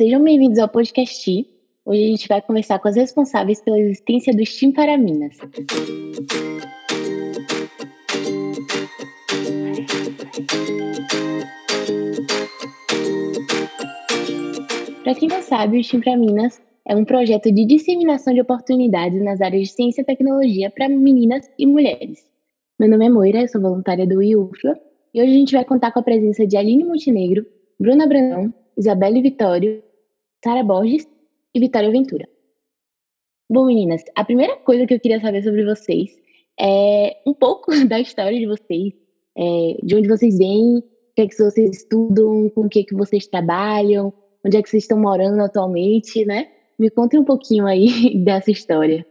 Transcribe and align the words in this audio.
Sejam 0.00 0.22
bem-vindos 0.22 0.60
ao 0.60 0.68
podcast. 0.68 1.28
Hoje 1.84 2.04
a 2.04 2.06
gente 2.06 2.28
vai 2.28 2.40
conversar 2.40 2.78
com 2.78 2.86
as 2.86 2.94
responsáveis 2.94 3.60
pela 3.60 3.80
existência 3.80 4.32
do 4.32 4.46
STEAM 4.46 4.70
para 4.70 4.96
Minas. 4.96 5.36
Para 15.02 15.14
quem 15.16 15.28
não 15.28 15.42
sabe, 15.42 15.80
o 15.80 15.82
STEAM 15.82 16.00
para 16.00 16.16
Minas 16.16 16.62
é 16.86 16.94
um 16.94 17.04
projeto 17.04 17.50
de 17.50 17.64
disseminação 17.66 18.32
de 18.32 18.40
oportunidades 18.40 19.20
nas 19.20 19.40
áreas 19.40 19.66
de 19.66 19.74
ciência 19.74 20.02
e 20.02 20.04
tecnologia 20.04 20.70
para 20.70 20.88
meninas 20.88 21.50
e 21.58 21.66
mulheres. 21.66 22.24
Meu 22.78 22.88
nome 22.88 23.04
é 23.04 23.10
Moira, 23.10 23.40
eu 23.40 23.48
sou 23.48 23.60
voluntária 23.60 24.06
do 24.06 24.22
IUFLA 24.22 24.78
e 25.12 25.20
hoje 25.20 25.32
a 25.32 25.34
gente 25.34 25.56
vai 25.56 25.64
contar 25.64 25.90
com 25.90 25.98
a 25.98 26.04
presença 26.04 26.46
de 26.46 26.56
Aline 26.56 26.84
Montenegro, 26.84 27.44
Bruna 27.80 28.06
Brandão, 28.06 28.54
Isabelle 28.76 29.20
Vitório, 29.20 29.87
Sara 30.42 30.62
Borges 30.62 31.06
e 31.54 31.60
Vitória 31.60 31.90
Ventura. 31.90 32.28
Bom, 33.50 33.66
meninas, 33.66 34.02
a 34.14 34.24
primeira 34.24 34.56
coisa 34.56 34.86
que 34.86 34.94
eu 34.94 35.00
queria 35.00 35.20
saber 35.20 35.42
sobre 35.42 35.64
vocês 35.64 36.10
é 36.60 37.20
um 37.26 37.34
pouco 37.34 37.72
da 37.88 37.98
história 37.98 38.38
de 38.38 38.46
vocês, 38.46 38.92
é, 39.36 39.78
de 39.82 39.96
onde 39.96 40.08
vocês 40.08 40.38
vêm, 40.38 40.78
o 40.78 40.82
que 41.16 41.22
é 41.22 41.26
que 41.26 41.36
vocês 41.36 41.76
estudam, 41.76 42.50
com 42.50 42.62
o 42.62 42.68
que 42.68 42.80
é 42.80 42.84
que 42.84 42.94
vocês 42.94 43.26
trabalham, 43.26 44.12
onde 44.44 44.56
é 44.56 44.62
que 44.62 44.68
vocês 44.68 44.84
estão 44.84 45.00
morando 45.00 45.42
atualmente, 45.42 46.24
né? 46.24 46.48
Me 46.78 46.90
contem 46.90 47.18
um 47.18 47.24
pouquinho 47.24 47.66
aí 47.66 48.16
dessa 48.22 48.50
história. 48.50 49.04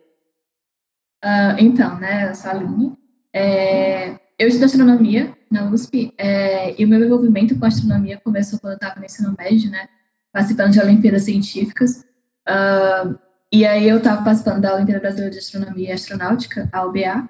Uh, 1.23 1.59
então, 1.59 1.99
né, 1.99 2.29
eu 2.29 2.35
sou 2.35 2.51
a 2.51 2.53
Aline, 2.53 2.95
é, 3.33 4.11
eu 4.37 4.47
estudo 4.47 4.65
astronomia 4.65 5.35
na 5.49 5.69
USP 5.71 6.13
é, 6.17 6.79
e 6.79 6.85
o 6.85 6.87
meu 6.87 7.03
envolvimento 7.03 7.57
com 7.57 7.65
astronomia 7.65 8.21
começou 8.23 8.59
quando 8.59 8.73
eu 8.73 8.77
estava 8.77 8.99
no 8.99 9.05
ensino 9.05 9.35
médio, 9.37 9.71
né? 9.71 9.89
Participando 10.37 10.71
de 10.71 10.79
Olimpíadas 10.79 11.23
Científicas. 11.23 12.05
Uh, 12.47 13.17
e 13.51 13.65
aí 13.65 13.89
eu 13.89 13.97
estava 13.97 14.23
participando 14.23 14.61
da 14.61 14.75
Olimpíada 14.75 15.01
Brasileira 15.01 15.31
de 15.31 15.39
Astronomia 15.39 15.89
e 15.89 15.91
Astronáutica, 15.91 16.69
a 16.71 16.85
UBA, 16.85 17.27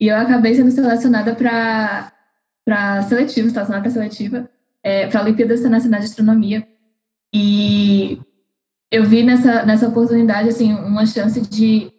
e 0.00 0.08
eu 0.08 0.16
acabei 0.16 0.56
sendo 0.56 0.72
selecionada 0.72 1.36
para 1.36 2.12
para 2.64 3.02
seletiva, 3.02 3.48
selecionada 3.48 3.82
para 3.82 3.90
seletiva, 3.92 4.50
é, 4.82 5.06
para 5.06 5.20
a 5.20 5.22
Olimpíada 5.22 5.54
Internacional 5.54 6.00
de 6.00 6.06
Astronomia. 6.06 6.66
E 7.32 8.20
eu 8.90 9.04
vi 9.04 9.22
nessa, 9.22 9.64
nessa 9.64 9.86
oportunidade 9.86 10.48
assim 10.48 10.74
uma 10.74 11.06
chance 11.06 11.40
de 11.40 11.92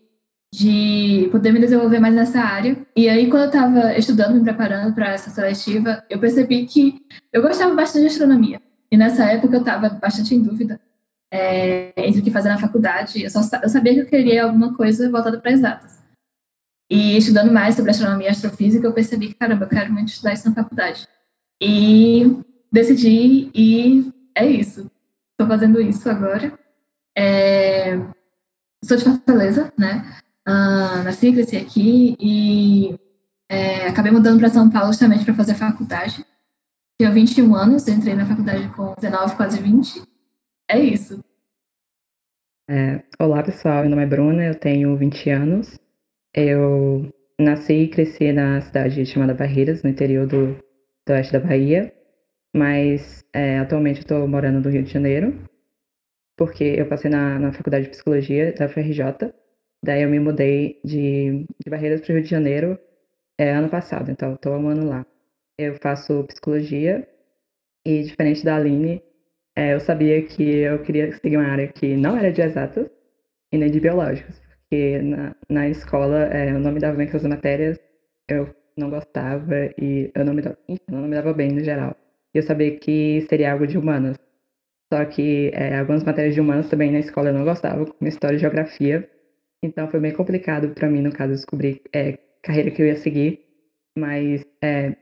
de 0.53 1.29
poder 1.31 1.53
me 1.53 1.59
desenvolver 1.59 1.99
mais 1.99 2.15
nessa 2.15 2.41
área. 2.41 2.75
E 2.95 3.07
aí, 3.07 3.29
quando 3.29 3.43
eu 3.43 3.47
estava 3.47 3.97
estudando, 3.97 4.35
me 4.35 4.43
preparando 4.43 4.93
para 4.93 5.11
essa 5.13 5.29
seletiva, 5.29 6.03
eu 6.09 6.19
percebi 6.19 6.65
que 6.65 6.99
eu 7.31 7.41
gostava 7.41 7.73
bastante 7.75 8.01
de 8.01 8.07
astronomia. 8.07 8.59
E 8.91 8.97
nessa 8.97 9.25
época 9.25 9.55
eu 9.55 9.59
estava 9.59 9.89
bastante 9.89 10.33
em 10.33 10.41
dúvida 10.41 10.79
é, 11.31 11.93
entre 11.97 12.21
o 12.21 12.23
que 12.23 12.31
fazer 12.31 12.49
na 12.49 12.57
faculdade. 12.57 13.23
Eu, 13.23 13.29
só, 13.29 13.41
eu 13.61 13.69
sabia 13.69 13.93
que 13.93 14.01
eu 14.01 14.05
queria 14.05 14.45
alguma 14.45 14.75
coisa 14.75 15.09
voltada 15.09 15.39
para 15.39 15.51
exatas. 15.51 15.99
E 16.89 17.17
estudando 17.17 17.51
mais 17.51 17.75
sobre 17.75 17.91
astronomia 17.91 18.27
e 18.27 18.31
astrofísica, 18.31 18.87
eu 18.87 18.93
percebi 18.93 19.27
que, 19.27 19.35
caramba, 19.35 19.65
eu 19.65 19.69
quero 19.69 19.93
muito 19.93 20.09
estudar 20.09 20.33
isso 20.33 20.49
na 20.49 20.55
faculdade. 20.55 21.07
E 21.61 22.35
decidi 22.71 23.51
e 23.53 24.11
é 24.35 24.45
isso. 24.47 24.89
Estou 25.31 25.47
fazendo 25.47 25.79
isso 25.79 26.09
agora. 26.09 26.51
É, 27.15 27.95
sou 28.83 28.97
de 28.97 29.03
Fortaleza, 29.03 29.71
né? 29.77 30.03
uh, 30.49 31.03
nasci 31.03 31.31
cresci 31.31 31.57
aqui 31.57 32.15
e 32.19 32.99
é, 33.49 33.87
acabei 33.87 34.11
mudando 34.11 34.39
para 34.39 34.49
São 34.49 34.69
Paulo 34.69 34.87
justamente 34.87 35.25
para 35.25 35.33
fazer 35.33 35.55
faculdade. 35.55 36.25
Tinha 36.99 37.13
21 37.13 37.55
anos, 37.55 37.87
entrei 37.87 38.13
na 38.13 38.25
faculdade 38.25 38.67
com 38.75 38.93
19, 38.93 39.37
quase 39.37 39.61
20. 39.61 40.03
É 40.69 40.77
isso. 40.77 41.23
É, 42.69 43.01
olá, 43.17 43.41
pessoal. 43.41 43.81
Meu 43.81 43.91
nome 43.91 44.03
é 44.03 44.05
Bruna, 44.05 44.43
eu 44.43 44.53
tenho 44.53 44.97
20 44.97 45.29
anos. 45.29 45.79
Eu 46.35 47.09
nasci 47.39 47.83
e 47.83 47.87
cresci 47.87 48.33
na 48.33 48.59
cidade 48.59 49.05
chamada 49.05 49.33
Barreiras, 49.33 49.81
no 49.81 49.89
interior 49.89 50.27
do, 50.27 50.57
do 51.07 51.13
oeste 51.13 51.31
da 51.31 51.39
Bahia. 51.39 51.93
Mas 52.53 53.23
é, 53.31 53.59
atualmente 53.59 53.99
estou 53.99 54.27
morando 54.27 54.59
no 54.59 54.69
Rio 54.69 54.83
de 54.83 54.91
Janeiro, 54.91 55.41
porque 56.35 56.65
eu 56.65 56.85
passei 56.85 57.09
na, 57.09 57.39
na 57.39 57.53
faculdade 57.53 57.85
de 57.85 57.91
psicologia 57.91 58.51
da 58.51 58.67
FRJ 58.67 59.31
Daí 59.81 60.01
eu 60.01 60.09
me 60.09 60.19
mudei 60.19 60.81
de, 60.83 61.45
de 61.63 61.69
Barreiras 61.69 62.01
para 62.01 62.11
o 62.11 62.15
Rio 62.15 62.23
de 62.25 62.29
Janeiro 62.29 62.77
é, 63.37 63.51
ano 63.51 63.69
passado, 63.69 64.11
então 64.11 64.33
estou 64.33 64.57
um 64.57 64.67
ano 64.67 64.89
lá. 64.89 65.05
Eu 65.59 65.75
faço 65.75 66.23
psicologia 66.23 67.05
e, 67.85 68.03
diferente 68.03 68.45
da 68.45 68.55
Aline, 68.55 69.03
é, 69.57 69.73
eu 69.73 69.81
sabia 69.81 70.21
que 70.25 70.41
eu 70.41 70.81
queria 70.83 71.11
seguir 71.11 71.35
uma 71.35 71.51
área 71.51 71.67
que 71.67 71.97
não 71.97 72.15
era 72.15 72.31
de 72.31 72.41
exatas 72.41 72.89
e 73.51 73.57
nem 73.57 73.69
de 73.69 73.77
biológicos, 73.81 74.41
porque 74.61 75.01
na, 75.01 75.35
na 75.49 75.67
escola 75.67 76.33
é, 76.33 76.51
eu 76.51 76.59
não 76.59 76.71
me 76.71 76.79
dava 76.79 76.95
bem 76.95 77.09
com 77.09 77.17
as 77.17 77.23
matérias, 77.23 77.77
eu 78.29 78.55
não 78.77 78.89
gostava 78.89 79.53
e 79.77 80.09
eu 80.15 80.23
não 80.23 80.33
me 80.33 80.41
dava, 80.41 80.57
enfim, 80.69 80.81
não 80.89 81.01
me 81.01 81.13
dava 81.13 81.33
bem 81.33 81.51
no 81.51 81.59
geral. 81.59 81.93
E 82.33 82.37
eu 82.37 82.43
sabia 82.43 82.79
que 82.79 83.25
seria 83.27 83.51
algo 83.51 83.67
de 83.67 83.77
humanas. 83.77 84.17
Só 84.93 85.03
que 85.03 85.51
é, 85.53 85.77
algumas 85.77 86.05
matérias 86.05 86.35
de 86.35 86.39
humanas 86.39 86.69
também 86.69 86.89
na 86.89 86.99
escola 86.99 87.31
eu 87.31 87.33
não 87.33 87.43
gostava, 87.43 87.85
como 87.85 88.07
história 88.07 88.37
e 88.37 88.39
geografia. 88.39 89.09
Então 89.61 89.89
foi 89.89 89.99
bem 89.99 90.13
complicado 90.13 90.69
para 90.69 90.89
mim, 90.89 91.01
no 91.01 91.11
caso, 91.11 91.33
descobrir 91.33 91.81
é, 91.93 92.17
carreira 92.41 92.71
que 92.71 92.81
eu 92.81 92.87
ia 92.87 92.95
seguir, 92.95 93.41
mas 93.97 94.45
é, 94.63 94.95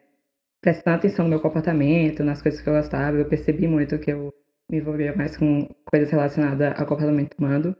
prestando 0.61 0.97
atenção 0.97 1.25
no 1.25 1.29
meu 1.29 1.39
comportamento, 1.39 2.23
nas 2.23 2.41
coisas 2.41 2.61
que 2.61 2.69
eu 2.69 2.73
gostava, 2.73 3.17
eu 3.17 3.27
percebi 3.27 3.67
muito 3.67 3.99
que 3.99 4.11
eu 4.11 4.33
me 4.69 4.77
envolvia 4.79 5.15
mais 5.15 5.37
com 5.37 5.67
coisas 5.85 6.09
relacionadas 6.11 6.79
ao 6.79 6.85
comportamento 6.85 7.35
humano. 7.37 7.75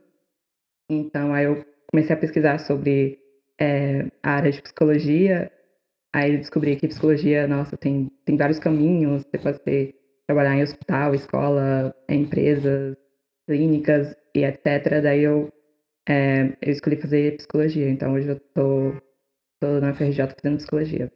Então 0.90 1.34
aí 1.34 1.46
eu 1.46 1.66
comecei 1.92 2.16
a 2.16 2.20
pesquisar 2.20 2.60
sobre 2.60 3.20
é, 3.60 4.08
a 4.24 4.32
área 4.32 4.52
de 4.52 4.62
psicologia, 4.62 5.52
aí 6.14 6.38
descobri 6.38 6.76
que 6.76 6.88
psicologia, 6.88 7.48
nossa, 7.48 7.76
tem, 7.78 8.10
tem 8.26 8.38
vários 8.38 8.60
caminhos, 8.60 9.24
você 9.24 9.38
pode 9.38 9.62
ser, 9.64 9.96
trabalhar 10.28 10.56
em 10.56 10.64
hospital, 10.64 11.14
escola, 11.16 11.96
empresas, 12.10 12.96
clínicas 13.48 14.16
e 14.36 14.44
etc. 14.44 15.02
Daí 15.02 15.24
eu 15.24 15.52
é, 16.08 16.58
eu 16.62 16.72
escolhi 16.72 16.96
fazer 16.96 17.36
psicologia, 17.36 17.90
então 17.90 18.14
hoje 18.14 18.30
eu 18.30 18.40
tô, 18.54 18.94
na 19.82 19.94
FRJ 19.94 20.28
fazendo 20.42 20.58
psicologia. 20.58 21.12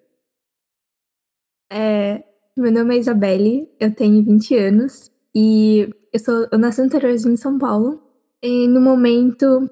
É, 1.74 2.22
meu 2.58 2.70
nome 2.70 2.98
é 2.98 3.00
Isabelle, 3.00 3.70
eu 3.80 3.96
tenho 3.96 4.22
20 4.26 4.58
anos 4.58 5.10
e 5.34 5.90
eu, 6.12 6.20
sou, 6.20 6.46
eu 6.52 6.60
nasci 6.60 6.82
no 6.82 6.88
interiorzinho 6.88 7.38
São 7.38 7.58
Paulo. 7.58 8.04
E 8.44 8.68
no 8.68 8.82
momento 8.82 9.70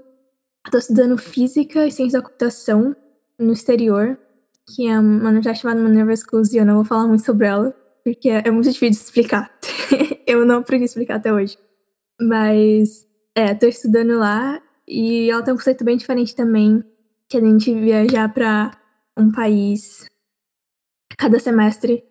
estou 0.65 0.79
estudando 0.79 1.17
física 1.17 1.85
e 1.85 1.91
ciência 1.91 2.19
da 2.19 2.25
computação 2.25 2.95
no 3.37 3.51
exterior, 3.51 4.17
que 4.73 4.87
é 4.87 4.97
uma 4.97 5.29
universidade 5.29 5.59
chamada 5.59 5.81
Minerva 5.81 6.15
Schools 6.15 6.53
e 6.53 6.57
eu 6.57 6.65
não 6.65 6.75
vou 6.75 6.85
falar 6.85 7.05
muito 7.05 7.25
sobre 7.25 7.47
ela, 7.47 7.75
porque 8.01 8.29
é 8.29 8.49
muito 8.49 8.71
difícil 8.71 8.91
de 8.91 9.07
explicar. 9.07 9.51
eu 10.25 10.45
não 10.45 10.59
aprendi 10.59 10.83
a 10.83 10.85
explicar 10.85 11.15
até 11.15 11.33
hoje. 11.33 11.57
Mas, 12.21 13.05
é, 13.35 13.53
tô 13.53 13.67
estudando 13.67 14.17
lá 14.17 14.61
e 14.87 15.29
ela 15.29 15.43
tem 15.43 15.53
um 15.53 15.57
conceito 15.57 15.83
bem 15.83 15.97
diferente 15.97 16.33
também, 16.33 16.81
que 17.27 17.35
é 17.35 17.41
a 17.41 17.43
gente 17.43 17.73
viajar 17.73 18.33
para 18.33 18.71
um 19.17 19.31
país 19.31 20.07
cada 21.17 21.39
semestre, 21.39 22.03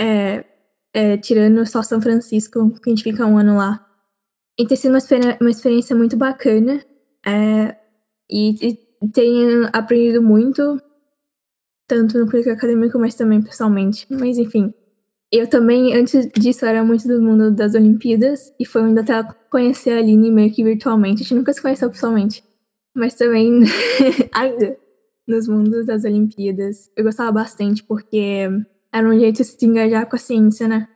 é, 0.00 0.44
é, 0.92 1.16
tirando 1.16 1.64
só 1.66 1.82
São 1.82 2.00
Francisco, 2.00 2.72
que 2.80 2.90
a 2.90 2.94
gente 2.94 3.02
fica 3.02 3.26
um 3.26 3.38
ano 3.38 3.56
lá. 3.56 3.84
E 4.58 4.66
tem 4.66 4.76
sido 4.76 4.92
uma, 4.92 4.98
experiência, 4.98 5.38
uma 5.40 5.50
experiência 5.50 5.96
muito 5.96 6.16
bacana. 6.16 6.84
É, 7.26 7.76
e, 8.30 8.68
e 8.68 9.08
tenho 9.12 9.68
aprendido 9.72 10.22
muito, 10.22 10.80
tanto 11.86 12.18
no 12.18 12.26
currículo 12.26 12.54
acadêmico, 12.54 12.98
mas 12.98 13.14
também 13.14 13.42
pessoalmente. 13.42 14.06
Mas 14.10 14.38
enfim, 14.38 14.74
eu 15.30 15.46
também, 15.48 15.94
antes 15.94 16.28
disso, 16.32 16.64
era 16.64 16.82
muito 16.82 17.06
do 17.06 17.20
mundo 17.20 17.50
das 17.50 17.74
Olimpíadas, 17.74 18.52
e 18.58 18.64
foi 18.64 18.82
onde 18.82 19.00
até 19.00 19.22
conhecer 19.50 19.90
a 19.90 19.98
Aline 19.98 20.30
meio 20.30 20.52
que 20.52 20.64
virtualmente. 20.64 21.22
A 21.22 21.24
gente 21.24 21.34
nunca 21.34 21.52
se 21.52 21.60
conheceu 21.60 21.90
pessoalmente, 21.90 22.42
mas 22.94 23.14
também 23.14 23.60
ainda 24.32 24.76
nos 25.28 25.46
mundos 25.46 25.86
das 25.86 26.04
Olimpíadas. 26.04 26.90
Eu 26.96 27.04
gostava 27.04 27.30
bastante, 27.30 27.82
porque 27.84 28.48
era 28.92 29.08
um 29.08 29.18
jeito 29.18 29.36
de 29.36 29.44
se 29.44 29.66
engajar 29.66 30.08
com 30.08 30.16
a 30.16 30.18
ciência, 30.18 30.66
né? 30.66 30.88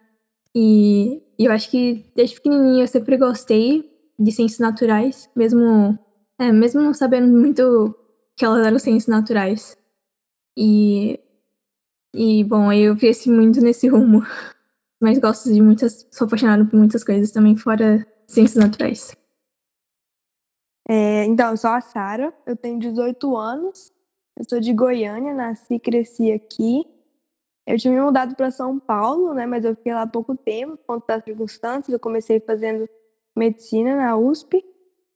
E, 0.54 1.22
e 1.38 1.44
eu 1.44 1.52
acho 1.52 1.70
que 1.70 2.04
desde 2.14 2.36
pequenininha 2.36 2.84
eu 2.84 2.88
sempre 2.88 3.16
gostei 3.16 3.90
de 4.18 4.32
ciências 4.32 4.60
naturais, 4.60 5.30
mesmo, 5.34 5.98
é, 6.38 6.52
mesmo 6.52 6.80
não 6.80 6.94
sabendo 6.94 7.28
muito 7.28 7.94
que 8.36 8.44
elas 8.44 8.66
eram 8.66 8.78
ciências 8.78 9.08
naturais. 9.08 9.76
E 10.56 11.18
e, 12.14 12.44
bom, 12.44 12.70
eu 12.72 12.96
cresci 12.96 13.30
muito 13.30 13.60
nesse 13.60 13.88
rumo. 13.88 14.22
Mas 15.00 15.18
gosto 15.18 15.52
de 15.52 15.60
muitas. 15.60 16.06
Sou 16.12 16.26
apaixonada 16.26 16.64
por 16.64 16.76
muitas 16.76 17.02
coisas 17.02 17.32
também, 17.32 17.56
fora 17.56 18.06
ciências 18.26 18.62
naturais. 18.62 19.16
É, 20.88 21.24
então, 21.24 21.50
eu 21.50 21.56
sou 21.56 21.70
a 21.70 21.80
Sara, 21.80 22.34
eu 22.46 22.56
tenho 22.56 22.78
18 22.78 23.36
anos, 23.36 23.90
eu 24.42 24.48
sou 24.48 24.60
de 24.60 24.72
Goiânia, 24.72 25.32
nasci 25.32 25.74
e 25.74 25.78
cresci 25.78 26.32
aqui. 26.32 26.84
Eu 27.64 27.78
tinha 27.78 27.94
me 27.94 28.00
mudado 28.00 28.34
para 28.34 28.50
São 28.50 28.76
Paulo, 28.76 29.32
né, 29.32 29.46
mas 29.46 29.64
eu 29.64 29.76
fiquei 29.76 29.94
lá 29.94 30.02
há 30.02 30.06
pouco 30.06 30.36
tempo, 30.36 30.76
por 30.78 30.84
conta 30.84 31.14
das 31.14 31.24
circunstâncias. 31.24 31.92
Eu 31.92 32.00
comecei 32.00 32.40
fazendo 32.40 32.88
medicina 33.36 33.94
na 33.94 34.16
USP, 34.16 34.64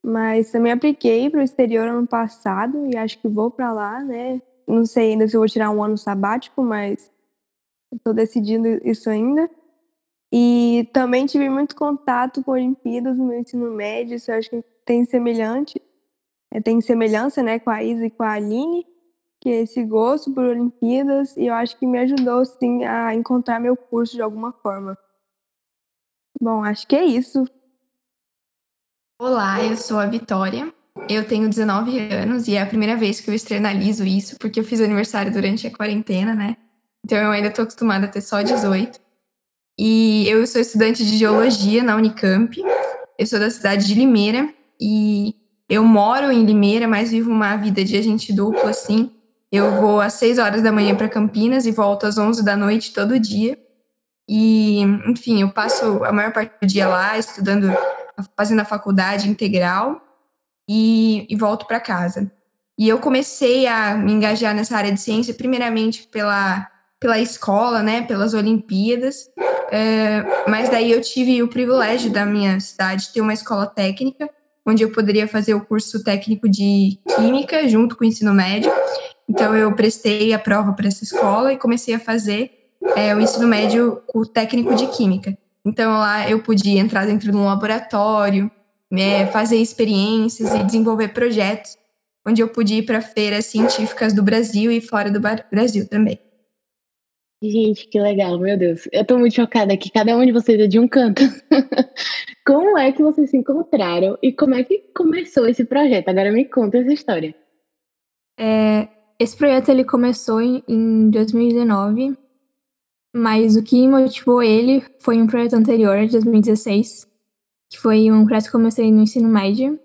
mas 0.00 0.52
também 0.52 0.70
apliquei 0.70 1.28
para 1.28 1.40
o 1.40 1.42
exterior 1.42 1.88
ano 1.88 2.06
passado 2.06 2.86
e 2.86 2.96
acho 2.96 3.18
que 3.18 3.26
vou 3.26 3.50
para 3.50 3.72
lá, 3.72 4.00
né? 4.00 4.40
Não 4.64 4.86
sei 4.86 5.10
ainda 5.10 5.26
se 5.26 5.36
vou 5.36 5.48
tirar 5.48 5.72
um 5.72 5.82
ano 5.82 5.98
sabático, 5.98 6.62
mas 6.62 7.10
estou 7.92 8.14
decidindo 8.14 8.68
isso 8.88 9.10
ainda. 9.10 9.50
E 10.32 10.88
também 10.92 11.26
tive 11.26 11.50
muito 11.50 11.74
contato 11.74 12.44
com 12.44 12.52
Olimpíadas 12.52 13.18
no 13.18 13.26
meu 13.26 13.40
ensino 13.40 13.72
médio, 13.72 14.14
isso 14.14 14.30
eu 14.30 14.36
acho 14.36 14.50
que 14.50 14.64
tem 14.84 15.04
semelhante, 15.04 15.82
é, 16.52 16.60
tem 16.60 16.80
semelhança, 16.80 17.42
né, 17.42 17.58
com 17.58 17.70
a 17.70 17.82
Isa 17.82 18.06
e 18.06 18.10
com 18.10 18.22
a 18.22 18.32
Aline, 18.32 18.86
que 19.46 19.50
é 19.50 19.62
esse 19.62 19.84
gosto 19.84 20.34
por 20.34 20.42
Olimpíadas, 20.42 21.36
e 21.36 21.46
eu 21.46 21.54
acho 21.54 21.78
que 21.78 21.86
me 21.86 22.00
ajudou, 22.00 22.44
sim, 22.44 22.82
a 22.82 23.14
encontrar 23.14 23.60
meu 23.60 23.76
curso 23.76 24.16
de 24.16 24.20
alguma 24.20 24.52
forma. 24.52 24.98
Bom, 26.42 26.64
acho 26.64 26.84
que 26.84 26.96
é 26.96 27.04
isso. 27.04 27.46
Olá, 29.22 29.62
eu 29.62 29.76
sou 29.76 30.00
a 30.00 30.06
Vitória. 30.06 30.74
Eu 31.08 31.28
tenho 31.28 31.48
19 31.48 31.96
anos 32.12 32.48
e 32.48 32.56
é 32.56 32.62
a 32.62 32.66
primeira 32.66 32.96
vez 32.96 33.20
que 33.20 33.30
eu 33.30 33.34
externalizo 33.34 34.04
isso, 34.04 34.36
porque 34.36 34.58
eu 34.58 34.64
fiz 34.64 34.80
aniversário 34.80 35.32
durante 35.32 35.64
a 35.64 35.70
quarentena, 35.70 36.34
né? 36.34 36.56
Então 37.04 37.16
eu 37.16 37.30
ainda 37.30 37.46
estou 37.46 37.62
acostumada 37.62 38.06
a 38.06 38.08
ter 38.08 38.22
só 38.22 38.42
18. 38.42 38.98
E 39.78 40.28
eu 40.28 40.44
sou 40.48 40.60
estudante 40.60 41.06
de 41.06 41.16
geologia 41.16 41.84
na 41.84 41.94
Unicamp. 41.94 42.60
Eu 43.16 43.26
sou 43.28 43.38
da 43.38 43.48
cidade 43.48 43.86
de 43.86 43.94
Limeira 43.94 44.52
e 44.80 45.36
eu 45.68 45.84
moro 45.84 46.32
em 46.32 46.44
Limeira, 46.44 46.88
mas 46.88 47.12
vivo 47.12 47.30
uma 47.30 47.56
vida 47.56 47.84
de 47.84 47.96
agente 47.96 48.32
duplo 48.32 48.68
assim. 48.68 49.12
Eu 49.50 49.70
vou 49.80 50.00
às 50.00 50.14
6 50.14 50.38
horas 50.38 50.62
da 50.62 50.72
manhã 50.72 50.94
para 50.94 51.08
Campinas 51.08 51.66
e 51.66 51.70
volto 51.70 52.06
às 52.06 52.18
11 52.18 52.44
da 52.44 52.56
noite 52.56 52.92
todo 52.92 53.18
dia. 53.18 53.58
E, 54.28 54.80
enfim, 54.80 55.40
eu 55.40 55.50
passo 55.50 56.04
a 56.04 56.12
maior 56.12 56.32
parte 56.32 56.52
do 56.60 56.66
dia 56.66 56.88
lá 56.88 57.16
estudando, 57.16 57.72
fazendo 58.36 58.60
a 58.60 58.64
faculdade 58.64 59.28
integral 59.28 60.00
e, 60.68 61.26
e 61.30 61.36
volto 61.36 61.66
para 61.66 61.78
casa. 61.78 62.30
E 62.78 62.88
eu 62.88 62.98
comecei 62.98 63.66
a 63.66 63.94
me 63.94 64.12
engajar 64.12 64.54
nessa 64.54 64.76
área 64.76 64.92
de 64.92 65.00
ciência, 65.00 65.32
primeiramente 65.32 66.06
pela, 66.08 66.68
pela 67.00 67.18
escola, 67.18 67.82
né, 67.82 68.02
pelas 68.02 68.34
Olimpíadas, 68.34 69.30
é, 69.70 70.22
mas 70.48 70.68
daí 70.68 70.92
eu 70.92 71.00
tive 71.00 71.42
o 71.42 71.48
privilégio 71.48 72.10
da 72.10 72.24
minha 72.24 72.60
cidade 72.60 73.12
ter 73.12 73.20
uma 73.20 73.32
escola 73.32 73.66
técnica, 73.66 74.28
onde 74.64 74.82
eu 74.82 74.92
poderia 74.92 75.26
fazer 75.26 75.54
o 75.54 75.64
curso 75.64 76.02
técnico 76.02 76.48
de 76.48 76.98
Química 77.14 77.68
junto 77.68 77.96
com 77.96 78.04
o 78.04 78.06
ensino 78.06 78.34
médio. 78.34 78.70
Então 79.28 79.56
eu 79.56 79.74
prestei 79.74 80.32
a 80.32 80.38
prova 80.38 80.72
para 80.72 80.86
essa 80.86 81.02
escola 81.02 81.52
e 81.52 81.58
comecei 81.58 81.94
a 81.94 81.98
fazer 81.98 82.70
é, 82.94 83.14
o 83.14 83.20
ensino 83.20 83.46
médio 83.46 84.02
com 84.06 84.20
o 84.20 84.26
técnico 84.26 84.74
de 84.74 84.86
Química. 84.88 85.36
Então 85.64 85.92
lá 85.92 86.30
eu 86.30 86.42
podia 86.42 86.80
entrar 86.80 87.06
dentro 87.06 87.30
de 87.30 87.36
um 87.36 87.44
laboratório, 87.44 88.50
é, 88.92 89.26
fazer 89.26 89.56
experiências 89.56 90.54
e 90.54 90.62
desenvolver 90.62 91.08
projetos, 91.08 91.76
onde 92.26 92.40
eu 92.40 92.48
podia 92.48 92.78
ir 92.78 92.82
para 92.82 93.00
feiras 93.00 93.46
científicas 93.46 94.12
do 94.12 94.22
Brasil 94.22 94.70
e 94.70 94.80
fora 94.80 95.10
do 95.10 95.20
Brasil 95.50 95.88
também. 95.88 96.20
Gente, 97.42 97.86
que 97.88 98.00
legal, 98.00 98.38
meu 98.38 98.56
Deus. 98.56 98.88
Eu 98.90 99.04
tô 99.04 99.18
muito 99.18 99.34
chocada 99.34 99.76
que 99.76 99.90
cada 99.90 100.16
um 100.16 100.24
de 100.24 100.32
vocês 100.32 100.58
é 100.58 100.66
de 100.66 100.78
um 100.78 100.88
canto. 100.88 101.22
como 102.46 102.78
é 102.78 102.90
que 102.92 103.02
vocês 103.02 103.30
se 103.30 103.36
encontraram 103.36 104.16
e 104.22 104.32
como 104.32 104.54
é 104.54 104.64
que 104.64 104.78
começou 104.94 105.46
esse 105.46 105.64
projeto? 105.64 106.08
Agora 106.08 106.32
me 106.32 106.46
conta 106.46 106.78
essa 106.78 106.92
história. 106.92 107.34
É, 108.38 108.88
esse 109.18 109.36
projeto 109.36 109.68
ele 109.68 109.84
começou 109.84 110.40
em, 110.40 110.62
em 110.68 111.10
2019, 111.10 112.16
mas 113.14 113.56
o 113.56 113.62
que 113.62 113.88
motivou 113.88 114.42
ele 114.42 114.84
foi 114.98 115.20
um 115.20 115.26
projeto 115.26 115.54
anterior, 115.54 116.04
de 116.04 116.12
2016, 116.12 117.06
que 117.68 117.78
foi 117.78 118.10
um 118.10 118.24
projeto 118.26 118.46
que 118.46 118.52
comecei 118.52 118.92
no 118.92 119.02
ensino 119.02 119.28
médio. 119.28 119.78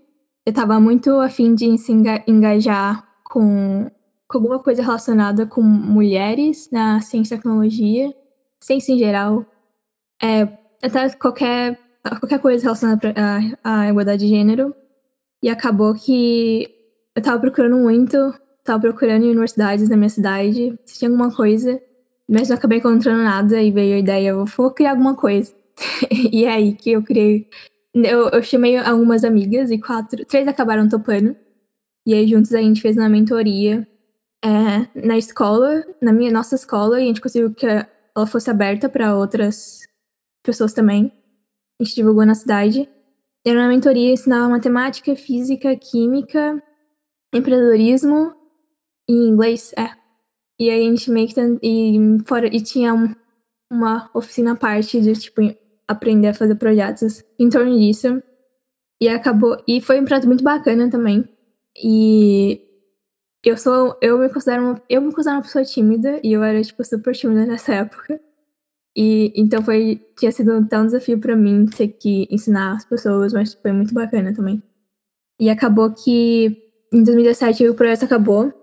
Eu 0.46 0.54
tava 0.54 0.80
muito 0.80 1.12
afim 1.20 1.56
de 1.56 1.78
se 1.78 1.92
engajar 2.28 3.08
com 3.24 3.90
com 4.32 4.38
alguma 4.38 4.60
coisa 4.60 4.82
relacionada 4.82 5.46
com 5.46 5.62
mulheres 5.62 6.70
na 6.72 7.02
ciência 7.02 7.36
e 7.36 7.38
tecnologia, 7.38 8.16
ciência 8.62 8.94
em 8.94 8.98
geral, 8.98 9.46
é, 10.24 10.48
até 10.82 11.10
qualquer, 11.10 11.78
qualquer 12.02 12.40
coisa 12.40 12.64
relacionada 12.64 13.14
à, 13.64 13.82
à 13.84 13.90
igualdade 13.90 14.24
de 14.24 14.30
gênero. 14.30 14.74
E 15.44 15.50
acabou 15.50 15.94
que 15.94 16.70
eu 17.14 17.22
tava 17.22 17.42
procurando 17.42 17.78
muito, 17.78 18.34
tava 18.64 18.82
procurando 18.82 19.24
universidades 19.24 19.90
na 19.90 19.98
minha 19.98 20.10
cidade, 20.10 20.78
se 20.86 21.00
tinha 21.00 21.10
alguma 21.10 21.34
coisa, 21.36 21.82
mas 22.30 22.50
não 22.50 22.56
acabei 22.56 22.80
encontrando 22.80 23.24
nada 23.24 23.62
e 23.62 23.72
veio 23.72 23.96
a 23.96 24.00
ideia, 24.00 24.30
eu 24.30 24.46
vou 24.46 24.72
criar 24.72 24.92
alguma 24.92 25.16
coisa. 25.16 25.54
e 26.32 26.46
é 26.46 26.54
aí 26.54 26.74
que 26.74 26.92
eu 26.92 27.04
criei. 27.04 27.48
Eu, 27.94 28.30
eu 28.30 28.44
chamei 28.44 28.78
algumas 28.78 29.24
amigas 29.24 29.70
e 29.70 29.78
quatro, 29.78 30.26
três 30.26 30.48
acabaram 30.48 30.88
topando. 30.88 31.36
E 32.06 32.14
aí 32.14 32.28
juntos 32.28 32.54
a 32.54 32.62
gente 32.62 32.82
fez 32.82 32.98
uma 32.98 33.10
mentoria 33.10 33.88
é, 34.44 34.88
na 35.08 35.18
escola, 35.18 35.84
na 36.02 36.14
minha 36.14 36.32
nossa 36.32 36.56
escola, 36.56 37.00
e 37.00 37.04
a 37.04 37.08
gente 37.08 37.22
conseguiu 37.22 37.54
que 37.54 37.66
ela 37.66 38.28
fosse 38.28 38.50
aberta 38.50 38.90
para 38.90 39.16
outras 39.16 39.82
pessoas 40.44 40.74
também. 40.74 41.12
A 41.80 41.84
gente 41.84 41.96
divulgou 41.96 42.26
na 42.26 42.36
cidade. 42.36 42.88
Era 43.46 43.60
uma 43.60 43.68
mentoria, 43.68 44.14
ensinava 44.14 44.48
matemática, 44.48 45.16
física, 45.16 45.76
química, 45.76 46.62
empreendedorismo 47.34 48.41
e 49.12 49.30
inglês, 49.30 49.74
é. 49.78 49.90
E 50.60 50.70
a 50.70 50.78
gente 50.78 51.10
meio 51.10 51.28
que 51.28 51.40
e 51.64 51.98
fora 52.26 52.48
e 52.48 52.62
tinha 52.62 52.94
um, 52.94 53.14
uma 53.72 54.10
oficina 54.14 54.54
à 54.54 54.56
parte 54.56 55.02
de 55.02 55.14
tipo 55.14 55.42
aprender 55.88 56.30
a 56.30 56.34
fazer 56.34 56.56
projetos 56.56 57.24
em 57.40 57.50
torno 57.50 57.78
disso. 57.78 58.22
E 59.02 59.10
acabou 59.10 59.58
e 59.68 59.82
foi 59.82 60.00
um 60.00 60.06
projeto 60.06 60.28
muito 60.28 60.44
bacana 60.44 60.90
também. 60.90 61.28
E 61.76 62.62
eu 63.44 63.58
sou. 63.58 63.98
Eu 64.02 64.20
me 64.20 64.30
considero 64.30 64.64
uma, 64.64 64.84
eu 64.90 65.02
me 65.02 65.12
considero 65.12 65.38
uma 65.38 65.44
pessoa 65.44 65.66
tímida 65.66 66.20
e 66.24 66.34
eu 66.34 66.44
era, 66.44 66.62
tipo, 66.62 66.84
super 66.84 67.14
tímida 67.16 67.46
nessa 67.46 67.74
época. 67.76 68.20
E 68.96 69.34
então 69.36 69.64
foi. 69.64 70.00
Tinha 70.18 70.32
sido 70.32 70.54
um 70.54 70.66
tão 70.66 70.86
desafio 70.86 71.20
para 71.20 71.36
mim 71.36 71.66
ter 71.66 71.88
que 71.90 72.28
ensinar 72.30 72.76
as 72.76 72.86
pessoas, 72.86 73.34
mas 73.34 73.54
foi 73.54 73.72
muito 73.72 73.94
bacana 73.94 74.34
também. 74.34 74.62
E 75.40 75.50
acabou 75.50 75.92
que 75.92 76.56
em 76.94 77.04
2017 77.04 77.68
o 77.70 77.76
projeto 77.76 78.06
acabou. 78.06 78.54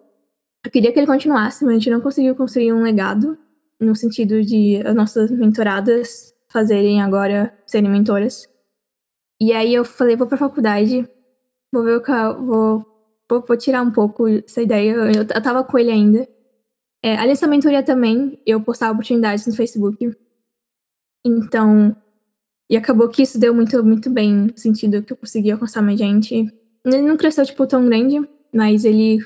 Eu 0.65 0.71
queria 0.71 0.93
que 0.93 0.99
ele 0.99 1.07
continuasse, 1.07 1.65
mas 1.65 1.75
a 1.75 1.79
gente 1.79 1.91
não 1.91 2.01
conseguiu 2.01 2.35
construir 2.35 2.73
um 2.73 2.83
legado, 2.83 3.39
no 3.81 3.95
sentido 3.95 4.43
de 4.43 4.83
as 4.85 4.95
nossas 4.95 5.31
mentoradas 5.31 6.35
fazerem 6.49 7.01
agora 7.01 7.57
serem 7.67 7.91
mentoras. 7.91 8.49
E 9.41 9.53
aí 9.53 9.73
eu 9.73 9.85
falei, 9.85 10.17
vou 10.17 10.27
pra 10.27 10.37
faculdade, 10.37 11.09
vou 11.73 11.85
ver 11.85 11.97
o 11.97 12.03
que 12.03 12.11
eu 12.11 12.45
vou 12.45 12.99
vou, 13.29 13.45
vou 13.47 13.57
tirar 13.57 13.83
um 13.83 13.91
pouco 13.91 14.27
essa 14.27 14.63
ideia. 14.63 14.93
Eu, 14.93 15.13
eu 15.13 15.43
tava 15.43 15.63
com 15.63 15.79
ele 15.79 15.91
ainda. 15.91 16.29
É, 17.03 17.17
além 17.17 17.29
dessa 17.29 17.47
mentoria 17.47 17.83
também, 17.83 18.41
eu 18.47 18.61
postava 18.61 18.93
oportunidades 18.93 19.47
no 19.47 19.55
Facebook. 19.55 20.11
Então, 21.25 21.95
e 22.71 22.77
acabou 22.77 23.09
que 23.09 23.23
isso 23.23 23.39
deu 23.39 23.55
muito, 23.55 23.85
muito 23.85 24.11
bem, 24.11 24.33
no 24.33 24.59
sentido 24.59 25.03
que 25.03 25.13
eu 25.13 25.17
consegui 25.17 25.51
alcançar 25.51 25.83
mais 25.83 25.99
gente. 25.99 26.35
Ele 26.85 27.03
não 27.03 27.17
cresceu, 27.17 27.45
tipo, 27.45 27.67
tão 27.67 27.85
grande, 27.85 28.27
mas 28.53 28.85
ele, 28.85 29.19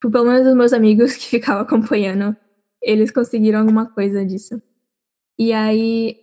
tipo, 0.00 0.10
pelo 0.10 0.24
menos 0.24 0.46
os 0.46 0.54
meus 0.54 0.72
amigos 0.72 1.14
que 1.18 1.26
ficavam 1.26 1.62
acompanhando, 1.62 2.36
eles 2.82 3.10
conseguiram 3.10 3.60
alguma 3.60 3.86
coisa 3.86 4.24
disso. 4.24 4.62
E 5.38 5.52
aí, 5.52 6.16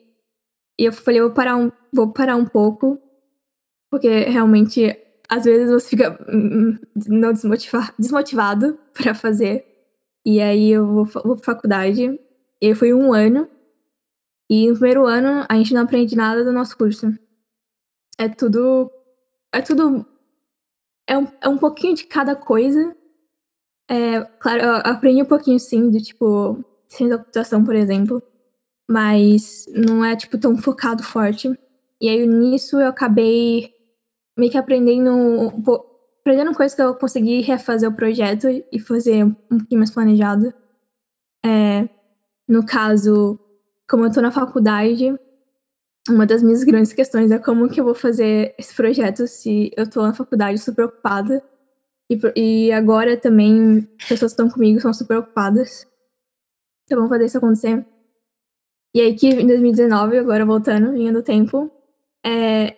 eu 0.78 0.92
falei, 0.92 1.22
vou 1.22 1.32
parar 1.32 1.56
um, 1.58 1.72
vou 1.94 2.12
parar 2.12 2.36
um 2.36 2.46
pouco, 2.46 3.00
porque 3.90 4.08
realmente 4.08 4.98
às 5.30 5.44
vezes 5.46 5.70
você 5.70 5.90
fica 5.90 6.20
hum, 6.32 6.72
hum, 6.72 6.80
não 7.08 7.34
desmotiva 7.34 7.94
desmotivado 7.98 8.78
para 8.94 9.14
fazer. 9.16 9.66
E 10.26 10.42
aí 10.42 10.72
eu 10.72 10.86
vou, 10.86 11.06
vou 11.06 11.36
pra 11.36 11.46
faculdade. 11.46 12.20
E 12.62 12.76
foi 12.76 12.94
um 12.94 13.14
ano. 13.14 13.50
E 14.50 14.70
no 14.70 14.74
primeiro 14.74 15.06
ano 15.06 15.46
a 15.48 15.56
gente 15.56 15.74
não 15.74 15.82
aprende 15.82 16.16
nada 16.16 16.44
do 16.44 16.52
nosso 16.52 16.78
curso. 16.78 17.08
É 18.18 18.28
tudo. 18.28 18.92
É 19.54 19.62
tudo. 19.62 20.06
É 21.08 21.18
um, 21.18 21.28
é 21.42 21.50
um 21.50 21.58
pouquinho 21.58 21.96
de 21.96 22.06
cada 22.06 22.36
coisa. 22.36 22.96
É, 23.90 24.22
claro, 24.40 24.62
eu 24.62 24.76
aprendi 24.78 25.22
um 25.22 25.26
pouquinho 25.26 25.60
sim, 25.60 25.90
de 25.90 26.02
tipo, 26.02 26.64
ciência 26.88 27.18
da 27.18 27.24
computação, 27.24 27.64
por 27.64 27.76
exemplo. 27.76 28.22
Mas 28.90 29.66
não 29.70 30.04
é, 30.04 30.16
tipo, 30.16 30.38
tão 30.38 30.58
focado 30.58 31.04
forte. 31.04 31.50
E 32.02 32.10
aí 32.10 32.26
nisso 32.28 32.80
eu 32.80 32.88
acabei 32.88 33.74
meio 34.38 34.52
que 34.52 34.58
aprendendo, 34.58 35.54
aprendendo 36.22 36.54
coisas 36.54 36.76
que 36.76 36.82
eu 36.82 36.96
consegui 36.96 37.42
refazer 37.42 37.90
o 37.90 37.96
projeto 37.96 38.48
e 38.72 38.80
fazer 38.80 39.24
um 39.24 39.58
pouquinho 39.58 39.80
mais 39.80 39.92
planejado. 39.92 40.54
É, 41.46 41.88
no 42.48 42.66
caso, 42.66 43.40
como 43.90 44.06
eu 44.06 44.12
tô 44.12 44.22
na 44.22 44.32
faculdade, 44.32 45.16
uma 46.10 46.26
das 46.26 46.44
minhas 46.44 46.64
grandes 46.64 46.94
questões 46.94 47.32
é 47.32 47.40
como 47.40 47.70
que 47.70 47.80
eu 47.80 47.86
vou 47.86 47.96
fazer 47.96 48.54
esse 48.58 48.76
projeto 48.76 49.28
se 49.28 49.72
eu 49.76 49.90
tô 49.90 50.02
na 50.02 50.14
faculdade 50.14 50.60
super 50.60 50.86
ocupada. 50.86 51.44
E, 52.10 52.20
e 52.36 52.72
agora 52.72 53.18
também, 53.18 53.88
pessoas 54.08 54.32
estão 54.32 54.50
comigo 54.50 54.80
são 54.80 54.94
super 54.94 55.18
ocupadas. 55.18 55.88
Então 56.84 56.98
vamos 56.98 57.10
fazer 57.10 57.26
isso 57.26 57.38
acontecer. 57.38 57.86
E 58.94 59.02
aí 59.02 59.16
que 59.16 59.28
em 59.28 59.48
2019, 59.48 60.20
agora 60.20 60.46
voltando, 60.46 60.94
linha 60.94 61.12
do 61.12 61.24
tempo, 61.24 61.70
é, 62.26 62.76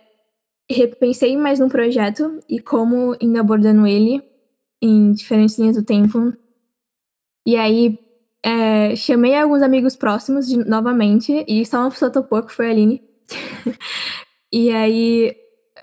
repensei 0.70 1.38
mais 1.38 1.60
no 1.60 1.70
projeto 1.70 2.40
e 2.50 2.60
como 2.60 3.16
indo 3.22 3.40
abordando 3.40 3.86
ele 3.86 4.24
em 4.82 5.12
diferentes 5.12 5.58
linhas 5.58 5.76
do 5.76 5.84
tempo. 5.84 6.34
E 7.46 7.56
aí, 7.56 7.98
é, 8.44 8.96
chamei 8.96 9.36
alguns 9.36 9.62
amigos 9.62 9.96
próximos 9.96 10.48
de, 10.48 10.58
novamente, 10.58 11.46
e 11.48 11.66
só 11.66 11.80
uma 11.80 11.92
pessoa 11.92 12.12
topou, 12.12 12.44
que 12.44 12.54
foi 12.54 12.68
a 12.68 12.72
Aline. 12.72 13.02
e 14.52 14.70
aí, 14.70 15.36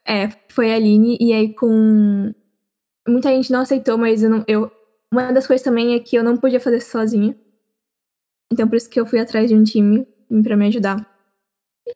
é, 0.07 0.29
foi 0.51 0.73
a 0.73 0.77
Aline, 0.77 1.17
e 1.21 1.33
aí 1.33 1.55
com. 1.55 2.33
Muita 3.07 3.29
gente 3.31 3.53
não 3.53 3.61
aceitou, 3.61 3.99
mas 3.99 4.23
eu 4.23 4.31
não. 4.31 4.45
Eu, 4.47 4.71
uma 5.13 5.33
das 5.33 5.47
coisas 5.47 5.65
também 5.65 5.95
é 5.95 6.01
que 6.01 6.17
eu 6.17 6.25
não 6.25 6.37
podia 6.37 6.61
fazer 6.61 6.81
sozinha. 6.81 7.37
Então, 8.53 8.69
por 8.69 8.77
isso 8.77 8.89
que 8.89 8.99
eu 8.99 9.07
fui 9.07 9.19
atrás 9.19 9.49
de 9.49 9.55
um 9.55 9.65
time 9.65 10.07
para 10.43 10.57
me 10.57 10.67
ajudar. 10.69 11.05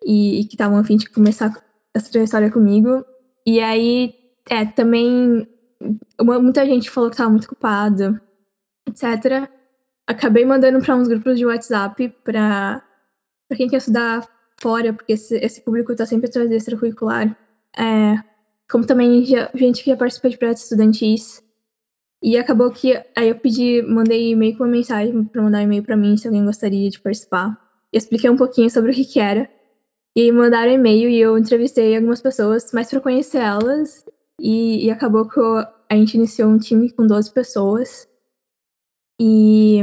E, 0.04 0.40
e 0.40 0.44
que 0.44 0.54
estavam 0.54 0.78
a 0.78 0.84
fim 0.84 0.96
de 0.96 1.08
começar 1.08 1.52
essa 1.94 2.10
trajetória 2.10 2.50
comigo. 2.50 3.04
E 3.46 3.60
aí, 3.60 4.14
é, 4.48 4.64
também. 4.64 5.48
Uma, 6.20 6.38
muita 6.40 6.66
gente 6.66 6.90
falou 6.90 7.08
que 7.08 7.14
estava 7.14 7.30
muito 7.30 7.44
ocupada, 7.44 8.20
etc 8.86 9.48
acabei 10.08 10.44
mandando 10.46 10.80
para 10.80 10.96
uns 10.96 11.06
grupos 11.06 11.38
de 11.38 11.44
WhatsApp 11.44 12.08
para 12.24 12.82
quem 13.54 13.68
quer 13.68 13.76
estudar 13.76 14.26
fora, 14.58 14.94
porque 14.94 15.12
esse, 15.12 15.36
esse 15.36 15.60
público 15.60 15.92
está 15.92 16.06
sempre 16.06 16.28
atrás 16.28 16.48
de 16.48 16.56
extracurricular. 16.56 17.36
É, 17.78 18.16
como 18.70 18.86
também 18.86 19.24
já, 19.24 19.50
gente 19.54 19.82
que 19.82 19.90
já 19.90 19.96
participa 19.96 20.28
de 20.30 20.38
projetos 20.38 20.64
estudantis. 20.64 21.42
E 22.22 22.36
acabou 22.36 22.70
que 22.70 22.92
aí 23.16 23.28
eu 23.28 23.38
pedi, 23.38 23.82
mandei 23.82 24.30
e-mail 24.30 24.56
com 24.56 24.64
uma 24.64 24.70
mensagem 24.70 25.24
para 25.24 25.42
mandar 25.42 25.62
e-mail 25.62 25.82
para 25.82 25.96
mim 25.96 26.16
se 26.16 26.26
alguém 26.26 26.44
gostaria 26.44 26.90
de 26.90 27.00
participar. 27.00 27.56
Eu 27.92 27.98
expliquei 27.98 28.28
um 28.28 28.36
pouquinho 28.36 28.70
sobre 28.70 28.90
o 28.90 28.94
que, 28.94 29.04
que 29.04 29.20
era. 29.20 29.48
E 30.16 30.32
mandaram 30.32 30.72
e-mail 30.72 31.08
e 31.08 31.20
eu 31.20 31.38
entrevistei 31.38 31.96
algumas 31.96 32.20
pessoas 32.20 32.72
mais 32.72 32.90
para 32.90 33.00
conhecer 33.00 33.38
elas. 33.38 34.04
E, 34.40 34.86
e 34.86 34.90
acabou 34.90 35.28
que 35.28 35.38
eu, 35.38 35.58
a 35.88 35.94
gente 35.94 36.14
iniciou 36.14 36.50
um 36.50 36.58
time 36.58 36.90
com 36.90 37.06
12 37.06 37.32
pessoas. 37.32 38.08
E, 39.20 39.80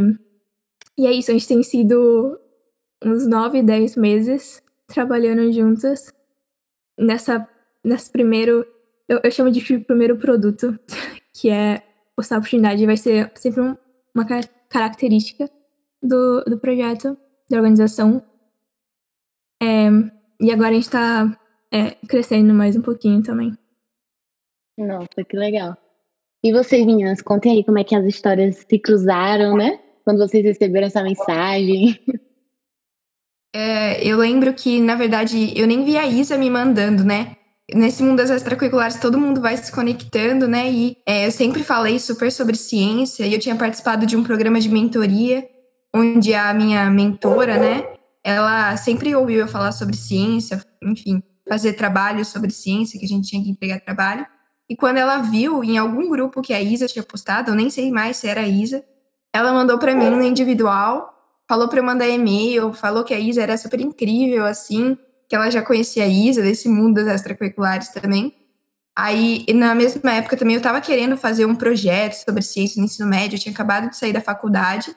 e 0.97 1.07
é 1.07 1.11
isso, 1.11 1.31
a 1.31 1.33
gente 1.33 1.47
tem 1.47 1.63
sido 1.63 2.39
uns 3.03 3.25
9, 3.27 3.63
10 3.63 3.95
meses 3.95 4.61
trabalhando 4.87 5.51
juntas 5.51 6.13
nessa, 6.97 7.47
nesse 7.83 8.11
primeiro, 8.11 8.65
eu, 9.07 9.19
eu 9.23 9.31
chamo 9.31 9.51
de 9.51 9.79
primeiro 9.79 10.17
produto, 10.17 10.77
que 11.33 11.49
é 11.49 11.81
postar 12.15 12.37
oportunidade, 12.37 12.85
vai 12.85 12.97
ser 12.97 13.31
sempre 13.35 13.61
um, 13.61 13.75
uma 14.13 14.25
característica 14.69 15.49
do, 16.01 16.43
do 16.45 16.57
projeto, 16.57 17.17
da 17.49 17.57
organização. 17.57 18.23
É, 19.61 19.87
e 20.39 20.51
agora 20.51 20.69
a 20.69 20.73
gente 20.73 20.83
está 20.83 21.39
é, 21.71 21.91
crescendo 22.07 22.53
mais 22.53 22.75
um 22.75 22.81
pouquinho 22.81 23.21
também. 23.21 23.57
Nossa, 24.77 25.23
que 25.27 25.37
legal. 25.37 25.77
E 26.43 26.51
vocês, 26.51 26.85
meninas, 26.85 27.21
contem 27.21 27.53
aí 27.53 27.63
como 27.63 27.79
é 27.79 27.83
que 27.83 27.95
as 27.95 28.05
histórias 28.05 28.65
se 28.69 28.79
cruzaram, 28.79 29.57
né? 29.57 29.79
Quando 30.03 30.19
vocês 30.19 30.43
receberam 30.43 30.87
essa 30.87 31.01
mensagem. 31.01 31.99
É, 33.55 34.05
eu 34.05 34.17
lembro 34.17 34.53
que, 34.53 34.81
na 34.81 34.95
verdade, 34.95 35.57
eu 35.57 35.65
nem 35.65 35.83
vi 35.85 35.97
a 35.97 36.05
Isa 36.05 36.37
me 36.37 36.49
mandando, 36.49 37.03
né? 37.03 37.37
Nesse 37.73 38.03
mundo 38.03 38.17
das 38.17 38.29
extracurriculares, 38.29 38.99
todo 38.99 39.17
mundo 39.17 39.41
vai 39.41 39.57
se 39.57 39.71
conectando, 39.71 40.47
né? 40.47 40.71
E 40.71 40.97
é, 41.05 41.25
eu 41.25 41.31
sempre 41.31 41.63
falei 41.63 41.97
super 41.97 42.31
sobre 42.31 42.55
ciência, 42.55 43.25
e 43.25 43.33
eu 43.33 43.39
tinha 43.39 43.55
participado 43.55 44.05
de 44.05 44.15
um 44.15 44.23
programa 44.23 44.59
de 44.59 44.69
mentoria, 44.69 45.47
onde 45.93 46.33
a 46.33 46.53
minha 46.53 46.89
mentora, 46.91 47.57
né? 47.57 47.87
Ela 48.23 48.77
sempre 48.77 49.15
ouviu 49.15 49.39
eu 49.39 49.47
falar 49.47 49.71
sobre 49.71 49.95
ciência, 49.95 50.63
enfim, 50.83 51.23
fazer 51.47 51.73
trabalho 51.73 52.23
sobre 52.23 52.51
ciência, 52.51 52.99
que 52.99 53.05
a 53.05 53.09
gente 53.09 53.29
tinha 53.29 53.43
que 53.43 53.49
entregar 53.49 53.79
trabalho. 53.79 54.25
E 54.69 54.75
quando 54.75 54.97
ela 54.97 55.19
viu 55.19 55.63
em 55.63 55.77
algum 55.77 56.09
grupo 56.09 56.41
que 56.41 56.53
a 56.53 56.61
Isa 56.61 56.87
tinha 56.87 57.03
postado, 57.03 57.51
eu 57.51 57.55
nem 57.55 57.69
sei 57.69 57.91
mais 57.91 58.17
se 58.17 58.27
era 58.27 58.41
a 58.41 58.47
Isa, 58.47 58.83
ela 59.33 59.53
mandou 59.53 59.77
para 59.77 59.93
mim 59.95 60.09
no 60.09 60.21
individual, 60.21 61.13
falou 61.47 61.67
para 61.67 61.79
eu 61.79 61.83
mandar 61.83 62.07
e-mail, 62.07 62.73
falou 62.73 63.03
que 63.03 63.13
a 63.13 63.19
Isa 63.19 63.41
era 63.41 63.57
super 63.57 63.79
incrível, 63.79 64.45
assim, 64.45 64.97
que 65.27 65.35
ela 65.35 65.49
já 65.49 65.61
conhecia 65.61 66.03
a 66.03 66.07
Isa, 66.07 66.41
desse 66.41 66.69
mundo 66.69 67.03
das 67.03 67.15
extracurriculares 67.15 67.89
também. 67.89 68.33
Aí, 68.97 69.45
na 69.53 69.75
mesma 69.75 70.13
época 70.13 70.37
também, 70.37 70.55
eu 70.55 70.59
estava 70.59 70.79
querendo 70.79 71.17
fazer 71.17 71.45
um 71.45 71.55
projeto 71.55 72.13
sobre 72.13 72.41
ciência 72.41 72.79
no 72.79 72.85
ensino 72.85 73.07
médio, 73.07 73.35
eu 73.35 73.39
tinha 73.39 73.53
acabado 73.53 73.89
de 73.89 73.97
sair 73.97 74.13
da 74.13 74.21
faculdade. 74.21 74.95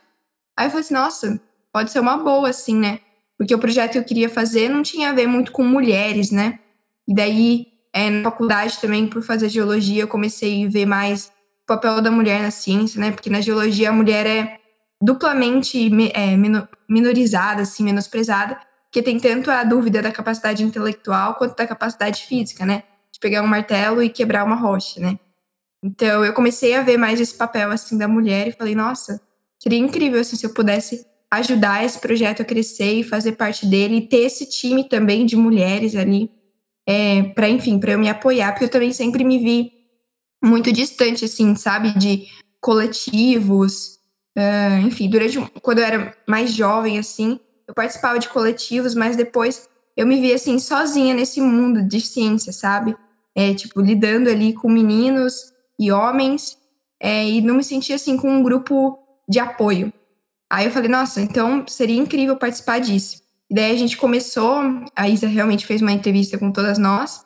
Aí 0.57 0.67
eu 0.67 0.71
falei 0.71 0.85
assim, 0.85 0.95
nossa, 0.95 1.41
pode 1.73 1.91
ser 1.91 2.01
uma 2.01 2.17
boa, 2.17 2.49
assim, 2.49 2.77
né? 2.77 3.01
Porque 3.37 3.55
o 3.55 3.59
projeto 3.59 3.93
que 3.93 3.99
eu 3.99 4.05
queria 4.05 4.29
fazer 4.29 4.69
não 4.69 4.83
tinha 4.83 5.11
a 5.11 5.13
ver 5.13 5.27
muito 5.27 5.51
com 5.51 5.65
mulheres, 5.65 6.31
né? 6.31 6.59
E 7.07 7.15
daí 7.15 7.67
é, 7.93 8.11
na 8.11 8.31
faculdade 8.31 8.79
também, 8.81 9.07
por 9.07 9.23
fazer 9.23 9.49
geologia, 9.49 10.03
eu 10.03 10.09
comecei 10.09 10.67
a 10.67 10.69
ver 10.69 10.87
mais 10.87 11.27
o 11.65 11.67
papel 11.67 12.01
da 12.01 12.11
mulher 12.11 12.43
na 12.43 12.51
ciência, 12.51 13.01
né? 13.01 13.11
Porque 13.11 13.31
na 13.31 13.41
geologia 13.41 13.91
a 13.91 13.93
mulher 13.93 14.27
é 14.27 14.59
duplamente 15.03 15.91
é, 16.15 16.37
minorizada, 16.89 17.63
assim, 17.63 17.83
menosprezada, 17.83 18.59
porque 18.89 19.03
tem 19.03 19.19
tanto 19.21 19.51
a 19.51 19.65
dúvida 19.65 20.01
da 20.01 20.11
capacidade 20.11 20.65
intelectual 20.65 21.35
quanto 21.35 21.57
da 21.57 21.67
capacidade 21.67 22.25
física, 22.25 22.65
né? 22.65 22.85
De 23.13 23.21
pegar 23.21 23.43
um 23.43 23.47
martelo 23.47 24.03
e 24.03 24.09
quebrar 24.09 24.45
uma 24.45 24.57
rocha, 24.57 25.01
né? 25.01 25.19
Então 25.83 26.25
eu 26.25 26.33
comecei 26.33 26.75
a 26.75 26.83
ver 26.83 26.97
mais 26.97 27.21
esse 27.21 27.35
papel 27.35 27.71
assim 27.71 27.97
da 27.97 28.09
mulher 28.09 28.49
e 28.49 28.53
falei, 28.53 28.75
nossa, 28.75 29.21
seria 29.59 29.79
incrível 29.79 30.21
assim, 30.21 30.37
se 30.37 30.47
eu 30.47 30.55
pudesse 30.55 31.07
ajudar 31.31 31.85
esse 31.85 32.01
projeto 32.01 32.43
a 32.43 32.45
crescer 32.45 32.95
e 32.95 33.05
fazer 33.05 33.33
parte 33.33 33.67
dele 33.67 33.97
e 33.97 34.09
ter 34.09 34.25
esse 34.25 34.49
time 34.49 34.89
também 34.89 35.27
de 35.27 35.37
mulheres 35.37 35.95
ali 35.95 36.31
é, 36.89 37.23
para 37.35 37.51
enfim, 37.51 37.79
para 37.79 37.93
eu 37.93 37.99
me 37.99 38.09
apoiar, 38.09 38.53
porque 38.53 38.65
eu 38.65 38.71
também 38.71 38.95
sempre 38.95 39.23
me 39.23 39.39
vi 39.39 39.73
muito 40.43 40.73
distante, 40.73 41.27
assim, 41.27 41.55
sabe, 41.55 41.93
de 41.99 42.27
coletivos, 42.63 43.99
uh, 44.39 44.87
enfim, 44.87 45.11
durante 45.11 45.39
quando 45.61 45.81
eu 45.81 45.85
era 45.85 46.17
mais 46.27 46.55
jovem, 46.55 46.99
assim, 46.99 47.39
eu 47.69 47.75
participava 47.75 48.19
de 48.19 48.31
coletivos, 48.31 48.95
mas 48.95 49.15
depois 49.15 49.69
eu 49.95 50.07
me 50.07 50.19
vi 50.21 50.33
assim 50.33 50.59
sozinha 50.59 51.15
nesse 51.15 51.41
mundo 51.41 51.83
de 51.83 52.01
ciência, 52.01 52.53
sabe? 52.53 52.97
É, 53.35 53.53
tipo, 53.53 53.81
lidando 53.83 54.31
ali 54.31 54.55
com 54.55 54.71
meninos 54.71 55.53
e 55.79 55.93
homens, 55.93 56.57
é, 57.01 57.29
e 57.29 57.43
não 57.43 57.57
me 57.57 57.63
sentia 57.63 57.97
assim 57.97 58.17
com 58.17 58.29
um 58.31 58.43
grupo 58.43 58.99
de 59.29 59.39
apoio. 59.39 59.93
Aí 60.51 60.65
eu 60.65 60.73
falei, 60.73 60.89
nossa, 60.89 61.21
então 61.21 61.65
seria 61.69 62.01
incrível 62.01 62.37
participar 62.37 62.81
disso. 62.81 63.23
E 63.51 63.55
daí 63.55 63.71
a 63.71 63.77
gente 63.77 63.97
começou, 63.97 64.61
a 64.97 65.09
Isa 65.09 65.27
realmente 65.27 65.67
fez 65.67 65.83
uma 65.83 65.93
entrevista 65.93 66.39
com 66.39 66.51
todas 66.51 66.79
nós 66.79 67.25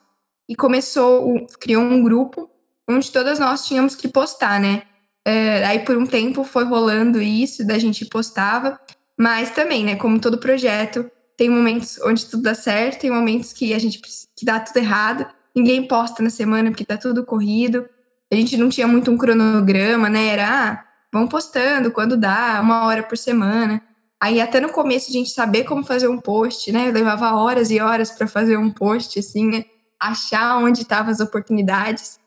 e 0.49 0.57
começou, 0.57 1.47
criou 1.61 1.83
um 1.83 2.03
grupo 2.03 2.51
onde 2.89 3.11
todas 3.11 3.39
nós 3.39 3.67
tínhamos 3.67 3.95
que 3.95 4.09
postar, 4.09 4.61
né? 4.61 4.83
É, 5.25 5.65
aí 5.65 5.79
por 5.81 5.97
um 5.97 6.05
tempo 6.05 6.43
foi 6.43 6.65
rolando 6.65 7.23
isso, 7.23 7.65
da 7.65 7.79
gente 7.79 8.05
postava, 8.07 8.81
mas 9.19 9.51
também, 9.51 9.85
né, 9.85 9.97
como 9.97 10.21
todo 10.21 10.39
projeto, 10.39 11.11
tem 11.37 11.49
momentos 11.49 11.99
onde 12.05 12.27
tudo 12.27 12.43
dá 12.43 12.55
certo, 12.55 13.01
tem 13.01 13.11
momentos 13.11 13.53
que 13.53 13.73
a 13.75 13.79
gente 13.79 14.01
que 14.37 14.45
dá 14.45 14.61
tudo 14.61 14.77
errado, 14.77 15.27
ninguém 15.55 15.87
posta 15.87 16.23
na 16.23 16.31
semana 16.31 16.71
porque 16.71 16.85
tá 16.85 16.97
tudo 16.97 17.25
corrido. 17.25 17.89
A 18.31 18.35
gente 18.35 18.57
não 18.57 18.69
tinha 18.69 18.87
muito 18.87 19.11
um 19.11 19.19
cronograma, 19.19 20.09
né? 20.09 20.29
Era, 20.29 20.49
ah, 20.49 20.85
vão 21.13 21.29
postando 21.29 21.91
quando 21.91 22.17
dá, 22.17 22.61
uma 22.63 22.87
hora 22.87 23.03
por 23.03 23.19
semana. 23.19 23.83
Aí 24.21 24.41
até 24.41 24.61
no 24.61 24.71
começo 24.71 25.11
a 25.11 25.13
gente 25.13 25.31
saber 25.31 25.65
como 25.65 25.85
fazer 25.85 26.09
um 26.09 26.19
post, 26.19 26.71
né? 26.73 26.89
Eu 26.89 26.93
levava 26.93 27.35
horas 27.35 27.71
e 27.71 27.81
horas 27.81 28.11
para 28.11 28.27
fazer 28.27 28.57
um 28.57 28.71
post, 28.71 29.19
assim, 29.19 29.47
né? 29.49 29.65
achar 30.03 30.59
onde 30.59 30.83
estavam 30.83 31.13
as 31.13 31.21
oportunidades. 31.21 32.19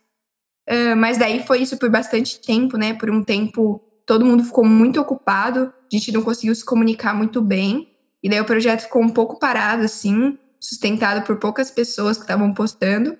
Uh, 0.67 0.95
mas 0.95 1.17
daí 1.17 1.45
foi 1.45 1.61
isso 1.61 1.77
por 1.77 1.89
bastante 1.89 2.39
tempo, 2.39 2.77
né? 2.77 2.93
Por 2.93 3.09
um 3.09 3.23
tempo 3.23 3.81
todo 4.05 4.25
mundo 4.25 4.43
ficou 4.43 4.63
muito 4.63 4.99
ocupado, 5.01 5.73
a 5.91 5.95
gente 5.95 6.11
não 6.11 6.21
conseguiu 6.21 6.53
se 6.53 6.63
comunicar 6.63 7.13
muito 7.13 7.41
bem. 7.41 7.89
E 8.21 8.29
daí 8.29 8.39
o 8.39 8.45
projeto 8.45 8.81
ficou 8.81 9.01
um 9.01 9.09
pouco 9.09 9.39
parado, 9.39 9.83
assim, 9.83 10.37
sustentado 10.59 11.25
por 11.25 11.37
poucas 11.37 11.71
pessoas 11.71 12.17
que 12.17 12.23
estavam 12.23 12.53
postando. 12.53 13.17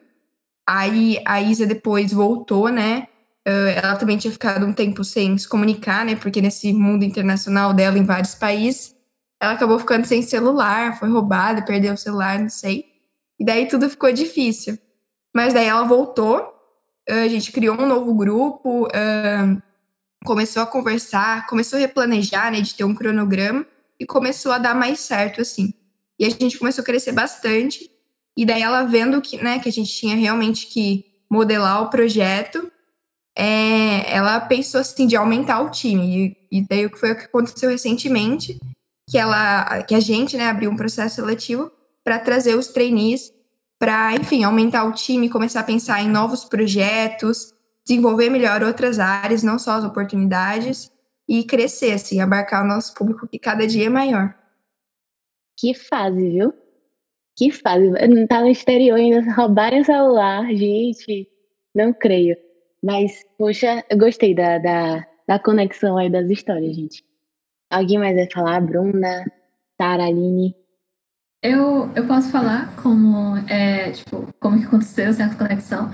Aí 0.68 1.22
a 1.25 1.42
Isa 1.42 1.65
depois 1.65 2.12
voltou, 2.12 2.70
né? 2.70 3.08
Uh, 3.48 3.70
ela 3.75 3.96
também 3.96 4.18
tinha 4.18 4.32
ficado 4.32 4.65
um 4.65 4.74
tempo 4.74 5.04
sem 5.04 5.38
se 5.38 5.48
comunicar, 5.48 6.04
né? 6.04 6.15
Porque 6.15 6.42
nesse 6.42 6.74
mundo 6.74 7.04
internacional 7.04 7.74
dela, 7.74 7.98
em 7.98 8.04
vários 8.04 8.34
países, 8.34 8.96
ela 9.39 9.54
acabou 9.54 9.77
ficando 9.77 10.06
sem 10.06 10.24
celular, 10.24 10.98
foi 10.98 11.10
roubada, 11.10 11.63
perdeu 11.63 11.94
o 11.94 11.98
celular, 11.98 12.39
não 12.39 12.50
sei. 12.50 12.86
E 13.39 13.46
daí 13.46 13.68
tudo 13.68 13.89
ficou 13.89 14.12
difícil. 14.12 14.77
Mas 15.34 15.54
daí 15.54 15.68
ela 15.68 15.84
voltou, 15.84 16.38
uh, 16.39 17.24
a 17.25 17.27
gente 17.27 17.51
criou 17.51 17.80
um 17.80 17.86
novo 17.86 18.13
grupo, 18.15 18.88
uh, 18.88 19.62
começou 20.25 20.62
a 20.62 20.65
conversar, 20.65 21.48
começou 21.48 21.77
a 21.77 21.79
replanejar, 21.79 22.51
né? 22.51 22.60
De 22.60 22.74
ter 22.74 22.84
um 22.84 22.94
cronograma 22.94 23.65
e 24.00 24.05
começou 24.05 24.51
a 24.51 24.58
dar 24.58 24.75
mais 24.75 25.00
certo, 25.00 25.39
assim. 25.39 25.74
E 26.20 26.25
a 26.25 26.29
gente 26.29 26.58
começou 26.58 26.82
a 26.82 26.86
crescer 26.86 27.13
bastante. 27.13 27.89
E 28.36 28.46
daí 28.46 28.62
ela 28.62 28.84
vendo 28.84 29.22
que, 29.22 29.38
né, 29.38 29.60
que 29.60 29.70
a 29.70 29.72
gente 29.72 29.94
tinha 29.94 30.15
realmente 30.15 30.67
que 30.67 31.05
modelar 31.29 31.84
o 31.84 31.89
projeto, 31.89 32.70
é, 33.38 34.13
ela 34.13 34.39
pensou 34.41 34.82
assim 34.82 35.08
de 35.08 35.15
aumentar 35.15 35.62
o 35.62 35.70
time. 35.70 36.36
E, 36.51 36.60
e 36.60 36.67
daí 36.67 36.86
o 36.86 36.89
que 36.89 37.00
foi 37.00 37.12
o 37.12 37.15
que 37.15 37.25
aconteceu 37.25 37.70
recentemente, 37.70 38.60
que 39.10 39.17
ela, 39.17 39.84
que 39.84 39.96
a 39.96 40.00
gente, 40.00 40.36
né, 40.36 40.48
abriu 40.48 40.70
um 40.70 40.75
processo 40.75 41.15
seletivo 41.15 41.72
para 42.03 42.20
trazer 42.20 42.55
os 42.55 42.67
trainees 42.67 43.32
para, 43.79 44.15
enfim, 44.15 44.44
aumentar 44.44 44.86
o 44.86 44.94
time, 44.94 45.29
começar 45.29 45.60
a 45.60 45.63
pensar 45.63 46.01
em 46.01 46.10
novos 46.10 46.46
projetos, 46.46 47.53
desenvolver 47.86 48.30
melhor 48.30 48.63
outras 48.63 49.00
áreas, 49.00 49.44
não 49.44 49.60
só 49.60 49.74
as 49.74 49.84
oportunidades, 49.84 50.92
e 51.27 51.44
crescer, 51.44 51.94
assim, 51.94 52.20
abarcar 52.20 52.63
o 52.63 52.68
nosso 52.68 52.94
público 52.94 53.27
que 53.27 53.39
cada 53.39 53.65
dia 53.65 53.86
é 53.86 53.89
maior. 53.89 54.36
Que 55.58 55.74
fase, 55.74 56.30
viu? 56.30 56.54
Que 57.38 57.51
fase. 57.51 57.89
Não 58.08 58.27
tá 58.27 58.42
no 58.42 58.48
exterior 58.48 58.96
ainda, 58.96 59.22
roubarem 59.34 59.82
o 59.82 59.86
celular, 59.86 60.46
gente. 60.54 61.30
Não 61.74 61.94
creio. 61.94 62.38
Mas, 62.84 63.24
poxa, 63.38 63.84
eu 63.89 63.98
gostei 63.98 64.36
da, 64.36 64.58
da, 64.58 65.08
da 65.27 65.39
conexão 65.39 65.98
aí 65.98 66.10
das 66.10 66.30
histórias, 66.30 66.75
gente. 66.75 67.04
Alguém 67.70 67.98
mais 67.98 68.15
vai 68.15 68.30
falar? 68.32 68.62
Bruna, 68.62 69.25
Sara, 69.80 70.06
Aline? 70.06 70.56
Eu, 71.46 71.92
eu 71.96 72.08
posso 72.08 72.32
falar 72.32 72.75
como, 72.78 73.38
é, 73.48 73.92
tipo, 73.92 74.34
como 74.40 74.60
que 74.60 74.66
aconteceu 74.66 75.10
essa 75.10 75.30
conexão. 75.36 75.92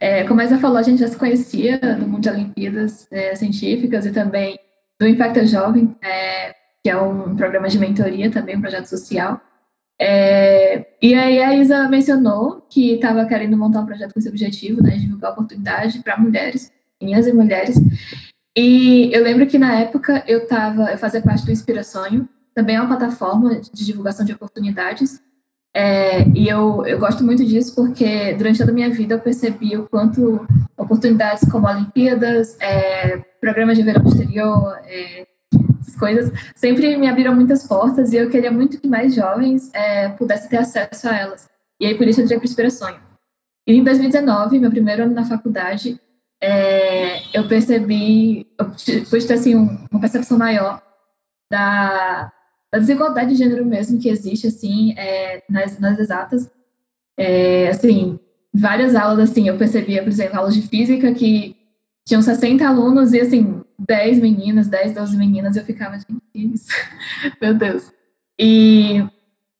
É, 0.00 0.22
como 0.22 0.40
a 0.40 0.44
Isa 0.44 0.58
falou, 0.58 0.76
a 0.76 0.82
gente 0.82 1.00
já 1.00 1.08
se 1.08 1.16
conhecia 1.16 1.80
no 1.98 2.06
mundo 2.06 2.20
de 2.20 2.30
Olimpíadas 2.30 3.08
é, 3.10 3.34
Científicas 3.34 4.06
e 4.06 4.12
também 4.12 4.56
do 5.00 5.08
Impacta 5.08 5.44
Jovem, 5.44 5.96
é, 6.00 6.54
que 6.84 6.88
é 6.88 6.96
um 6.96 7.34
programa 7.34 7.68
de 7.68 7.80
mentoria 7.80 8.30
também, 8.30 8.56
um 8.56 8.60
projeto 8.60 8.86
social. 8.86 9.40
É, 10.00 10.86
e 11.02 11.14
aí 11.14 11.42
a 11.42 11.56
Isa 11.56 11.88
mencionou 11.88 12.64
que 12.70 12.92
estava 12.92 13.26
querendo 13.26 13.56
montar 13.56 13.80
um 13.80 13.86
projeto 13.86 14.12
com 14.14 14.20
esse 14.20 14.28
objetivo, 14.28 14.80
né, 14.84 14.90
de 14.90 15.00
divulgar 15.00 15.32
oportunidade 15.32 15.98
para 15.98 16.16
mulheres, 16.16 16.70
meninas 17.00 17.26
e 17.26 17.32
mulheres. 17.32 17.76
E 18.56 19.10
eu 19.12 19.24
lembro 19.24 19.48
que 19.48 19.58
na 19.58 19.80
época 19.80 20.22
eu 20.28 20.46
tava, 20.46 20.92
eu 20.92 20.98
fazia 20.98 21.20
parte 21.20 21.44
do 21.44 21.50
Inspira 21.50 21.82
Sonho, 21.82 22.28
também 22.54 22.76
é 22.76 22.80
uma 22.80 22.88
plataforma 22.88 23.60
de 23.60 23.84
divulgação 23.84 24.24
de 24.24 24.32
oportunidades. 24.32 25.20
É, 25.74 26.28
e 26.34 26.48
eu, 26.48 26.84
eu 26.84 26.98
gosto 26.98 27.24
muito 27.24 27.44
disso 27.44 27.74
porque 27.74 28.34
durante 28.34 28.58
toda 28.58 28.70
a 28.70 28.74
minha 28.74 28.90
vida 28.90 29.14
eu 29.14 29.20
percebi 29.20 29.74
o 29.76 29.88
quanto 29.88 30.46
oportunidades 30.76 31.50
como 31.50 31.66
Olimpíadas, 31.66 32.58
é, 32.60 33.18
programas 33.40 33.78
de 33.78 33.82
verão 33.82 34.04
exterior, 34.04 34.78
é, 34.84 35.26
essas 35.80 35.96
coisas, 35.96 36.32
sempre 36.54 36.96
me 36.96 37.08
abriram 37.08 37.34
muitas 37.34 37.66
portas 37.66 38.12
e 38.12 38.16
eu 38.16 38.28
queria 38.28 38.50
muito 38.50 38.80
que 38.80 38.86
mais 38.86 39.14
jovens 39.14 39.70
é, 39.72 40.10
pudessem 40.10 40.50
ter 40.50 40.58
acesso 40.58 41.08
a 41.08 41.16
elas. 41.16 41.48
E 41.80 41.86
aí 41.86 41.96
por 41.96 42.06
isso 42.06 42.20
eu 42.20 42.24
entrei 42.24 42.38
para 42.38 42.46
Inspira 42.46 42.70
Sonho. 42.70 43.00
E 43.66 43.74
em 43.74 43.82
2019, 43.82 44.58
meu 44.58 44.70
primeiro 44.70 45.04
ano 45.04 45.14
na 45.14 45.24
faculdade, 45.24 45.98
é, 46.42 47.22
eu 47.32 47.46
percebi, 47.46 48.46
eu 48.58 48.66
pude 49.08 49.26
ter 49.26 49.34
assim, 49.34 49.54
uma 49.54 50.00
percepção 50.00 50.36
maior 50.36 50.82
da, 51.50 52.32
da 52.72 52.78
desigualdade 52.78 53.32
de 53.32 53.36
gênero 53.36 53.66
mesmo 53.66 54.00
que 54.00 54.08
existe, 54.08 54.46
assim, 54.46 54.94
é, 54.96 55.42
nas, 55.48 55.78
nas 55.78 55.98
exatas. 55.98 56.50
É, 57.18 57.68
assim, 57.68 58.18
várias 58.52 58.96
aulas, 58.96 59.30
assim, 59.30 59.46
eu 59.46 59.58
percebia, 59.58 60.02
por 60.02 60.08
exemplo, 60.08 60.38
aulas 60.38 60.54
de 60.54 60.62
física 60.62 61.12
que 61.12 61.54
tinham 62.06 62.22
60 62.22 62.66
alunos 62.66 63.12
e, 63.12 63.20
assim, 63.20 63.62
10 63.78 64.20
meninas, 64.20 64.68
10, 64.68 64.94
12 64.94 65.16
meninas, 65.18 65.56
eu 65.56 65.64
ficava, 65.64 65.98
gente, 65.98 66.22
isso? 66.34 66.68
Meu 67.40 67.52
Deus. 67.52 67.92
E 68.38 69.04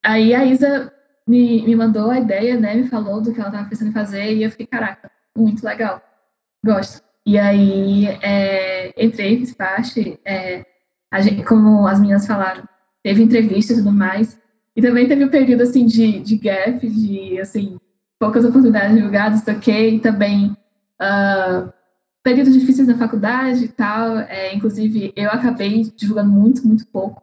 aí 0.03 0.35
a 0.35 0.45
Isa 0.47 0.91
me, 1.27 1.63
me 1.63 1.77
mandou 1.77 2.11
a 2.11 2.19
ideia, 2.19 2.59
né, 2.59 2.75
me 2.75 2.89
falou 2.89 3.21
do 3.21 3.33
que 3.33 3.41
ela 3.41 3.51
estava 3.51 3.69
pensando 3.69 3.91
em 3.91 3.93
fazer 3.93 4.35
e 4.35 4.43
eu 4.43 4.51
fiquei, 4.51 4.67
caraca, 4.67 5.11
muito 5.37 5.65
legal, 5.65 6.03
gosto. 6.65 7.03
E 7.25 7.39
aí 7.39 8.07
é, 8.23 8.93
entrei, 9.05 9.39
fiz 9.39 9.55
parte, 9.55 10.19
é, 10.25 10.65
gente, 11.21 11.45
como 11.45 11.87
as 11.87 12.01
meninas 12.01 12.27
falaram, 12.27 12.65
teve 13.03 13.23
entrevista 13.23 13.73
e 13.73 13.77
tudo 13.77 13.93
mais. 13.93 14.41
E 14.75 14.81
também 14.81 15.07
teve 15.07 15.25
um 15.25 15.29
período, 15.29 15.63
assim, 15.63 15.85
de, 15.85 16.21
de 16.21 16.37
gap, 16.37 16.87
de, 16.89 17.41
assim, 17.41 17.79
poucas 18.23 18.45
oportunidades 18.45 18.95
divulgadas, 18.95 19.47
ok, 19.49 19.97
e 19.97 19.99
também 19.99 20.57
uh, 21.01 21.73
períodos 22.23 22.55
difíceis 22.55 22.87
na 22.87 22.97
faculdade 22.97 23.65
e 23.65 23.69
tal, 23.69 24.17
é, 24.17 24.55
inclusive 24.55 25.13
eu 25.17 25.29
acabei 25.29 25.93
divulgando 25.97 26.31
muito, 26.31 26.65
muito 26.65 26.87
pouco, 26.87 27.21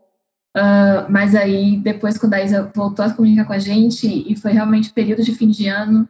uh, 0.58 1.10
mas 1.10 1.36
aí 1.36 1.78
depois 1.78 2.18
quando 2.18 2.34
a 2.34 2.44
Isa 2.44 2.70
voltou 2.76 3.06
a 3.06 3.10
comunicar 3.12 3.46
com 3.46 3.54
a 3.54 3.60
gente, 3.60 4.08
e 4.08 4.36
foi 4.36 4.52
realmente 4.52 4.92
período 4.92 5.24
de 5.24 5.34
fim 5.34 5.48
de 5.48 5.68
ano, 5.68 6.08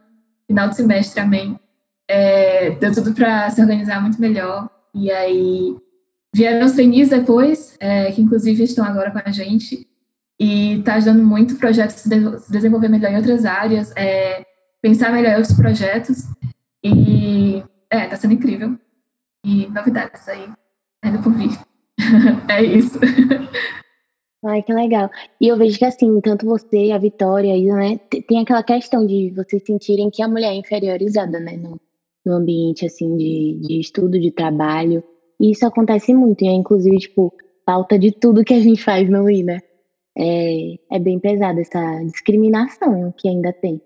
final 0.48 0.68
de 0.68 0.74
semestre 0.74 1.22
também, 1.22 1.56
é, 2.08 2.72
deu 2.72 2.92
tudo 2.92 3.14
para 3.14 3.48
se 3.50 3.62
organizar 3.62 4.02
muito 4.02 4.20
melhor, 4.20 4.68
e 4.92 5.08
aí 5.12 5.76
Vieram 6.34 6.64
os 6.64 6.72
trainees 6.72 7.08
depois, 7.08 7.76
é, 7.80 8.12
que 8.12 8.22
inclusive 8.22 8.62
estão 8.62 8.84
agora 8.84 9.10
com 9.10 9.18
a 9.18 9.32
gente, 9.32 9.86
e 10.38 10.78
está 10.78 10.94
ajudando 10.94 11.22
muito 11.24 11.54
o 11.54 11.58
projeto 11.58 11.90
a 11.90 11.90
se, 11.90 12.08
de 12.08 12.38
se 12.40 12.52
desenvolver 12.52 12.88
melhor 12.88 13.12
em 13.12 13.16
outras 13.16 13.44
áreas, 13.44 13.92
é, 13.96 14.44
pensar 14.80 15.12
melhor 15.12 15.32
em 15.32 15.36
outros 15.36 15.56
projetos, 15.56 16.24
e 16.82 17.62
é, 17.90 18.04
está 18.04 18.16
sendo 18.16 18.34
incrível. 18.34 18.78
E 19.44 19.66
novidades 19.68 20.28
aí, 20.28 20.48
ainda 21.02 21.18
por 21.18 21.32
vir. 21.32 21.50
é 22.48 22.62
isso. 22.62 22.98
Ai, 24.42 24.62
que 24.62 24.72
legal. 24.72 25.10
E 25.38 25.48
eu 25.48 25.56
vejo 25.56 25.78
que 25.78 25.84
assim, 25.84 26.18
tanto 26.20 26.46
você, 26.46 26.90
a 26.92 26.98
Vitória, 26.98 27.52
a 27.52 27.56
Isa, 27.56 27.74
né, 27.74 27.98
tem 28.26 28.40
aquela 28.40 28.62
questão 28.62 29.06
de 29.06 29.30
vocês 29.36 29.62
sentirem 29.64 30.10
que 30.10 30.22
a 30.22 30.28
mulher 30.28 30.52
é 30.52 30.54
inferiorizada, 30.54 31.38
né, 31.38 31.56
no, 31.58 31.78
no 32.24 32.32
ambiente, 32.32 32.86
assim, 32.86 33.16
de, 33.16 33.60
de 33.60 33.80
estudo, 33.80 34.18
de 34.18 34.30
trabalho. 34.30 35.04
E 35.40 35.52
isso 35.52 35.66
acontece 35.66 36.12
muito, 36.12 36.44
e 36.44 36.48
é 36.48 36.52
inclusive, 36.52 36.98
tipo, 36.98 37.34
falta 37.64 37.98
de 37.98 38.12
tudo 38.12 38.44
que 38.44 38.52
a 38.52 38.60
gente 38.60 38.84
faz 38.84 39.08
no 39.08 39.28
I, 39.30 39.42
né? 39.42 39.60
É, 40.16 40.74
é 40.92 40.98
bem 40.98 41.18
pesada 41.18 41.60
essa 41.60 42.02
discriminação 42.04 43.12
que 43.16 43.26
ainda 43.26 43.52
tem. 43.52 43.80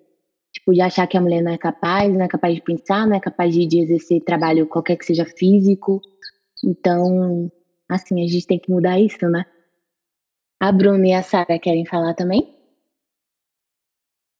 Tipo, 0.52 0.72
de 0.72 0.80
achar 0.80 1.06
que 1.06 1.16
a 1.16 1.20
mulher 1.20 1.42
não 1.42 1.52
é 1.52 1.58
capaz, 1.58 2.12
não 2.12 2.24
é 2.24 2.28
capaz 2.28 2.54
de 2.54 2.62
pensar, 2.62 3.06
não 3.06 3.16
é 3.16 3.20
capaz 3.20 3.54
de, 3.54 3.66
de 3.66 3.80
exercer 3.80 4.20
trabalho 4.22 4.66
qualquer 4.66 4.96
que 4.96 5.04
seja 5.04 5.24
físico. 5.24 6.00
Então, 6.64 7.50
assim, 7.88 8.24
a 8.24 8.26
gente 8.26 8.46
tem 8.46 8.58
que 8.58 8.70
mudar 8.70 8.98
isso, 8.98 9.28
né? 9.28 9.44
A 10.60 10.72
Bruna 10.72 11.06
e 11.06 11.12
a 11.12 11.22
Sara 11.22 11.58
querem 11.58 11.84
falar 11.84 12.14
também? 12.14 12.53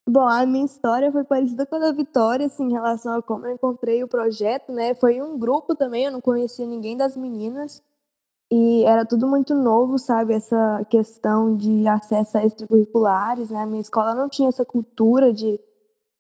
Bom, 0.07 0.29
a 0.29 0.45
minha 0.45 0.67
história 0.67 1.11
foi 1.11 1.25
parecida 1.25 1.65
com 1.65 1.77
a 1.77 1.79
da 1.79 1.93
Vitória, 1.93 2.45
assim, 2.47 2.65
em 2.65 2.73
relação 2.73 3.15
a 3.15 3.23
como 3.23 3.47
eu 3.47 3.55
encontrei 3.55 4.05
o 4.05 4.09
projeto, 4.09 4.71
né? 4.71 4.95
Foi 4.95 5.21
um 5.23 5.39
grupo 5.39 5.75
também, 5.75 6.05
eu 6.05 6.13
não 6.13 6.21
conhecia 6.21 6.67
ninguém 6.67 6.95
das 6.97 7.17
meninas. 7.17 7.83
E 8.53 8.85
era 8.85 9.07
tudo 9.07 9.27
muito 9.29 9.55
novo, 9.55 9.99
sabe? 9.99 10.35
Essa 10.35 10.85
questão 10.91 11.57
de 11.57 11.89
acesso 11.89 12.39
a 12.39 12.45
extracurriculares, 12.45 13.51
né? 13.51 13.63
A 13.63 13.67
minha 13.67 13.81
escola 13.81 14.15
não 14.15 14.29
tinha 14.29 14.49
essa 14.51 14.65
cultura 14.65 15.33
de 15.33 15.59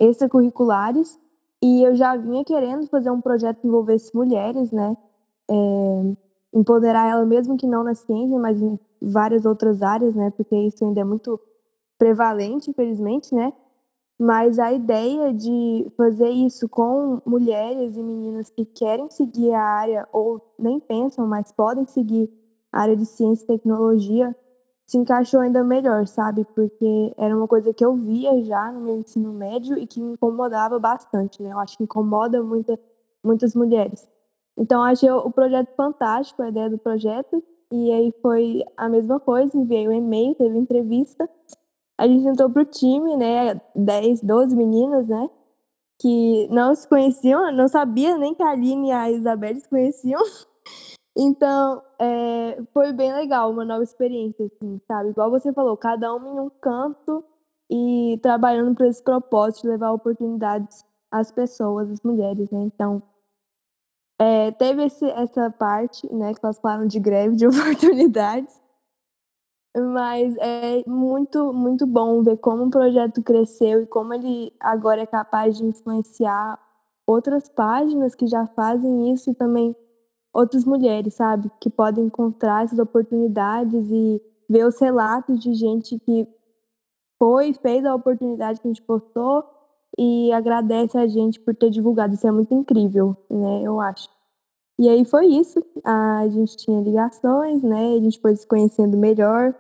extracurriculares. 0.01 1.19
E 1.63 1.83
eu 1.85 1.95
já 1.95 2.17
vinha 2.17 2.45
querendo 2.45 2.87
fazer 2.89 3.11
um 3.11 3.21
projeto 3.21 3.61
que 3.61 3.69
envolvesse 3.69 4.15
mulheres, 4.17 4.73
né? 4.73 4.97
É, 5.51 5.55
empoderar 6.55 7.11
ela, 7.11 7.27
mesmo 7.27 7.57
que 7.57 7.67
não 7.67 7.85
na 7.85 7.95
ciência, 7.95 8.39
mas 8.39 8.61
em 8.63 8.79
várias 9.03 9.45
outras 9.47 9.83
áreas, 9.83 10.15
né? 10.15 10.31
Porque 10.31 10.57
isso 10.57 10.85
ainda 10.85 11.01
é 11.03 11.05
muito 11.05 11.39
prevalente, 11.99 12.71
infelizmente, 12.71 13.35
né? 13.35 13.53
Mas 14.19 14.59
a 14.59 14.73
ideia 14.73 15.33
de 15.35 15.91
fazer 15.97 16.31
isso 16.31 16.69
com 16.69 17.21
mulheres 17.27 17.97
e 17.97 18.03
meninas 18.03 18.49
que 18.49 18.65
querem 18.65 19.11
seguir 19.11 19.53
a 19.53 19.63
área 19.63 20.09
ou 20.13 20.41
nem 20.59 20.79
pensam, 20.79 21.27
mas 21.27 21.51
podem 21.51 21.87
seguir 21.87 22.31
a 22.71 22.83
área 22.83 22.97
de 22.97 23.07
ciência 23.07 23.45
e 23.45 23.47
tecnologia, 23.47 24.35
se 24.87 24.99
encaixou 24.99 25.41
ainda 25.41 25.65
melhor, 25.65 26.07
sabe? 26.07 26.45
Porque 26.55 27.15
era 27.17 27.37
uma 27.37 27.49
coisa 27.49 27.73
que 27.73 27.85
eu 27.85 27.95
via 27.97 28.43
já 28.45 28.71
no 28.71 28.81
meu 28.81 28.97
ensino 28.99 29.33
médio 29.33 29.79
e 29.79 29.87
que 29.87 30.01
me 30.01 30.13
incomodava 30.13 30.79
bastante, 30.79 31.43
né? 31.43 31.53
Eu 31.53 31.59
acho 31.59 31.77
que 31.77 31.85
incomoda 31.85 32.43
muita, 32.43 32.79
muitas 33.23 33.55
mulheres. 33.55 34.09
Então, 34.57 34.83
achei 34.83 35.11
o 35.11 35.31
projeto 35.31 35.75
fantástico, 35.75 36.43
a 36.43 36.49
ideia 36.49 36.71
do 36.71 36.79
projeto, 36.79 37.43
e 37.73 37.91
aí 37.91 38.15
foi 38.23 38.63
a 38.77 38.89
mesma 38.89 39.19
coisa, 39.19 39.57
enviei 39.57 39.89
o 39.89 39.91
um 39.91 39.95
e-mail, 39.95 40.35
teve 40.35 40.57
entrevista, 40.57 41.29
a 41.99 42.07
gente 42.07 42.27
entrou 42.27 42.51
pro 42.51 42.65
time, 42.65 43.17
né? 43.17 43.61
10, 43.75 44.23
12 44.23 44.57
meninas, 44.57 45.07
né? 45.07 45.29
Que 46.01 46.49
não 46.51 46.75
se 46.75 46.89
conheciam, 46.89 47.53
não 47.53 47.69
sabia 47.69 48.19
nem 48.19 48.35
que 48.35 48.43
a 48.43 48.51
Aline 48.51 48.89
e 48.89 48.93
a 48.93 49.11
Isabelle 49.11 49.61
se 49.61 49.69
conheciam. 49.69 50.21
Então, 51.17 51.81
é, 52.01 52.61
foi 52.73 52.93
bem 52.93 53.13
legal, 53.13 53.49
uma 53.49 53.65
nova 53.65 53.85
experiência, 53.85 54.47
assim, 54.47 54.81
sabe? 54.85 55.11
Igual 55.11 55.31
você 55.31 55.53
falou, 55.53 55.77
cada 55.77 56.13
um 56.13 56.27
em 56.27 56.41
um 56.41 56.51
canto 56.51 57.25
e 57.71 58.19
trabalhando 58.21 58.75
para 58.75 58.89
esse 58.89 59.01
propósito 59.01 59.63
de 59.63 59.69
levar 59.69 59.93
oportunidades 59.93 60.85
às 61.13 61.31
pessoas, 61.31 61.89
às 61.89 62.01
mulheres, 62.03 62.51
né? 62.51 62.63
Então, 62.63 63.01
é, 64.19 64.51
teve 64.53 64.85
esse, 64.85 65.05
essa 65.11 65.51
parte, 65.51 66.13
né, 66.13 66.33
que 66.35 66.41
elas 66.43 66.59
falaram 66.59 66.87
de 66.87 66.99
greve 66.99 67.37
de 67.37 67.47
oportunidades, 67.49 68.61
mas 69.77 70.37
é 70.39 70.83
muito, 70.87 71.53
muito 71.53 71.87
bom 71.87 72.23
ver 72.23 72.37
como 72.39 72.65
o 72.65 72.71
projeto 72.71 73.23
cresceu 73.23 73.83
e 73.83 73.87
como 73.87 74.15
ele 74.15 74.53
agora 74.61 75.03
é 75.03 75.07
capaz 75.07 75.57
de 75.57 75.65
influenciar 75.65 76.59
outras 77.07 77.49
páginas 77.49 78.15
que 78.15 78.27
já 78.27 78.47
fazem 78.47 79.13
isso 79.13 79.31
e 79.31 79.35
também 79.35 79.75
outras 80.33 80.65
mulheres, 80.65 81.15
sabe? 81.15 81.51
Que 81.61 81.69
podem 81.71 82.07
encontrar 82.07 82.65
essas 82.65 82.79
oportunidades 82.79 83.91
e 83.91 84.23
ver 84.49 84.67
os 84.67 84.79
relatos 84.79 85.39
de 85.39 85.55
gente 85.55 85.99
que 85.99 86.27
foi, 87.19 87.53
fez 87.55 87.85
a 87.85 87.95
oportunidade 87.95 88.61
que 88.61 88.69
a 88.69 88.71
gente 88.71 88.83
postou 88.83 89.45
e 89.99 90.33
agradece 90.33 90.99
a 90.99 91.07
gente 91.07 91.41
por 91.41 91.55
ter 91.55 91.71
divulgado. 91.71 92.15
Isso 92.15 92.27
é 92.27 92.33
muito 92.33 92.53
incrível, 92.53 93.17
né? 93.31 93.63
Eu 93.63 93.81
acho. 93.81 94.09
E 94.79 94.89
aí 94.89 95.05
foi 95.05 95.27
isso. 95.27 95.65
A 95.85 96.27
gente 96.29 96.57
tinha 96.57 96.81
ligações, 96.81 97.63
né? 97.63 97.95
A 97.97 98.01
gente 98.01 98.21
foi 98.21 98.35
se 98.35 98.47
conhecendo 98.47 98.97
melhor. 98.97 99.55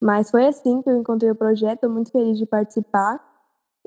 Mas 0.00 0.30
foi 0.30 0.46
assim 0.46 0.82
que 0.82 0.90
eu 0.90 0.96
encontrei 0.96 1.30
o 1.30 1.34
projeto. 1.34 1.74
Estou 1.74 1.90
muito 1.90 2.10
feliz 2.10 2.38
de 2.38 2.46
participar. 2.46 3.24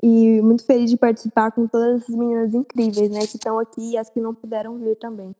E 0.02 0.40
muito 0.40 0.64
feliz 0.64 0.90
de 0.90 0.96
participar 0.96 1.52
com 1.52 1.66
todas 1.66 2.02
essas 2.02 2.14
meninas 2.14 2.54
incríveis, 2.54 3.10
né? 3.10 3.20
Que 3.20 3.36
estão 3.36 3.58
aqui 3.58 3.92
e 3.92 3.98
as 3.98 4.08
que 4.08 4.20
não 4.20 4.34
puderam 4.34 4.78
vir 4.78 4.96
também. 4.96 5.34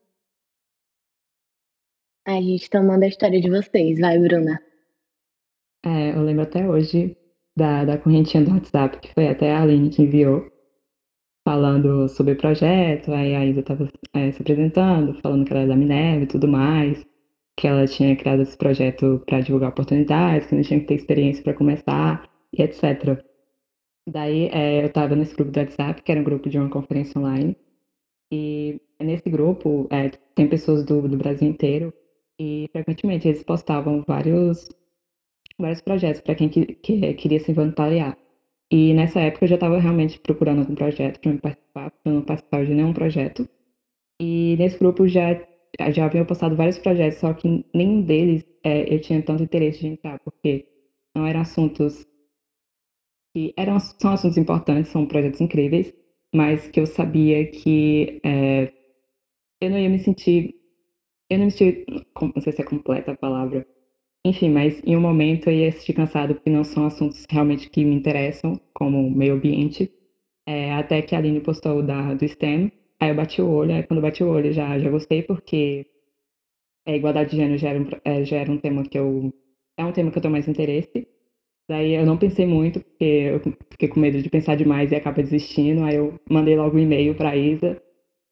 A 2.27 2.39
gente 2.39 2.69
tomando 2.69 3.03
a 3.03 3.07
história 3.07 3.41
de 3.41 3.49
vocês. 3.49 3.99
Vai, 3.99 4.19
Bruna. 4.19 4.61
É, 5.83 6.15
eu 6.15 6.21
lembro 6.21 6.43
até 6.43 6.69
hoje 6.69 7.17
da, 7.57 7.83
da 7.83 7.97
correntinha 7.97 8.43
do 8.43 8.51
WhatsApp, 8.51 8.99
que 8.99 9.13
foi 9.13 9.27
até 9.27 9.51
a 9.51 9.63
Aline 9.63 9.89
que 9.89 10.03
enviou, 10.03 10.45
falando 11.43 12.07
sobre 12.07 12.33
o 12.33 12.37
projeto. 12.37 13.11
Aí 13.11 13.35
a 13.35 13.43
Isa 13.43 13.61
estava 13.61 13.89
é, 14.13 14.31
se 14.31 14.41
apresentando, 14.41 15.19
falando 15.21 15.43
que 15.45 15.51
ela 15.51 15.61
era 15.61 15.69
da 15.69 15.75
Minerva 15.75 16.23
e 16.23 16.27
tudo 16.27 16.47
mais, 16.47 17.03
que 17.57 17.67
ela 17.67 17.85
tinha 17.85 18.15
criado 18.15 18.41
esse 18.41 18.57
projeto 18.57 19.21
para 19.25 19.41
divulgar 19.41 19.69
oportunidades, 19.69 20.47
que 20.47 20.55
não 20.55 20.63
tinha 20.63 20.79
que 20.79 20.87
ter 20.87 20.95
experiência 20.95 21.43
para 21.43 21.53
começar 21.53 22.29
e 22.53 22.61
etc. 22.61 23.23
Daí 24.07 24.49
é, 24.51 24.81
eu 24.81 24.87
estava 24.87 25.15
nesse 25.15 25.35
grupo 25.35 25.51
do 25.51 25.59
WhatsApp, 25.59 26.01
que 26.01 26.11
era 26.11 26.21
um 26.21 26.23
grupo 26.23 26.49
de 26.49 26.57
uma 26.57 26.69
conferência 26.69 27.19
online, 27.19 27.55
e 28.31 28.81
nesse 28.99 29.29
grupo 29.29 29.87
é, 29.91 30.09
tem 30.35 30.47
pessoas 30.47 30.83
do, 30.83 31.07
do 31.07 31.17
Brasil 31.17 31.47
inteiro, 31.47 31.93
e 32.39 32.67
frequentemente 32.71 33.27
eles 33.27 33.43
postavam 33.43 34.03
vários 34.07 34.69
vários 35.59 35.81
projetos 35.81 36.21
para 36.21 36.33
quem 36.35 36.49
que, 36.49 36.65
que, 36.75 37.13
queria 37.13 37.39
se 37.39 37.53
voluntariar. 37.53 38.17
E 38.71 38.93
nessa 38.93 39.19
época 39.19 39.45
eu 39.45 39.49
já 39.49 39.55
estava 39.55 39.77
realmente 39.77 40.19
procurando 40.19 40.59
algum 40.59 40.73
projeto 40.73 41.19
para 41.19 41.31
me 41.31 41.37
participar, 41.39 41.91
para 41.91 42.11
não 42.11 42.21
participar 42.23 42.65
de 42.65 42.73
nenhum 42.73 42.93
projeto. 42.93 43.47
E 44.19 44.55
nesse 44.57 44.79
grupo 44.79 45.07
já 45.07 45.35
já 45.91 46.05
haviam 46.05 46.25
postado 46.25 46.55
vários 46.55 46.79
projetos, 46.79 47.19
só 47.19 47.33
que 47.33 47.65
nenhum 47.73 48.01
deles 48.03 48.45
é, 48.63 48.93
eu 48.93 49.01
tinha 49.01 49.21
tanto 49.21 49.43
interesse 49.43 49.79
de 49.79 49.87
entrar, 49.87 50.19
porque 50.19 50.67
não 51.15 51.25
eram 51.25 51.41
assuntos 51.41 52.05
que 53.33 53.53
eram 53.57 53.79
são 53.79 54.11
assuntos 54.11 54.37
importantes, 54.37 54.91
são 54.91 55.05
projetos 55.07 55.41
incríveis, 55.41 55.93
mas 56.33 56.67
que 56.67 56.79
eu 56.79 56.85
sabia 56.85 57.49
que 57.49 58.19
é, 58.25 58.73
eu 59.61 59.69
não 59.69 59.79
ia 59.79 59.89
me 59.89 59.99
sentir, 59.99 60.55
eu 61.29 61.37
não 61.37 61.45
me 61.45 61.51
sentir, 61.51 61.85
não 62.35 62.41
sei 62.41 62.53
se 62.53 62.61
é 62.61 62.65
completa 62.65 63.11
a 63.13 63.17
palavra, 63.17 63.65
enfim, 64.25 64.49
mas 64.49 64.81
em 64.85 64.95
um 64.95 65.01
momento 65.01 65.49
eu 65.49 65.53
ia 65.53 65.69
assistir 65.69 65.93
cansado 65.93 66.35
porque 66.35 66.49
não 66.49 66.63
são 66.63 66.85
assuntos 66.85 67.25
realmente 67.29 67.69
que 67.69 67.83
me 67.83 67.95
interessam, 67.95 68.59
como 68.73 69.09
meio 69.09 69.33
ambiente. 69.35 69.91
É, 70.47 70.73
até 70.73 71.01
que 71.01 71.15
a 71.15 71.19
Aline 71.19 71.39
postou 71.39 71.83
da, 71.83 72.13
do 72.13 72.27
STEM, 72.27 72.71
aí 73.01 73.09
eu 73.09 73.15
bati 73.15 73.41
o 73.41 73.49
olho, 73.49 73.73
aí 73.73 73.83
quando 73.83 73.97
eu 73.97 74.03
bati 74.03 74.23
o 74.23 74.29
olho 74.29 74.53
já, 74.53 74.79
já 74.79 74.89
gostei 74.89 75.23
porque 75.23 75.87
a 76.85 76.95
igualdade 76.95 77.31
de 77.31 77.37
gênero 77.37 77.57
já 77.57 77.69
era, 77.69 77.79
um, 77.79 77.87
é, 78.05 78.25
já 78.25 78.37
era 78.37 78.51
um 78.51 78.57
tema 78.57 78.83
que 78.83 78.97
eu. 78.97 79.33
É 79.77 79.85
um 79.85 79.91
tema 79.91 80.11
que 80.11 80.17
eu 80.17 80.21
tenho 80.21 80.31
mais 80.31 80.47
interesse. 80.47 81.07
Daí 81.69 81.93
eu 81.95 82.05
não 82.05 82.17
pensei 82.17 82.45
muito, 82.45 82.81
porque 82.81 83.05
eu 83.05 83.39
fiquei 83.71 83.87
com 83.87 83.99
medo 83.99 84.21
de 84.21 84.29
pensar 84.29 84.55
demais 84.55 84.91
e 84.91 84.95
acaba 84.95 85.23
desistindo. 85.23 85.83
Aí 85.83 85.95
eu 85.95 86.19
mandei 86.29 86.55
logo 86.55 86.77
um 86.77 86.79
e-mail 86.79 87.15
para 87.15 87.31
a 87.31 87.35
Isa. 87.37 87.81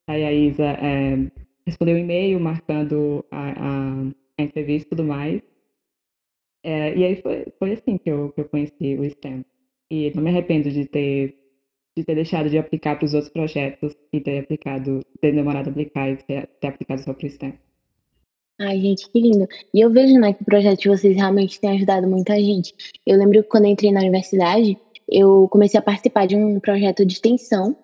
Aí 0.07 0.23
a 0.23 0.33
Isa 0.33 0.65
é, 0.65 1.31
respondeu 1.65 1.95
o 1.95 1.97
um 1.97 2.01
e-mail 2.01 2.39
marcando 2.39 3.25
a, 3.31 3.51
a, 3.51 4.11
a 4.39 4.43
entrevista 4.43 4.87
e 4.87 4.89
tudo 4.89 5.03
mais. 5.03 5.41
É, 6.63 6.95
e 6.97 7.03
aí 7.05 7.21
foi, 7.21 7.45
foi 7.57 7.73
assim 7.73 7.97
que 7.97 8.09
eu, 8.09 8.31
que 8.33 8.41
eu 8.41 8.49
conheci 8.49 8.97
o 8.97 9.09
STEM. 9.09 9.45
E 9.91 10.11
não 10.15 10.23
me 10.23 10.29
arrependo 10.29 10.69
de 10.69 10.85
ter, 10.85 11.38
de 11.99 12.05
ter 12.05 12.15
deixado 12.15 12.49
de 12.49 12.57
aplicar 12.57 12.97
para 12.97 13.05
os 13.05 13.13
outros 13.13 13.31
projetos 13.31 13.95
e 14.11 14.19
ter 14.19 14.39
aplicado, 14.39 15.01
ter 15.21 15.33
demorado 15.33 15.67
a 15.67 15.71
aplicar 15.71 16.09
e 16.09 16.17
ter, 16.17 16.47
ter 16.59 16.67
aplicado 16.67 17.01
só 17.01 17.13
para 17.13 17.27
o 17.27 17.29
STEM. 17.29 17.53
Ai, 18.59 18.79
gente, 18.79 19.09
que 19.09 19.21
lindo. 19.21 19.47
E 19.73 19.79
eu 19.79 19.89
vejo, 19.89 20.19
né, 20.19 20.33
que 20.33 20.41
o 20.41 20.45
projeto 20.45 20.79
de 20.79 20.89
vocês 20.89 21.15
realmente 21.15 21.59
tem 21.61 21.71
ajudado 21.71 22.07
muita 22.07 22.35
gente. 22.35 22.73
Eu 23.05 23.17
lembro 23.17 23.41
que 23.43 23.49
quando 23.49 23.65
eu 23.65 23.71
entrei 23.71 23.91
na 23.91 24.01
universidade, 24.01 24.77
eu 25.07 25.47
comecei 25.49 25.79
a 25.79 25.83
participar 25.83 26.25
de 26.25 26.35
um 26.35 26.59
projeto 26.59 27.05
de 27.05 27.13
extensão 27.13 27.75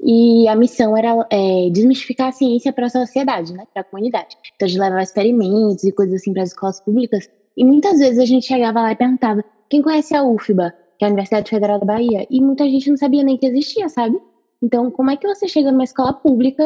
e 0.00 0.46
a 0.48 0.54
missão 0.54 0.96
era 0.96 1.26
é, 1.30 1.68
desmistificar 1.70 2.28
a 2.28 2.32
ciência 2.32 2.72
para 2.72 2.86
a 2.86 2.90
sociedade, 2.90 3.52
né, 3.52 3.64
para 3.72 3.82
a 3.82 3.84
comunidade. 3.84 4.36
Então, 4.54 4.68
de 4.68 4.78
levar 4.78 5.02
experimentos 5.02 5.84
e 5.84 5.92
coisas 5.92 6.14
assim 6.14 6.32
para 6.32 6.42
as 6.42 6.50
escolas 6.50 6.80
públicas 6.80 7.28
e 7.56 7.64
muitas 7.64 7.98
vezes 7.98 8.18
a 8.18 8.24
gente 8.24 8.46
chegava 8.46 8.80
lá 8.80 8.92
e 8.92 8.96
perguntava: 8.96 9.44
quem 9.68 9.82
conhece 9.82 10.14
a 10.14 10.22
UFBA, 10.22 10.72
que 11.00 11.04
é 11.04 11.06
a 11.06 11.08
Universidade 11.08 11.48
Federal 11.48 11.80
da 11.80 11.86
Bahia? 11.86 12.26
E 12.28 12.42
muita 12.42 12.64
gente 12.64 12.90
não 12.90 12.96
sabia 12.98 13.24
nem 13.24 13.38
que 13.38 13.46
existia, 13.46 13.88
sabe? 13.88 14.20
Então, 14.62 14.90
como 14.90 15.10
é 15.10 15.16
que 15.16 15.26
você 15.26 15.48
chega 15.48 15.72
numa 15.72 15.84
escola 15.84 16.12
pública, 16.12 16.62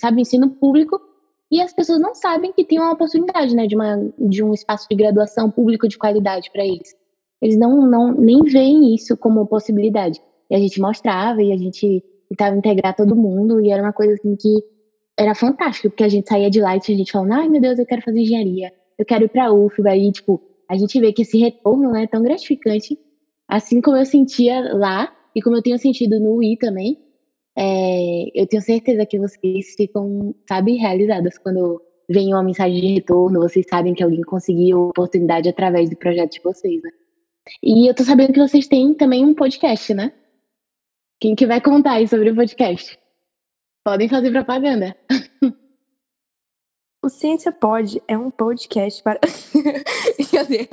sabe, 0.00 0.20
ensino 0.20 0.50
público, 0.50 1.00
e 1.48 1.62
as 1.62 1.72
pessoas 1.72 2.00
não 2.00 2.12
sabem 2.12 2.52
que 2.52 2.64
tem 2.64 2.80
uma 2.80 2.90
oportunidade, 2.90 3.54
né, 3.54 3.68
de, 3.68 3.76
uma, 3.76 4.10
de 4.18 4.42
um 4.42 4.52
espaço 4.52 4.88
de 4.90 4.96
graduação 4.96 5.48
público 5.48 5.86
de 5.86 5.96
qualidade 5.96 6.50
para 6.50 6.66
eles? 6.66 6.92
Eles 7.40 7.56
não, 7.56 7.88
não 7.88 8.12
nem 8.12 8.42
veem 8.42 8.96
isso 8.96 9.16
como 9.16 9.46
possibilidade. 9.46 10.20
E 10.50 10.56
a 10.56 10.58
gente 10.58 10.80
mostrava 10.80 11.40
e 11.40 11.52
a 11.52 11.56
gente 11.56 12.02
tentava 12.28 12.56
integrar 12.56 12.96
todo 12.96 13.14
mundo, 13.14 13.60
e 13.60 13.70
era 13.70 13.80
uma 13.80 13.92
coisa 13.92 14.14
assim 14.14 14.34
que 14.34 14.58
era 15.16 15.36
fantástico, 15.36 15.88
porque 15.88 16.02
a 16.02 16.08
gente 16.08 16.28
saía 16.28 16.50
de 16.50 16.60
lá 16.60 16.76
e 16.76 16.80
tinha 16.80 16.98
gente 16.98 17.12
falando: 17.12 17.32
ai 17.32 17.48
meu 17.48 17.60
Deus, 17.60 17.78
eu 17.78 17.86
quero 17.86 18.02
fazer 18.02 18.18
engenharia 18.18 18.72
eu 18.98 19.04
quero 19.04 19.24
ir 19.24 19.28
pra 19.28 19.52
UFBA. 19.52 19.96
E, 19.96 20.10
tipo, 20.10 20.42
a 20.68 20.76
gente 20.76 21.00
vê 21.00 21.12
que 21.12 21.22
esse 21.22 21.38
retorno 21.38 21.92
né, 21.92 22.02
é 22.02 22.06
tão 22.06 22.22
gratificante, 22.22 22.98
assim 23.48 23.80
como 23.80 23.96
eu 23.96 24.04
sentia 24.04 24.74
lá 24.74 25.12
e 25.34 25.40
como 25.40 25.56
eu 25.56 25.62
tenho 25.62 25.78
sentido 25.78 26.20
no 26.20 26.36
UI 26.36 26.56
também. 26.56 26.98
É, 27.56 28.40
eu 28.40 28.46
tenho 28.46 28.62
certeza 28.62 29.04
que 29.04 29.18
vocês 29.18 29.74
ficam, 29.76 30.34
sabe, 30.48 30.76
realizadas 30.76 31.38
quando 31.38 31.82
vem 32.08 32.32
uma 32.32 32.42
mensagem 32.42 32.80
de 32.80 32.94
retorno, 32.94 33.40
vocês 33.40 33.66
sabem 33.68 33.94
que 33.94 34.02
alguém 34.02 34.22
conseguiu 34.22 34.88
oportunidade 34.88 35.48
através 35.48 35.90
do 35.90 35.96
projeto 35.96 36.32
de 36.32 36.40
vocês, 36.40 36.82
né? 36.82 36.90
E 37.62 37.88
eu 37.88 37.94
tô 37.94 38.04
sabendo 38.04 38.32
que 38.32 38.38
vocês 38.38 38.66
têm 38.66 38.94
também 38.94 39.24
um 39.24 39.34
podcast, 39.34 39.92
né? 39.92 40.12
Quem 41.20 41.34
que 41.34 41.46
vai 41.46 41.60
contar 41.60 41.94
aí 41.94 42.06
sobre 42.06 42.30
o 42.30 42.36
podcast? 42.36 42.98
Podem 43.84 44.08
fazer 44.08 44.30
propaganda. 44.30 44.96
O 47.00 47.08
Ciência 47.08 47.52
Pode 47.52 48.02
é 48.08 48.18
um 48.18 48.28
podcast 48.28 49.00
para. 49.04 49.20
Brincadeira. 50.18 50.68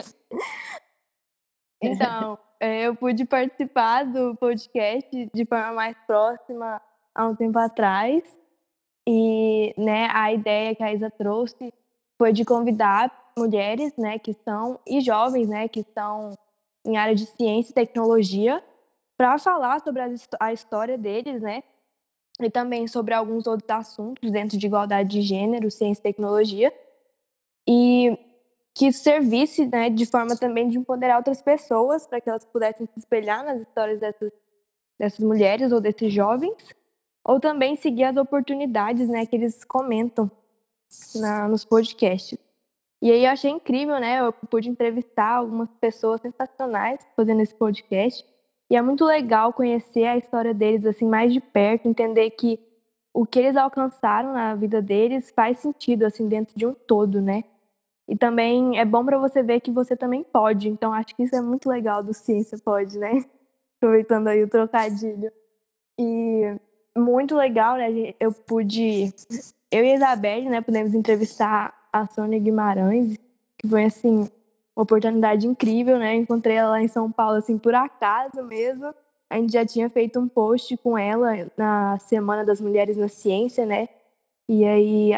Então, 1.80 2.34
é, 2.34 2.45
eu 2.60 2.96
pude 2.96 3.26
participar 3.26 4.06
do 4.06 4.36
podcast 4.36 5.30
de 5.34 5.46
forma 5.46 5.74
mais 5.74 5.98
próxima 6.06 6.82
há 7.14 7.28
um 7.28 7.36
tempo 7.36 7.58
atrás. 7.60 8.24
E 9.08 9.74
né, 9.78 10.08
a 10.12 10.34
ideia 10.34 10.76
que 10.76 10.84
a 10.84 10.94
Isa 10.94 11.12
trouxe 11.12 11.74
foi 12.18 12.34
de 12.34 12.44
convidar 12.44 13.12
mulheres 13.38 13.96
né, 13.98 14.18
que 14.18 14.34
são, 14.34 14.80
e 14.88 15.02
jovens 15.02 15.48
né, 15.48 15.68
que 15.68 15.82
estão 15.82 16.34
em 16.86 16.98
área 16.98 17.14
de 17.14 17.26
ciência 17.26 17.72
e 17.72 17.76
tecnologia 17.76 18.64
para 19.18 19.38
falar 19.38 19.82
sobre 19.82 20.02
a, 20.02 20.10
a 20.40 20.54
história 20.54 20.98
deles, 20.98 21.42
né? 21.42 21.64
e 22.40 22.50
também 22.50 22.88
sobre 22.88 23.14
alguns 23.14 23.48
outros 23.48 23.70
assuntos 23.70 24.30
dentro 24.32 24.58
de 24.58 24.66
igualdade 24.66 25.10
de 25.10 25.22
gênero, 25.22 25.72
ciência 25.72 26.02
e 26.02 26.04
tecnologia, 26.04 26.74
e 27.68 28.18
que 28.76 28.92
servisse 28.92 29.66
né, 29.68 29.90
de 29.90 30.06
forma 30.06 30.36
também 30.36 30.68
de 30.68 30.78
empoderar 30.78 31.18
outras 31.18 31.42
pessoas 31.42 32.06
para 32.06 32.20
que 32.20 32.30
elas 32.30 32.44
pudessem 32.44 32.86
se 32.86 33.00
espelhar 33.00 33.44
nas 33.44 33.62
histórias 33.62 34.02
dessas, 34.02 34.32
dessas 35.00 35.20
mulheres 35.20 35.72
ou 35.72 35.80
desses 35.80 36.12
jovens, 36.12 36.76
ou 37.24 37.40
também 37.40 37.78
seguir 37.78 38.04
as 38.04 38.18
oportunidades 38.18 39.08
né, 39.08 39.26
que 39.26 39.38
eles 39.38 39.64
comentam 39.64 40.30
na, 41.16 41.48
nos 41.48 41.64
podcasts. 41.64 42.38
E 43.02 43.10
aí 43.12 43.24
eu 43.24 43.32
achei 43.32 43.52
incrível, 43.52 44.00
né? 44.00 44.20
Eu 44.20 44.34
pude 44.34 44.70
entrevistar 44.70 45.36
algumas 45.36 45.70
pessoas 45.80 46.22
sensacionais 46.22 47.00
fazendo 47.16 47.42
esse 47.42 47.54
podcast. 47.54 48.26
E 48.70 48.76
é 48.76 48.82
muito 48.82 49.06
legal 49.06 49.54
conhecer 49.54 50.06
a 50.06 50.18
história 50.18 50.54
deles 50.54 50.86
assim 50.86 51.08
mais 51.08 51.32
de 51.32 51.40
perto, 51.40 51.88
entender 51.88 52.30
que 52.32 52.60
o 53.14 53.26
que 53.26 53.40
eles 53.40 53.56
alcançaram 53.56 54.34
na 54.34 54.56
vida 54.56 54.82
deles 54.82 55.32
faz 55.32 55.60
sentido 55.60 56.04
assim 56.04 56.28
dentro 56.28 56.58
de 56.58 56.66
um 56.66 56.74
todo, 56.74 57.22
né? 57.22 57.44
E 58.08 58.16
também 58.16 58.80
é 58.80 58.86
bom 58.86 59.04
para 59.04 59.18
você 59.18 59.42
ver 59.42 59.62
que 59.62 59.72
você 59.72 59.96
também 59.96 60.24
pode. 60.24 60.70
Então 60.70 60.94
acho 60.94 61.16
que 61.16 61.24
isso 61.24 61.36
é 61.36 61.42
muito 61.42 61.70
legal 61.70 62.04
do 62.04 62.14
Ciência 62.14 62.58
Pode, 62.64 63.00
né? 63.00 63.24
Aproveitando 63.78 64.28
aí 64.28 64.44
o 64.44 64.50
trocadilho. 64.50 65.32
E 66.00 66.56
muito 66.96 67.36
legal, 67.36 67.78
né? 67.78 68.14
Eu 68.20 68.32
pude 68.32 69.14
eu 69.72 69.84
e 69.84 69.92
a 69.92 69.96
Isabelle, 69.96 70.50
né, 70.50 70.62
pudemos 70.62 70.94
entrevistar 70.94 71.74
a 71.92 72.08
Sônia 72.08 72.40
Guimarães, 72.40 73.18
que 73.58 73.68
foi 73.68 73.84
assim 73.84 74.30
uma 74.76 74.84
oportunidade 74.84 75.48
incrível, 75.48 75.98
né? 75.98 76.16
encontrei 76.16 76.56
ela 76.56 76.72
lá 76.72 76.82
em 76.82 76.88
São 76.88 77.12
Paulo, 77.12 77.38
assim, 77.38 77.58
por 77.58 77.74
acaso 77.74 78.44
mesmo. 78.44 78.94
A 79.30 79.38
gente 79.38 79.54
já 79.54 79.66
tinha 79.66 79.90
feito 79.90 80.20
um 80.20 80.28
post 80.28 80.78
com 80.78 80.98
ela 80.98 81.32
na 81.58 81.98
Semana 82.00 82.46
das 82.46 82.62
Mulheres 82.62 82.96
na 82.96 83.08
Ciência, 83.08 83.66
né? 83.66 83.90
E 84.48 84.64
aí 84.64 85.12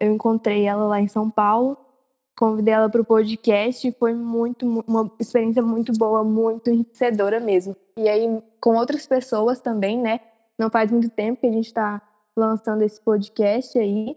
eu 0.00 0.12
encontrei 0.12 0.64
ela 0.64 0.86
lá 0.86 1.00
em 1.00 1.08
São 1.08 1.28
Paulo, 1.28 1.76
convidei 2.40 2.72
ela 2.72 2.88
para 2.88 3.02
o 3.02 3.04
podcast 3.04 3.86
e 3.86 3.92
foi 3.92 4.14
muito, 4.14 4.66
uma 4.88 5.12
experiência 5.20 5.62
muito 5.62 5.92
boa, 5.92 6.24
muito 6.24 6.70
enriquecedora 6.70 7.38
mesmo. 7.38 7.76
E 7.98 8.08
aí, 8.08 8.42
com 8.58 8.76
outras 8.76 9.06
pessoas 9.06 9.60
também, 9.60 10.00
né? 10.00 10.20
Não 10.58 10.70
faz 10.70 10.90
muito 10.90 11.10
tempo 11.10 11.38
que 11.42 11.46
a 11.46 11.52
gente 11.52 11.66
está 11.66 12.00
lançando 12.34 12.80
esse 12.80 12.98
podcast 12.98 13.78
aí. 13.78 14.16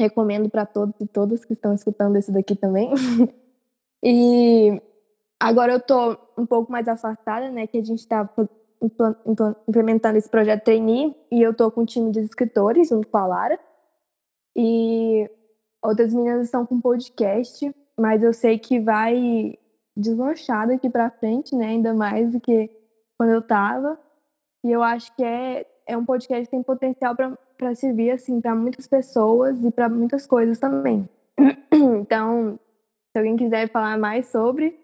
Recomendo 0.00 0.48
para 0.48 0.64
todos 0.64 0.94
e 0.98 1.06
todas 1.06 1.44
que 1.44 1.52
estão 1.52 1.74
escutando 1.74 2.16
esse 2.16 2.32
daqui 2.32 2.56
também. 2.56 2.90
e 4.02 4.80
agora 5.38 5.74
eu 5.74 5.80
tô 5.80 6.16
um 6.38 6.46
pouco 6.46 6.72
mais 6.72 6.88
afastada, 6.88 7.50
né? 7.50 7.66
Que 7.66 7.76
a 7.76 7.84
gente 7.84 7.98
está 7.98 8.26
implementando 9.68 10.16
esse 10.16 10.30
projeto 10.30 10.64
trainee 10.64 11.14
e 11.30 11.42
eu 11.42 11.52
tô 11.52 11.70
com 11.70 11.82
um 11.82 11.86
time 11.86 12.10
de 12.10 12.20
escritores 12.20 12.88
junto 12.88 13.06
com 13.06 13.18
a 13.18 13.26
Lara. 13.26 13.60
E 14.56 15.30
Outras 15.84 16.14
meninas 16.14 16.46
estão 16.46 16.64
com 16.64 16.80
podcast, 16.80 17.70
mas 18.00 18.22
eu 18.22 18.32
sei 18.32 18.58
que 18.58 18.80
vai 18.80 19.58
deslanchar 19.94 20.66
daqui 20.66 20.88
para 20.88 21.10
frente, 21.10 21.54
né? 21.54 21.66
Ainda 21.66 21.92
mais 21.92 22.32
do 22.32 22.40
que 22.40 22.70
quando 23.18 23.32
eu 23.32 23.42
tava. 23.42 24.00
E 24.64 24.72
eu 24.72 24.82
acho 24.82 25.14
que 25.14 25.22
é, 25.22 25.66
é 25.86 25.94
um 25.94 26.04
podcast 26.06 26.46
que 26.46 26.50
tem 26.52 26.62
potencial 26.62 27.14
para 27.14 27.74
servir 27.74 28.12
assim 28.12 28.40
para 28.40 28.54
muitas 28.54 28.86
pessoas 28.86 29.62
e 29.62 29.70
para 29.70 29.90
muitas 29.90 30.26
coisas 30.26 30.58
também. 30.58 31.06
Então, 32.00 32.58
se 33.12 33.18
alguém 33.18 33.36
quiser 33.36 33.68
falar 33.68 33.98
mais 33.98 34.28
sobre, 34.28 34.78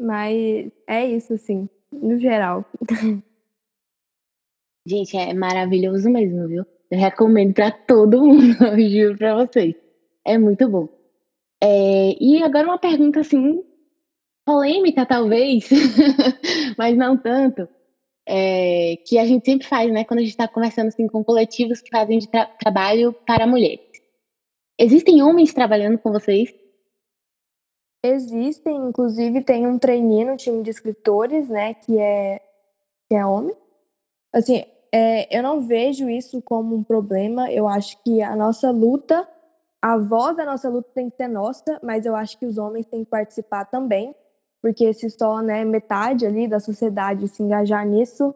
mas 0.00 0.70
é 0.86 1.06
isso 1.06 1.32
assim, 1.32 1.68
no 1.90 2.16
geral. 2.16 2.64
Gente, 4.86 5.16
é 5.16 5.34
maravilhoso 5.34 6.08
mesmo, 6.10 6.46
viu? 6.46 6.64
Eu 6.90 6.98
recomendo 6.98 7.54
para 7.54 7.70
todo 7.72 8.22
mundo, 8.22 8.54
eu 8.62 8.88
juro 8.88 9.18
para 9.18 9.34
vocês. 9.34 9.87
É 10.28 10.36
muito 10.36 10.68
bom. 10.68 10.90
É, 11.62 12.22
e 12.22 12.42
agora 12.42 12.66
uma 12.66 12.78
pergunta 12.78 13.20
assim, 13.20 13.64
polêmica 14.44 15.06
talvez, 15.06 15.70
mas 16.76 16.94
não 16.98 17.16
tanto, 17.16 17.66
é, 18.28 18.96
que 19.06 19.18
a 19.18 19.24
gente 19.24 19.46
sempre 19.46 19.66
faz, 19.66 19.90
né, 19.90 20.04
quando 20.04 20.18
a 20.18 20.22
gente 20.22 20.32
está 20.32 20.46
conversando 20.46 20.88
assim, 20.88 21.06
com 21.06 21.24
coletivos 21.24 21.80
que 21.80 21.88
fazem 21.88 22.18
de 22.18 22.28
tra 22.28 22.44
trabalho 22.44 23.14
para 23.26 23.46
mulheres. 23.46 23.88
Existem 24.78 25.22
homens 25.22 25.54
trabalhando 25.54 25.98
com 25.98 26.12
vocês? 26.12 26.54
Existem, 28.04 28.76
inclusive 28.76 29.42
tem 29.42 29.66
um 29.66 29.78
trainee 29.78 30.26
no 30.26 30.36
time 30.36 30.62
de 30.62 30.68
escritores, 30.68 31.48
né, 31.48 31.72
que 31.72 31.98
é, 31.98 32.38
que 33.08 33.16
é 33.16 33.24
homem. 33.24 33.56
Assim, 34.30 34.62
é, 34.92 35.34
eu 35.34 35.42
não 35.42 35.66
vejo 35.66 36.10
isso 36.10 36.42
como 36.42 36.76
um 36.76 36.84
problema, 36.84 37.50
eu 37.50 37.66
acho 37.66 37.96
que 38.04 38.20
a 38.20 38.36
nossa 38.36 38.70
luta 38.70 39.26
a 39.80 39.96
voz 39.96 40.36
da 40.36 40.44
nossa 40.44 40.68
luta 40.68 40.90
tem 40.94 41.08
que 41.08 41.16
ser 41.16 41.28
nossa, 41.28 41.78
mas 41.82 42.04
eu 42.04 42.16
acho 42.16 42.38
que 42.38 42.46
os 42.46 42.58
homens 42.58 42.86
têm 42.86 43.04
que 43.04 43.10
participar 43.10 43.64
também, 43.64 44.14
porque 44.60 44.92
se 44.92 45.08
só 45.10 45.40
né, 45.40 45.64
metade 45.64 46.26
ali 46.26 46.48
da 46.48 46.58
sociedade 46.58 47.28
se 47.28 47.42
engajar 47.42 47.86
nisso, 47.86 48.34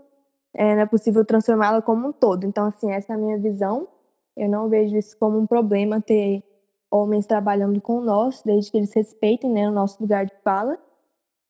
é, 0.54 0.74
não 0.74 0.82
é 0.82 0.86
possível 0.86 1.24
transformá-la 1.24 1.82
como 1.82 2.08
um 2.08 2.12
todo. 2.12 2.46
Então, 2.46 2.66
assim, 2.66 2.92
essa 2.92 3.12
é 3.12 3.16
a 3.16 3.18
minha 3.18 3.38
visão. 3.38 3.88
Eu 4.36 4.48
não 4.48 4.68
vejo 4.68 4.96
isso 4.96 5.16
como 5.18 5.38
um 5.38 5.46
problema 5.46 6.00
ter 6.00 6.44
homens 6.90 7.26
trabalhando 7.26 7.80
com 7.80 8.00
nós, 8.00 8.42
desde 8.44 8.70
que 8.70 8.76
eles 8.76 8.92
respeitem 8.92 9.50
né, 9.50 9.68
o 9.68 9.72
nosso 9.72 10.00
lugar 10.00 10.26
de 10.26 10.34
fala 10.44 10.78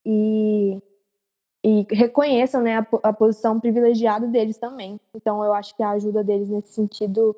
e, 0.05 0.81
e 1.63 1.85
reconheçam 1.91 2.61
né, 2.61 2.77
a, 2.77 2.87
a 3.03 3.13
posição 3.13 3.59
privilegiada 3.59 4.25
deles 4.25 4.57
também. 4.57 4.99
Então, 5.13 5.43
eu 5.43 5.53
acho 5.53 5.75
que 5.75 5.83
a 5.83 5.91
ajuda 5.91 6.23
deles 6.23 6.49
nesse 6.49 6.73
sentido 6.73 7.35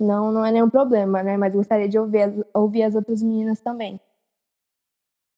não, 0.00 0.32
não 0.32 0.44
é 0.44 0.50
nenhum 0.50 0.70
problema, 0.70 1.22
né? 1.22 1.36
Mas 1.36 1.54
gostaria 1.54 1.88
de 1.88 1.98
ouvir 1.98 2.44
ouvir 2.54 2.82
as 2.82 2.94
outras 2.94 3.22
meninas 3.22 3.60
também. 3.60 4.00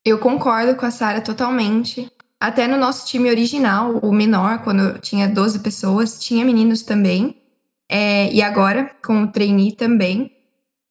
Eu 0.05 0.18
concordo 0.18 0.77
com 0.77 0.87
a 0.87 0.90
Sara 0.90 1.20
totalmente. 1.20 2.11
Até 2.40 2.66
no 2.66 2.77
nosso 2.77 3.07
time 3.07 3.29
original, 3.31 3.98
o 3.98 4.12
menor, 4.12 4.62
quando 4.64 4.98
tinha 4.98 5.29
12 5.29 5.61
pessoas, 5.61 6.18
tinha 6.18 6.44
meninos 6.44 6.83
também. 6.83 7.40
É, 7.88 8.33
e 8.33 8.42
agora, 8.42 8.90
com 9.05 9.25
o 9.25 9.29
trainee 9.31 9.72
também. 9.72 10.33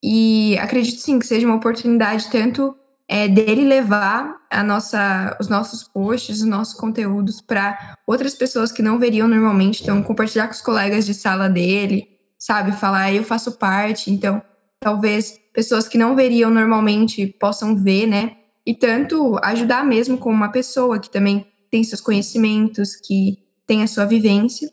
E 0.03 0.57
acredito 0.59 0.99
sim 0.99 1.19
que 1.19 1.27
seja 1.27 1.45
uma 1.45 1.57
oportunidade 1.57 2.29
tanto 2.29 2.75
é, 3.07 3.27
dele 3.27 3.65
levar 3.65 4.37
a 4.49 4.63
nossa, 4.63 5.35
os 5.39 5.49
nossos 5.49 5.83
posts, 5.83 6.37
os 6.39 6.47
nossos 6.47 6.73
conteúdos 6.73 7.41
para 7.41 7.97
outras 8.07 8.33
pessoas 8.33 8.71
que 8.71 8.81
não 8.81 8.97
veriam 8.97 9.27
normalmente, 9.27 9.83
então 9.83 10.01
compartilhar 10.01 10.47
com 10.47 10.53
os 10.53 10.61
colegas 10.61 11.05
de 11.05 11.13
sala 11.13 11.49
dele, 11.49 12.10
sabe? 12.41 12.71
Falar, 12.71 13.13
eu 13.13 13.23
faço 13.23 13.51
parte, 13.51 14.09
então 14.09 14.41
talvez 14.79 15.39
pessoas 15.53 15.87
que 15.87 15.95
não 15.95 16.15
veriam 16.15 16.49
normalmente 16.49 17.27
possam 17.39 17.75
ver, 17.75 18.07
né? 18.07 18.35
E 18.65 18.73
tanto 18.73 19.37
ajudar 19.43 19.85
mesmo 19.85 20.17
como 20.17 20.35
uma 20.35 20.51
pessoa 20.51 20.97
que 20.97 21.09
também 21.09 21.45
tem 21.69 21.83
seus 21.83 22.01
conhecimentos, 22.01 22.95
que 22.95 23.37
tem 23.67 23.83
a 23.83 23.87
sua 23.87 24.05
vivência. 24.05 24.67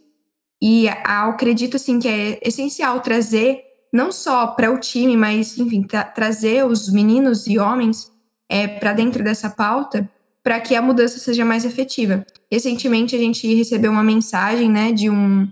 E 0.62 0.86
eu 0.86 1.30
acredito, 1.30 1.76
assim, 1.76 1.98
que 1.98 2.08
é 2.08 2.40
essencial 2.42 3.00
trazer, 3.00 3.60
não 3.92 4.10
só 4.10 4.46
para 4.46 4.72
o 4.72 4.80
time, 4.80 5.14
mas, 5.14 5.58
enfim, 5.58 5.82
tra 5.82 6.04
trazer 6.04 6.64
os 6.64 6.90
meninos 6.90 7.46
e 7.46 7.58
homens 7.58 8.10
é, 8.48 8.66
para 8.66 8.94
dentro 8.94 9.22
dessa 9.22 9.50
pauta, 9.50 10.10
para 10.42 10.58
que 10.58 10.74
a 10.74 10.80
mudança 10.80 11.18
seja 11.18 11.44
mais 11.44 11.66
efetiva. 11.66 12.24
Recentemente, 12.50 13.14
a 13.14 13.18
gente 13.18 13.54
recebeu 13.54 13.90
uma 13.90 14.02
mensagem, 14.02 14.70
né, 14.70 14.90
de 14.90 15.10
um, 15.10 15.46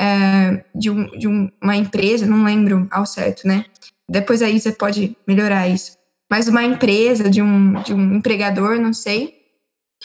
é, 0.00 0.64
de, 0.74 0.88
um, 0.88 1.06
de 1.18 1.28
um, 1.28 1.50
uma 1.62 1.76
empresa, 1.76 2.24
não 2.24 2.42
lembro 2.42 2.88
ao 2.90 3.04
certo, 3.04 3.46
né? 3.46 3.66
Depois 4.08 4.40
a 4.40 4.48
Isa 4.48 4.72
pode 4.72 5.14
melhorar 5.28 5.68
isso. 5.68 5.98
Mas 6.30 6.48
uma 6.48 6.64
empresa, 6.64 7.28
de 7.28 7.42
um, 7.42 7.74
de 7.82 7.92
um 7.92 8.14
empregador, 8.14 8.80
não 8.80 8.94
sei, 8.94 9.34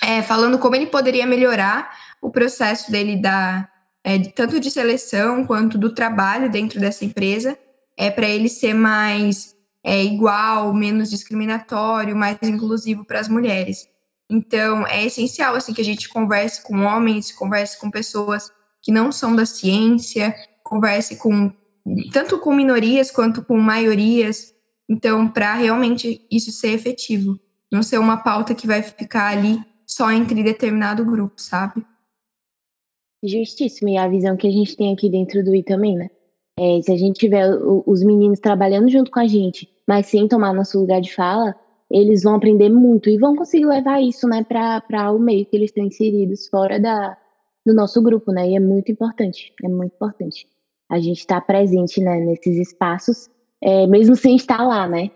é, 0.03 0.21
falando 0.21 0.59
como 0.59 0.75
ele 0.75 0.87
poderia 0.87 1.25
melhorar 1.25 1.89
o 2.21 2.29
processo 2.29 2.91
dele 2.91 3.15
da, 3.15 3.69
é, 4.03 4.19
tanto 4.19 4.59
de 4.59 4.69
seleção 4.69 5.45
quanto 5.45 5.77
do 5.77 5.93
trabalho 5.93 6.51
dentro 6.51 6.77
dessa 6.77 7.05
empresa, 7.05 7.57
é 7.97 8.11
para 8.11 8.27
ele 8.27 8.49
ser 8.49 8.73
mais 8.73 9.55
é, 9.81 10.03
igual, 10.03 10.73
menos 10.73 11.09
discriminatório, 11.09 12.17
mais 12.17 12.37
inclusivo 12.43 13.05
para 13.05 13.21
as 13.21 13.29
mulheres. 13.29 13.87
Então, 14.29 14.85
é 14.87 15.05
essencial 15.05 15.55
assim 15.55 15.73
que 15.73 15.81
a 15.81 15.85
gente 15.85 16.09
converse 16.09 16.61
com 16.63 16.81
homens, 16.81 17.31
converse 17.31 17.79
com 17.79 17.89
pessoas 17.89 18.51
que 18.85 18.91
não 18.91 19.11
são 19.11 19.35
da 19.35 19.47
ciência, 19.47 20.35
converse 20.63 21.17
com 21.17 21.51
tanto 22.13 22.37
com 22.39 22.53
minorias 22.53 23.09
quanto 23.09 23.43
com 23.43 23.57
maiorias. 23.57 24.53
Então, 24.87 25.27
para 25.27 25.55
realmente 25.55 26.23
isso 26.29 26.51
ser 26.51 26.69
efetivo, 26.69 27.39
não 27.71 27.81
ser 27.81 27.97
uma 27.97 28.17
pauta 28.17 28.53
que 28.53 28.67
vai 28.67 28.83
ficar 28.83 29.35
ali 29.35 29.59
só 29.87 30.11
entre 30.11 30.43
determinado 30.43 31.03
grupo, 31.03 31.33
sabe? 31.41 31.83
Justíssimo. 33.23 33.89
E 33.89 33.97
a 33.97 34.07
visão 34.07 34.37
que 34.37 34.47
a 34.47 34.51
gente 34.51 34.77
tem 34.77 34.93
aqui 34.93 35.09
dentro 35.09 35.43
do 35.43 35.55
I 35.55 35.63
também, 35.63 35.95
né? 35.95 36.09
É, 36.59 36.79
se 36.83 36.91
a 36.91 36.95
gente 36.95 37.19
tiver 37.19 37.43
os 37.87 38.03
meninos 38.03 38.39
trabalhando 38.39 38.87
junto 38.87 39.09
com 39.09 39.19
a 39.19 39.27
gente, 39.27 39.67
mas 39.87 40.05
sem 40.05 40.27
tomar 40.27 40.53
nosso 40.53 40.79
lugar 40.79 41.01
de 41.01 41.11
fala, 41.11 41.55
eles 41.89 42.21
vão 42.21 42.35
aprender 42.35 42.69
muito 42.69 43.09
e 43.09 43.17
vão 43.17 43.35
conseguir 43.35 43.65
levar 43.65 43.99
isso, 43.99 44.27
né, 44.27 44.43
para 44.43 45.11
o 45.11 45.19
meio 45.19 45.45
que 45.45 45.55
eles 45.55 45.69
estão 45.69 45.83
inseridos 45.83 46.47
fora 46.47 46.79
da, 46.79 47.17
do 47.65 47.73
nosso 47.73 48.01
grupo, 48.01 48.31
né? 48.31 48.49
E 48.49 48.55
é 48.55 48.59
muito 48.59 48.91
importante, 48.91 49.53
é 49.63 49.67
muito 49.67 49.95
importante 49.95 50.47
a 50.89 50.99
gente 50.99 51.19
estar 51.19 51.41
tá 51.41 51.45
presente, 51.45 51.99
né, 51.99 52.19
nesses 52.19 52.57
espaços, 52.57 53.27
é, 53.61 53.87
mesmo 53.87 54.15
sem 54.15 54.35
estar 54.35 54.61
lá, 54.65 54.87
né? 54.87 55.09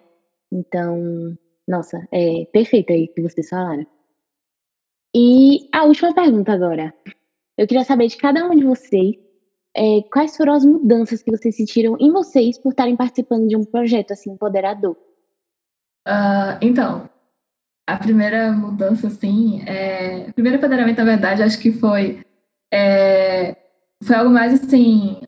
Então, 0.52 1.38
nossa, 1.68 2.08
é 2.12 2.46
perfeito 2.52 2.92
aí 2.92 3.08
que 3.08 3.22
vocês 3.22 3.48
falaram. 3.48 3.86
E 5.16 5.70
a 5.72 5.86
última 5.86 6.14
pergunta 6.14 6.52
agora. 6.52 6.94
Eu 7.58 7.68
queria 7.68 7.84
saber 7.84 8.08
de 8.08 8.18
cada 8.18 8.48
um 8.48 8.56
de 8.56 8.64
vocês 8.64 9.16
é, 9.76 10.02
quais 10.12 10.36
foram 10.36 10.54
as 10.54 10.66
mudanças 10.66 11.22
que 11.22 11.30
vocês 11.30 11.56
sentiram 11.56 11.98
em 12.00 12.12
vocês 12.12 12.58
por 12.58 12.70
estarem 12.70 12.96
participando 12.96 13.48
de 13.48 13.56
um 13.56 13.64
projeto 13.64 14.12
assim 14.12 14.32
empoderador. 14.32 14.96
Uh, 16.08 16.58
então, 16.62 17.10
a 17.86 17.98
primeira 17.98 18.52
mudança, 18.52 19.08
assim, 19.08 19.62
é... 19.68 20.28
o 20.30 20.34
primeiro 20.34 20.58
empoderamento, 20.58 20.98
na 21.00 21.04
verdade, 21.04 21.44
acho 21.44 21.60
que 21.60 21.72
foi 21.72 22.24
é, 22.72 23.56
foi 24.04 24.16
algo 24.16 24.32
mais 24.32 24.54
assim, 24.54 25.20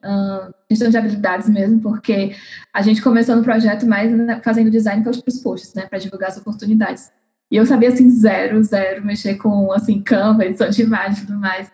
questão 0.69 0.89
de 0.89 0.97
habilidades 0.97 1.49
mesmo, 1.49 1.81
porque 1.81 2.35
a 2.73 2.81
gente 2.81 3.01
começou 3.01 3.35
no 3.35 3.43
projeto 3.43 3.85
mais 3.85 4.11
fazendo 4.43 4.71
design 4.71 5.03
para 5.03 5.11
os 5.11 5.39
posts, 5.39 5.73
né, 5.73 5.85
para 5.87 5.99
divulgar 5.99 6.29
as 6.29 6.37
oportunidades. 6.37 7.11
E 7.51 7.57
eu 7.57 7.65
sabia 7.65 7.89
assim 7.89 8.09
zero, 8.09 8.63
zero 8.63 9.05
mexer 9.05 9.35
com 9.35 9.73
assim 9.73 10.01
Canva, 10.01 10.45
edição 10.45 10.69
de 10.69 10.83
imagem 10.83 11.23
e 11.23 11.25
tudo 11.25 11.37
mais. 11.37 11.69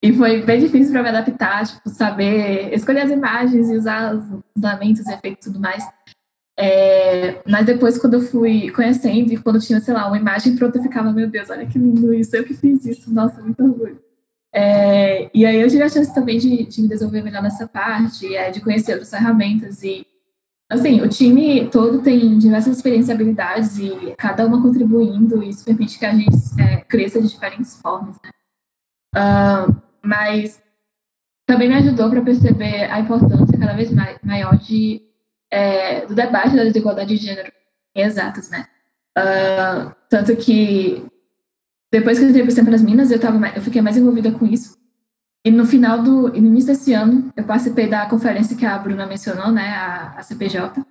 E 0.00 0.12
foi 0.12 0.42
bem 0.42 0.60
difícil 0.60 0.92
para 0.92 1.02
me 1.02 1.08
adaptar, 1.08 1.66
tipo, 1.66 1.88
saber 1.88 2.72
escolher 2.72 3.00
as 3.00 3.10
imagens 3.10 3.68
e 3.68 3.76
usar 3.76 4.14
os 4.14 4.24
usamentos, 4.56 5.04
efeitos 5.08 5.48
e 5.48 5.50
tudo 5.50 5.60
mais. 5.60 5.84
É, 6.56 7.42
mas 7.48 7.66
depois, 7.66 7.98
quando 7.98 8.14
eu 8.14 8.20
fui 8.20 8.70
conhecendo 8.70 9.32
e 9.32 9.36
quando 9.38 9.60
tinha, 9.60 9.80
sei 9.80 9.92
lá, 9.92 10.06
uma 10.06 10.16
imagem 10.16 10.54
pronta, 10.54 10.78
eu 10.78 10.82
ficava, 10.84 11.12
meu 11.12 11.28
Deus, 11.28 11.50
olha 11.50 11.66
que 11.66 11.78
lindo 11.78 12.14
isso, 12.14 12.36
eu 12.36 12.44
que 12.44 12.54
fiz 12.54 12.84
isso, 12.84 13.12
nossa, 13.12 13.42
muito 13.42 13.60
orgulho. 13.62 14.00
É, 14.54 15.30
e 15.34 15.44
aí 15.44 15.60
eu 15.60 15.68
tive 15.68 15.82
a 15.82 15.88
chance 15.88 16.14
também 16.14 16.38
de, 16.38 16.64
de, 16.64 16.82
me 16.82 16.88
desenvolver 16.88 17.22
melhor 17.22 17.42
nessa 17.42 17.68
parte, 17.68 18.34
é, 18.34 18.50
de 18.50 18.60
conhecer 18.60 18.92
outras 18.92 19.10
ferramentas 19.10 19.82
e 19.82 20.06
Assim, 20.70 21.00
o 21.00 21.08
time 21.08 21.66
todo 21.70 22.02
tem 22.02 22.36
diversas 22.36 22.76
experiências 22.76 23.08
e 23.08 23.12
habilidades 23.12 23.78
e 23.78 24.14
cada 24.18 24.44
uma 24.44 24.60
contribuindo, 24.60 25.42
e 25.42 25.48
isso 25.48 25.64
permite 25.64 25.98
que 25.98 26.04
a 26.04 26.12
gente 26.12 26.36
é, 26.60 26.76
cresça 26.82 27.22
de 27.22 27.28
diferentes 27.28 27.80
formas. 27.80 28.16
Né? 28.22 28.30
Uh, 29.16 29.82
mas 30.04 30.62
também 31.46 31.70
me 31.70 31.76
ajudou 31.76 32.10
para 32.10 32.20
perceber 32.20 32.84
a 32.90 33.00
importância 33.00 33.58
cada 33.58 33.72
vez 33.72 33.90
maior 34.22 34.58
de, 34.58 35.00
é, 35.50 36.04
do 36.04 36.14
debate 36.14 36.54
da 36.54 36.64
desigualdade 36.64 37.16
de 37.16 37.24
gênero 37.24 37.50
em 37.94 38.02
exatas, 38.02 38.50
né? 38.50 38.66
Uh, 39.16 39.94
tanto 40.10 40.36
que 40.36 41.02
depois 41.90 42.18
que 42.18 42.24
eu 42.24 42.28
entrei 42.28 42.44
para 42.44 42.70
nas 42.70 42.82
Minas, 42.82 43.10
eu, 43.10 43.18
tava, 43.18 43.48
eu 43.48 43.62
fiquei 43.62 43.80
mais 43.80 43.96
envolvida 43.96 44.30
com 44.32 44.46
isso. 44.46 44.76
E 45.44 45.50
no 45.50 45.64
final 45.64 46.02
do, 46.02 46.28
no 46.28 46.36
início 46.36 46.68
desse 46.68 46.92
ano, 46.92 47.32
eu 47.36 47.44
participei 47.44 47.88
da 47.88 48.06
conferência 48.06 48.56
que 48.56 48.66
a 48.66 48.78
Bruna 48.78 49.06
mencionou, 49.06 49.50
né, 49.50 49.68
a, 49.68 50.14
a 50.18 50.22
CPJ. 50.22 50.84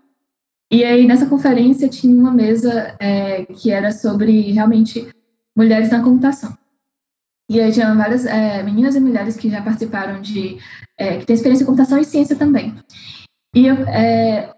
E 0.72 0.84
aí, 0.84 1.06
nessa 1.06 1.28
conferência, 1.28 1.88
tinha 1.88 2.16
uma 2.16 2.32
mesa 2.32 2.96
é, 3.00 3.46
que 3.46 3.72
era 3.72 3.92
sobre, 3.92 4.52
realmente, 4.52 5.08
mulheres 5.56 5.92
na 5.92 6.02
computação. 6.02 6.58
E 7.50 7.62
aí 7.62 7.72
tinha 7.72 7.94
várias 7.94 8.26
é, 8.26 8.62
meninas 8.64 8.96
e 8.96 9.00
mulheres 9.00 9.38
que 9.38 9.50
já 9.50 9.62
participaram 9.62 10.22
de... 10.22 10.58
É, 10.98 11.18
que 11.18 11.26
têm 11.26 11.36
experiência 11.36 11.64
em 11.64 11.68
computação 11.68 11.98
e 11.98 12.04
ciência 12.04 12.36
também. 12.36 12.76
E 13.56 13.68
eu, 13.68 13.76
é, 13.88 14.54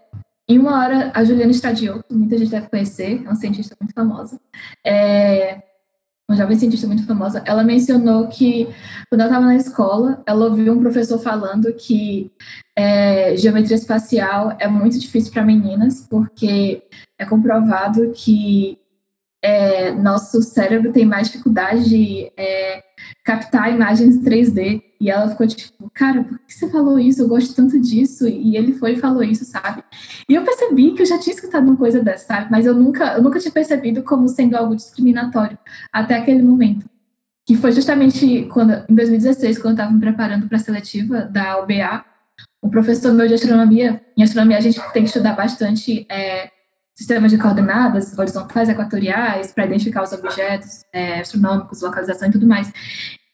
em 0.48 0.58
uma 0.58 0.80
hora, 0.80 1.12
a 1.14 1.22
Juliana 1.22 1.52
Stadiotto, 1.52 2.12
muita 2.16 2.36
gente 2.36 2.50
deve 2.50 2.68
conhecer, 2.68 3.22
é 3.24 3.28
uma 3.28 3.36
cientista 3.36 3.76
muito 3.80 3.94
famosa, 3.94 4.40
é, 4.84 5.62
uma 6.30 6.36
jovem 6.36 6.56
cientista 6.56 6.86
muito 6.86 7.04
famosa, 7.04 7.42
ela 7.44 7.64
mencionou 7.64 8.28
que 8.28 8.68
quando 9.08 9.20
ela 9.20 9.30
estava 9.30 9.46
na 9.46 9.56
escola, 9.56 10.22
ela 10.24 10.44
ouviu 10.44 10.72
um 10.72 10.78
professor 10.78 11.18
falando 11.18 11.72
que 11.74 12.30
é, 12.78 13.36
geometria 13.36 13.74
espacial 13.74 14.56
é 14.60 14.68
muito 14.68 14.96
difícil 14.96 15.32
para 15.32 15.44
meninas, 15.44 16.06
porque 16.08 16.84
é 17.18 17.26
comprovado 17.26 18.12
que 18.14 18.78
é, 19.42 19.90
nosso 19.92 20.42
cérebro 20.42 20.92
tem 20.92 21.06
mais 21.06 21.28
dificuldade 21.28 21.88
de 21.88 22.30
é, 22.36 22.82
captar 23.24 23.72
imagens 23.72 24.18
3D. 24.18 24.82
E 25.00 25.10
ela 25.10 25.30
ficou 25.30 25.46
tipo, 25.46 25.90
cara, 25.94 26.22
por 26.22 26.38
que 26.40 26.52
você 26.52 26.68
falou 26.68 26.98
isso? 26.98 27.22
Eu 27.22 27.28
gosto 27.28 27.54
tanto 27.54 27.80
disso. 27.80 28.28
E 28.28 28.56
ele 28.56 28.74
foi 28.74 28.92
e 28.92 29.00
falou 29.00 29.22
isso, 29.22 29.44
sabe? 29.44 29.82
E 30.28 30.34
eu 30.34 30.44
percebi 30.44 30.92
que 30.92 31.02
eu 31.02 31.06
já 31.06 31.18
tinha 31.18 31.34
escutado 31.34 31.66
uma 31.66 31.76
coisa 31.76 32.02
dessa, 32.02 32.26
sabe? 32.26 32.50
Mas 32.50 32.66
eu 32.66 32.74
nunca, 32.74 33.14
eu 33.14 33.22
nunca 33.22 33.38
tinha 33.38 33.52
percebido 33.52 34.02
como 34.02 34.28
sendo 34.28 34.56
algo 34.56 34.76
discriminatório 34.76 35.58
até 35.90 36.16
aquele 36.16 36.42
momento. 36.42 36.86
Que 37.46 37.56
foi 37.56 37.72
justamente 37.72 38.46
quando, 38.52 38.84
em 38.88 38.94
2016, 38.94 39.58
quando 39.58 39.68
eu 39.68 39.72
estava 39.72 39.92
me 39.92 40.00
preparando 40.00 40.46
para 40.46 40.58
a 40.58 40.60
seletiva 40.60 41.22
da 41.22 41.58
UBA, 41.62 42.04
o 42.62 42.68
professor 42.68 43.14
meu 43.14 43.26
de 43.26 43.34
astronomia, 43.34 44.02
em 44.16 44.22
astronomia 44.22 44.58
a 44.58 44.60
gente 44.60 44.78
tem 44.92 45.02
que 45.02 45.08
estudar 45.08 45.34
bastante 45.34 46.06
é, 46.10 46.50
sistemas 47.00 47.30
de 47.30 47.38
coordenadas 47.38 48.16
horizontais 48.18 48.68
equatoriais 48.68 49.52
para 49.54 49.64
identificar 49.64 50.02
os 50.02 50.12
objetos 50.12 50.82
é, 50.92 51.20
astronômicos, 51.20 51.80
localização 51.80 52.28
e 52.28 52.30
tudo 52.30 52.46
mais. 52.46 52.70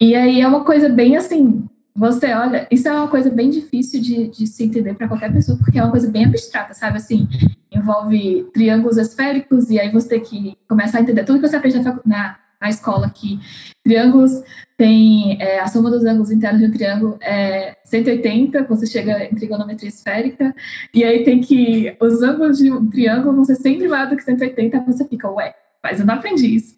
E 0.01 0.15
aí 0.15 0.41
é 0.41 0.47
uma 0.47 0.63
coisa 0.63 0.89
bem 0.89 1.17
assim, 1.17 1.69
você 1.93 2.33
olha, 2.33 2.69
isso 2.71 2.87
é 2.87 2.93
uma 2.93 3.09
coisa 3.09 3.29
bem 3.29 3.51
difícil 3.51 4.01
de, 4.01 4.29
de 4.29 4.47
se 4.47 4.63
entender 4.63 4.95
para 4.95 5.09
qualquer 5.09 5.33
pessoa, 5.33 5.59
porque 5.59 5.81
é 5.81 5.83
uma 5.83 5.91
coisa 5.91 6.09
bem 6.09 6.27
abstrata, 6.27 6.75
sabe? 6.75 6.99
Assim, 6.99 7.27
envolve 7.73 8.49
triângulos 8.55 8.99
esféricos, 8.99 9.69
e 9.69 9.81
aí 9.81 9.91
você 9.91 10.11
tem 10.11 10.21
que 10.21 10.57
começar 10.69 10.99
a 10.99 11.01
entender 11.01 11.25
tudo 11.25 11.41
que 11.41 11.49
você 11.49 11.57
aprende 11.57 11.83
na, 12.05 12.39
na 12.61 12.69
escola, 12.69 13.11
que 13.11 13.39
triângulos 13.85 14.43
tem 14.77 15.41
é, 15.41 15.61
a 15.61 15.67
soma 15.67 15.91
dos 15.91 16.05
ângulos 16.05 16.31
internos 16.31 16.61
de 16.61 16.69
um 16.69 16.71
triângulo 16.71 17.19
é 17.23 17.77
180, 17.85 18.65
você 18.65 18.87
chega 18.87 19.25
em 19.25 19.35
trigonometria 19.35 19.89
esférica, 19.89 20.55
e 20.93 21.03
aí 21.03 21.25
tem 21.25 21.41
que 21.41 21.97
os 22.01 22.23
ângulos 22.23 22.59
de 22.59 22.71
um 22.71 22.89
triângulo 22.89 23.35
vão 23.37 23.45
ser 23.45 23.57
sempre 23.57 23.89
maior 23.89 24.09
do 24.09 24.17
que 24.17 24.23
180, 24.23 24.81
você 24.81 25.07
fica, 25.07 25.31
ué, 25.31 25.55
mas 25.83 26.01
eu 26.01 26.07
não 26.07 26.15
aprendi 26.15 26.55
isso. 26.55 26.77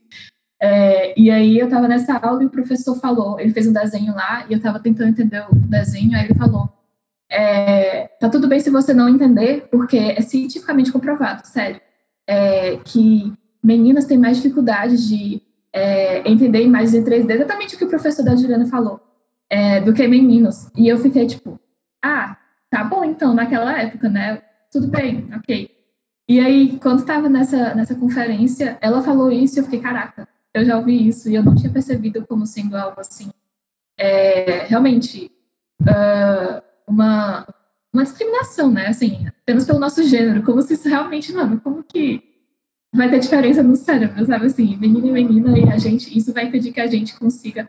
É, 0.60 1.18
e 1.18 1.30
aí 1.30 1.58
eu 1.58 1.66
estava 1.66 1.86
nessa 1.86 2.16
aula 2.16 2.42
e 2.42 2.46
o 2.46 2.50
professor 2.50 2.98
falou, 2.98 3.38
ele 3.38 3.52
fez 3.52 3.66
um 3.66 3.72
desenho 3.72 4.14
lá 4.14 4.44
e 4.48 4.52
eu 4.52 4.58
estava 4.58 4.80
tentando 4.80 5.10
entender 5.10 5.44
o 5.50 5.54
desenho, 5.54 6.16
aí 6.16 6.24
ele 6.24 6.34
falou, 6.34 6.68
é, 7.30 8.08
tá 8.20 8.28
tudo 8.28 8.48
bem 8.48 8.58
se 8.58 8.70
você 8.70 8.94
não 8.94 9.08
entender, 9.08 9.68
porque 9.70 9.96
é 9.96 10.20
cientificamente 10.20 10.90
comprovado, 10.90 11.46
sério, 11.46 11.80
é, 12.26 12.76
que 12.78 13.32
meninas 13.62 14.06
têm 14.06 14.18
mais 14.18 14.36
dificuldade 14.36 15.08
de 15.08 15.42
é, 15.72 16.28
entender 16.28 16.62
imagens 16.62 16.94
em 16.94 17.04
3D, 17.04 17.30
exatamente 17.30 17.74
o 17.74 17.78
que 17.78 17.84
o 17.84 17.88
professor 17.88 18.24
da 18.24 18.36
Juliana 18.36 18.66
falou, 18.66 19.00
é, 19.50 19.80
do 19.80 19.92
que 19.92 20.06
meninos. 20.06 20.70
E 20.76 20.88
eu 20.88 20.98
fiquei 20.98 21.26
tipo, 21.26 21.60
ah, 22.02 22.36
tá 22.70 22.84
bom 22.84 23.04
então, 23.04 23.34
naquela 23.34 23.80
época, 23.80 24.08
né? 24.08 24.42
Tudo 24.70 24.88
bem, 24.88 25.28
ok. 25.34 25.70
E 26.28 26.40
aí, 26.40 26.78
quando 26.78 27.00
estava 27.00 27.28
nessa, 27.28 27.74
nessa 27.74 27.94
conferência, 27.94 28.76
ela 28.80 29.02
falou 29.02 29.30
isso 29.30 29.58
e 29.58 29.60
eu 29.60 29.64
fiquei, 29.64 29.80
caraca, 29.80 30.28
eu 30.52 30.64
já 30.64 30.76
ouvi 30.76 31.08
isso 31.08 31.30
e 31.30 31.34
eu 31.34 31.42
não 31.42 31.54
tinha 31.54 31.72
percebido 31.72 32.26
como 32.26 32.46
sendo 32.46 32.76
algo 32.76 33.00
assim, 33.00 33.30
é, 33.98 34.66
realmente, 34.66 35.30
uh, 35.82 36.62
uma, 36.86 37.46
uma 37.92 38.02
discriminação, 38.02 38.70
né? 38.70 38.88
Assim, 38.88 39.26
apenas 39.26 39.64
pelo 39.64 39.78
nosso 39.78 40.02
gênero, 40.02 40.42
como 40.42 40.60
se 40.60 40.74
isso 40.74 40.88
realmente, 40.88 41.32
mano, 41.32 41.60
como 41.60 41.82
que 41.82 42.27
vai 42.94 43.10
ter 43.10 43.18
diferença 43.18 43.62
no 43.62 43.76
cérebro, 43.76 44.24
sabe? 44.24 44.46
Assim, 44.46 44.76
menino 44.76 45.06
e 45.08 45.12
menina, 45.12 45.58
e 45.58 45.68
a 45.68 45.78
gente, 45.78 46.16
isso 46.16 46.32
vai 46.32 46.46
impedir 46.46 46.72
que 46.72 46.80
a 46.80 46.86
gente 46.86 47.18
consiga 47.18 47.68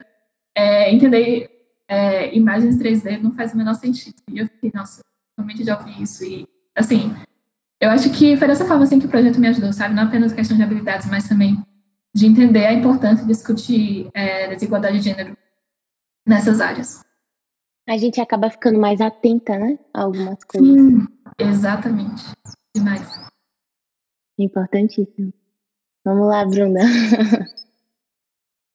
é, 0.55 0.91
entender 0.93 1.49
é, 1.87 2.35
imagens 2.35 2.77
3D, 2.77 3.21
não 3.21 3.31
faz 3.31 3.53
o 3.53 3.57
menor 3.57 3.73
sentido. 3.73 4.15
E 4.31 4.39
eu 4.39 4.45
fiquei, 4.47 4.71
nossa, 4.73 5.01
realmente 5.37 5.63
já 5.63 5.77
ouvi 5.77 6.01
isso. 6.01 6.23
E, 6.23 6.47
assim, 6.75 7.13
eu 7.81 7.89
acho 7.89 8.09
que 8.11 8.37
foi 8.37 8.47
dessa 8.47 8.65
forma 8.65 8.83
assim 8.83 8.99
que 8.99 9.05
o 9.05 9.09
projeto 9.09 9.39
me 9.39 9.47
ajudou, 9.47 9.73
sabe? 9.73 9.95
Não 9.95 10.03
apenas 10.03 10.33
questão 10.33 10.55
de 10.55 10.63
habilidades, 10.63 11.09
mas 11.09 11.27
também 11.27 11.61
de 12.13 12.25
entender 12.25 12.65
a 12.65 12.73
importância 12.73 13.25
de 13.25 13.31
discutir 13.31 14.09
é, 14.13 14.53
desigualdade 14.53 14.97
de 14.97 15.05
gênero 15.05 15.37
nessas 16.25 16.59
áreas. 16.59 17.03
A 17.87 17.97
gente 17.97 18.21
acaba 18.21 18.49
ficando 18.49 18.79
mais 18.79 19.01
atenta, 19.01 19.57
né? 19.57 19.79
A 19.93 20.03
algumas 20.03 20.43
coisas. 20.43 20.69
Sim, 20.69 21.07
exatamente. 21.39 22.23
Demais. 22.75 23.29
Importantíssimo. 24.39 25.33
Vamos 26.03 26.27
lá, 26.27 26.45
Bruna. 26.45 26.79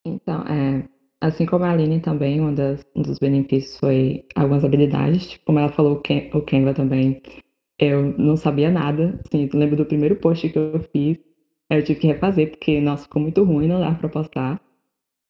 Então, 0.06 0.42
é, 0.42 0.86
assim 1.18 1.46
como 1.46 1.64
a 1.64 1.70
Aline 1.70 1.98
também, 2.00 2.40
um, 2.40 2.54
das, 2.54 2.84
um 2.94 3.00
dos 3.00 3.18
benefícios 3.18 3.78
foi 3.78 4.26
algumas 4.34 4.64
habilidades. 4.64 5.30
Tipo, 5.30 5.46
como 5.46 5.58
ela 5.58 5.72
falou, 5.72 5.94
o 6.34 6.42
Canva 6.42 6.74
também, 6.74 7.22
eu 7.78 8.16
não 8.18 8.36
sabia 8.36 8.70
nada. 8.70 9.18
Assim, 9.24 9.48
lembro 9.54 9.76
do 9.76 9.86
primeiro 9.86 10.16
post 10.16 10.48
que 10.50 10.58
eu 10.58 10.78
fiz, 10.92 11.18
eu 11.70 11.82
tive 11.82 12.00
que 12.00 12.06
refazer, 12.06 12.50
porque, 12.50 12.80
nossa, 12.80 13.04
ficou 13.04 13.22
muito 13.22 13.42
ruim, 13.44 13.66
não 13.66 13.80
dava 13.80 13.98
pra 13.98 14.08
postar. 14.10 14.60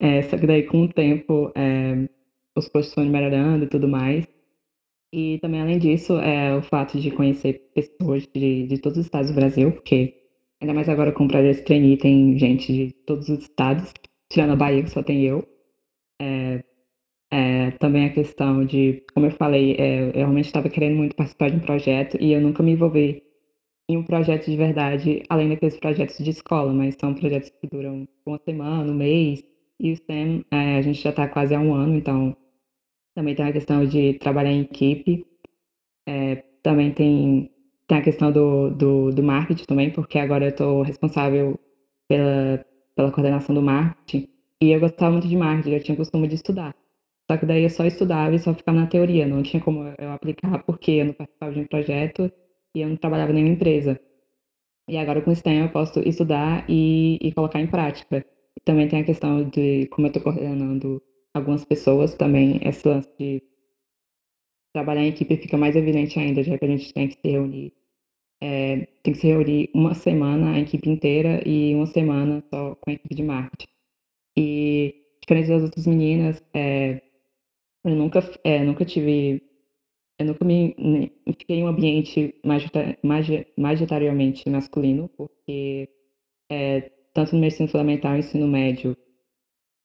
É, 0.00 0.22
só 0.22 0.36
que 0.36 0.46
daí, 0.46 0.64
com 0.64 0.82
o 0.82 0.92
tempo, 0.92 1.52
é, 1.54 2.08
os 2.56 2.68
posts 2.68 2.94
foram 2.94 3.10
melhorando 3.10 3.64
e 3.64 3.68
tudo 3.68 3.88
mais. 3.88 4.26
E 5.12 5.38
também, 5.38 5.60
além 5.60 5.78
disso, 5.78 6.18
é 6.18 6.56
o 6.56 6.62
fato 6.62 6.98
de 6.98 7.12
conhecer 7.12 7.70
pessoas 7.72 8.26
de, 8.34 8.66
de 8.66 8.78
todos 8.78 8.98
os 8.98 9.04
estados 9.04 9.30
do 9.30 9.36
Brasil, 9.36 9.70
porque 9.70 10.23
Ainda 10.64 10.72
mais 10.72 10.88
agora 10.88 11.12
com 11.12 11.26
o 11.26 11.28
Projeto 11.28 11.62
Trainee, 11.66 11.98
tem 11.98 12.38
gente 12.38 12.72
de 12.72 12.90
todos 13.04 13.28
os 13.28 13.40
estados, 13.40 13.92
tirando 14.32 14.54
a 14.54 14.56
Bahia, 14.56 14.82
que 14.82 14.88
só 14.88 15.02
tem 15.02 15.22
eu. 15.22 15.46
É, 16.18 16.64
é, 17.30 17.70
também 17.72 18.06
a 18.06 18.14
questão 18.14 18.64
de, 18.64 19.04
como 19.12 19.26
eu 19.26 19.30
falei, 19.32 19.76
é, 19.78 20.08
eu 20.08 20.12
realmente 20.12 20.46
estava 20.46 20.70
querendo 20.70 20.96
muito 20.96 21.14
participar 21.16 21.50
de 21.50 21.58
um 21.58 21.60
projeto 21.60 22.16
e 22.18 22.32
eu 22.32 22.40
nunca 22.40 22.62
me 22.62 22.72
envolvi 22.72 23.22
em 23.90 23.98
um 23.98 24.04
projeto 24.04 24.46
de 24.46 24.56
verdade, 24.56 25.22
além 25.28 25.50
daqueles 25.50 25.78
projetos 25.78 26.16
de 26.16 26.30
escola, 26.30 26.72
mas 26.72 26.96
são 26.98 27.12
projetos 27.12 27.50
que 27.50 27.68
duram 27.68 28.08
uma 28.24 28.38
semana, 28.38 28.90
um 28.90 28.96
mês. 28.96 29.44
E 29.78 29.92
o 29.92 29.96
STEM, 29.96 30.46
é, 30.50 30.78
a 30.78 30.80
gente 30.80 30.98
já 30.98 31.10
está 31.10 31.28
quase 31.28 31.54
há 31.54 31.60
um 31.60 31.74
ano, 31.74 31.94
então 31.94 32.34
também 33.14 33.34
tem 33.34 33.44
a 33.44 33.52
questão 33.52 33.84
de 33.84 34.14
trabalhar 34.14 34.52
em 34.52 34.62
equipe. 34.62 35.26
É, 36.08 36.36
também 36.62 36.90
tem 36.90 37.53
tem 37.86 37.98
a 37.98 38.02
questão 38.02 38.32
do, 38.32 38.70
do, 38.70 39.10
do 39.10 39.22
marketing 39.22 39.64
também, 39.64 39.90
porque 39.90 40.18
agora 40.18 40.46
eu 40.46 40.50
estou 40.50 40.82
responsável 40.82 41.58
pela, 42.08 42.64
pela 42.96 43.12
coordenação 43.12 43.54
do 43.54 43.62
marketing. 43.62 44.28
E 44.60 44.72
eu 44.72 44.80
gostava 44.80 45.12
muito 45.12 45.28
de 45.28 45.36
marketing, 45.36 45.74
eu 45.74 45.82
tinha 45.82 45.96
costume 45.96 46.28
de 46.28 46.36
estudar. 46.36 46.74
Só 47.30 47.36
que 47.36 47.46
daí 47.46 47.62
eu 47.62 47.70
só 47.70 47.84
estudava 47.84 48.34
e 48.34 48.38
só 48.38 48.54
ficava 48.54 48.78
na 48.78 48.86
teoria, 48.86 49.26
não 49.26 49.42
tinha 49.42 49.62
como 49.62 49.82
eu 49.98 50.12
aplicar 50.12 50.62
porque 50.64 50.92
eu 50.92 51.06
não 51.06 51.14
participava 51.14 51.52
de 51.52 51.60
um 51.60 51.66
projeto 51.66 52.30
e 52.74 52.80
eu 52.80 52.88
não 52.88 52.96
trabalhava 52.96 53.32
em 53.32 53.34
nenhuma 53.36 53.54
empresa. 53.54 53.98
E 54.88 54.98
agora 54.98 55.22
com 55.22 55.30
o 55.30 55.36
STEM 55.36 55.60
eu 55.60 55.70
posso 55.70 56.00
estudar 56.00 56.64
e, 56.68 57.18
e 57.22 57.32
colocar 57.32 57.60
em 57.60 57.66
prática. 57.66 58.24
E 58.56 58.60
também 58.64 58.88
tem 58.88 59.00
a 59.00 59.04
questão 59.04 59.48
de 59.48 59.86
como 59.86 60.06
eu 60.06 60.08
estou 60.08 60.22
coordenando 60.22 61.02
algumas 61.32 61.64
pessoas 61.64 62.14
também, 62.14 62.60
esse 62.62 62.86
lance 62.86 63.08
de 63.18 63.42
trabalhar 64.74 65.02
em 65.02 65.08
equipe 65.08 65.36
fica 65.36 65.56
mais 65.56 65.76
evidente 65.76 66.18
ainda, 66.18 66.42
já 66.42 66.58
que 66.58 66.64
a 66.64 66.68
gente 66.68 66.92
tem 66.92 67.08
que 67.08 67.14
se 67.14 67.28
reunir. 67.30 67.72
É, 68.42 68.86
tem 69.02 69.14
que 69.14 69.20
se 69.20 69.28
reunir 69.28 69.70
uma 69.72 69.94
semana 69.94 70.52
a 70.52 70.60
equipe 70.60 70.90
inteira 70.90 71.40
e 71.48 71.74
uma 71.74 71.86
semana 71.86 72.44
só 72.52 72.74
com 72.74 72.90
a 72.90 72.94
equipe 72.94 73.14
de 73.14 73.22
marketing. 73.22 73.68
E, 74.36 74.94
diferente 75.22 75.48
das 75.48 75.62
outras 75.62 75.86
meninas, 75.86 76.42
é, 76.52 77.00
eu 77.84 77.94
nunca, 77.94 78.20
é, 78.42 78.64
nunca 78.64 78.84
tive. 78.84 79.40
eu 80.18 80.26
nunca 80.26 80.44
me, 80.44 80.74
me 80.78 81.12
fiquei 81.38 81.58
em 81.58 81.64
um 81.64 81.68
ambiente 81.68 82.34
majoritariamente 83.56 84.50
masculino, 84.50 85.08
porque 85.16 85.88
é, 86.50 86.80
tanto 87.14 87.34
no 87.34 87.40
meu 87.40 87.48
ensino 87.48 87.68
fundamental 87.68 88.16
e 88.16 88.20
ensino 88.20 88.48
médio, 88.48 88.96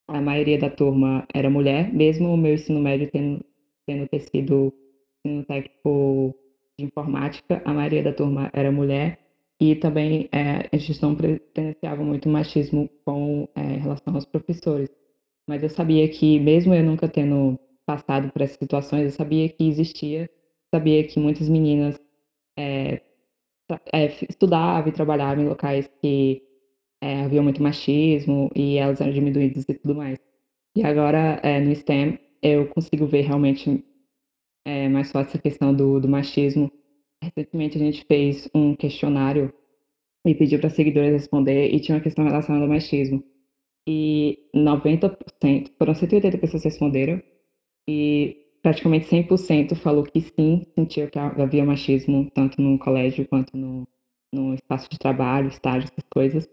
a 0.08 0.20
maioria 0.20 0.58
da 0.58 0.68
turma 0.68 1.26
era 1.32 1.48
mulher, 1.48 1.92
mesmo 1.94 2.34
o 2.34 2.36
meu 2.36 2.54
ensino 2.54 2.80
médio 2.80 3.08
tendo, 3.12 3.44
tendo 3.86 4.08
ter 4.08 4.20
sido 4.20 4.74
ensino 5.24 5.44
técnico 5.44 6.34
de 6.78 6.86
informática, 6.86 7.62
a 7.64 7.72
maioria 7.72 8.02
da 8.02 8.12
turma 8.12 8.50
era 8.52 8.72
mulher, 8.72 9.18
e 9.60 9.76
também 9.76 10.28
é, 10.32 10.68
a 10.72 10.76
gente 10.78 11.02
não 11.02 11.14
presenciava 11.14 12.02
muito 12.02 12.28
machismo 12.28 12.88
com 13.04 13.48
é, 13.54 13.62
relação 13.76 14.14
aos 14.14 14.24
professores. 14.24 14.88
Mas 15.46 15.62
eu 15.62 15.68
sabia 15.68 16.08
que, 16.08 16.40
mesmo 16.40 16.72
eu 16.74 16.82
nunca 16.82 17.08
tendo 17.08 17.58
passado 17.84 18.32
por 18.32 18.40
essas 18.40 18.56
situações, 18.56 19.04
eu 19.04 19.10
sabia 19.10 19.48
que 19.48 19.68
existia, 19.68 20.30
sabia 20.74 21.06
que 21.06 21.18
muitas 21.18 21.48
meninas 21.48 22.00
é, 22.56 23.02
é, 23.92 24.06
estudavam 24.28 24.88
e 24.88 24.92
trabalhavam 24.92 25.44
em 25.44 25.48
locais 25.48 25.90
que 26.00 26.42
é, 27.02 27.22
havia 27.22 27.42
muito 27.42 27.62
machismo 27.62 28.50
e 28.54 28.76
elas 28.76 29.00
eram 29.00 29.12
diminuídas 29.12 29.64
e 29.68 29.74
tudo 29.74 29.94
mais. 29.94 30.18
E 30.76 30.84
agora, 30.84 31.40
é, 31.42 31.60
no 31.60 31.74
STEM, 31.74 32.18
eu 32.42 32.68
consigo 32.68 33.06
ver 33.06 33.22
realmente 33.22 33.84
é, 34.64 34.88
mais 34.88 35.10
fácil 35.10 35.30
essa 35.30 35.38
questão 35.38 35.74
do, 35.74 36.00
do 36.00 36.08
machismo. 36.08 36.70
Recentemente 37.22 37.76
a 37.76 37.80
gente 37.80 38.04
fez 38.06 38.48
um 38.54 38.74
questionário 38.74 39.52
e 40.26 40.34
pediu 40.34 40.58
para 40.60 40.70
seguidores 40.70 41.12
responder 41.12 41.72
e 41.72 41.80
tinha 41.80 41.96
uma 41.96 42.02
questão 42.02 42.24
relacionada 42.24 42.64
ao 42.64 42.70
machismo. 42.70 43.22
E 43.88 44.38
90%, 44.54 45.72
foram 45.78 45.94
180 45.94 46.38
pessoas 46.38 46.62
que 46.62 46.68
responderam 46.68 47.22
e 47.88 48.36
praticamente 48.62 49.06
100% 49.06 49.74
falou 49.76 50.04
que 50.04 50.20
sim, 50.20 50.66
sentia 50.74 51.08
que 51.08 51.18
havia 51.18 51.64
machismo 51.64 52.30
tanto 52.34 52.60
no 52.60 52.78
colégio 52.78 53.26
quanto 53.26 53.56
no, 53.56 53.88
no 54.32 54.54
espaço 54.54 54.88
de 54.90 54.98
trabalho, 54.98 55.48
estágio, 55.48 55.88
essas 55.90 56.04
coisas. 56.12 56.48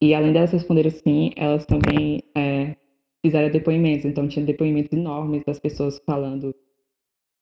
E 0.00 0.14
além 0.14 0.32
delas 0.32 0.52
responderem 0.52 0.90
sim, 0.90 1.32
elas 1.36 1.66
também 1.66 2.22
é, 2.36 2.76
fizeram 3.24 3.50
depoimentos. 3.50 4.04
Então, 4.04 4.28
tinha 4.28 4.46
depoimentos 4.46 4.92
enormes 4.92 5.44
das 5.44 5.58
pessoas 5.58 6.00
falando 6.06 6.54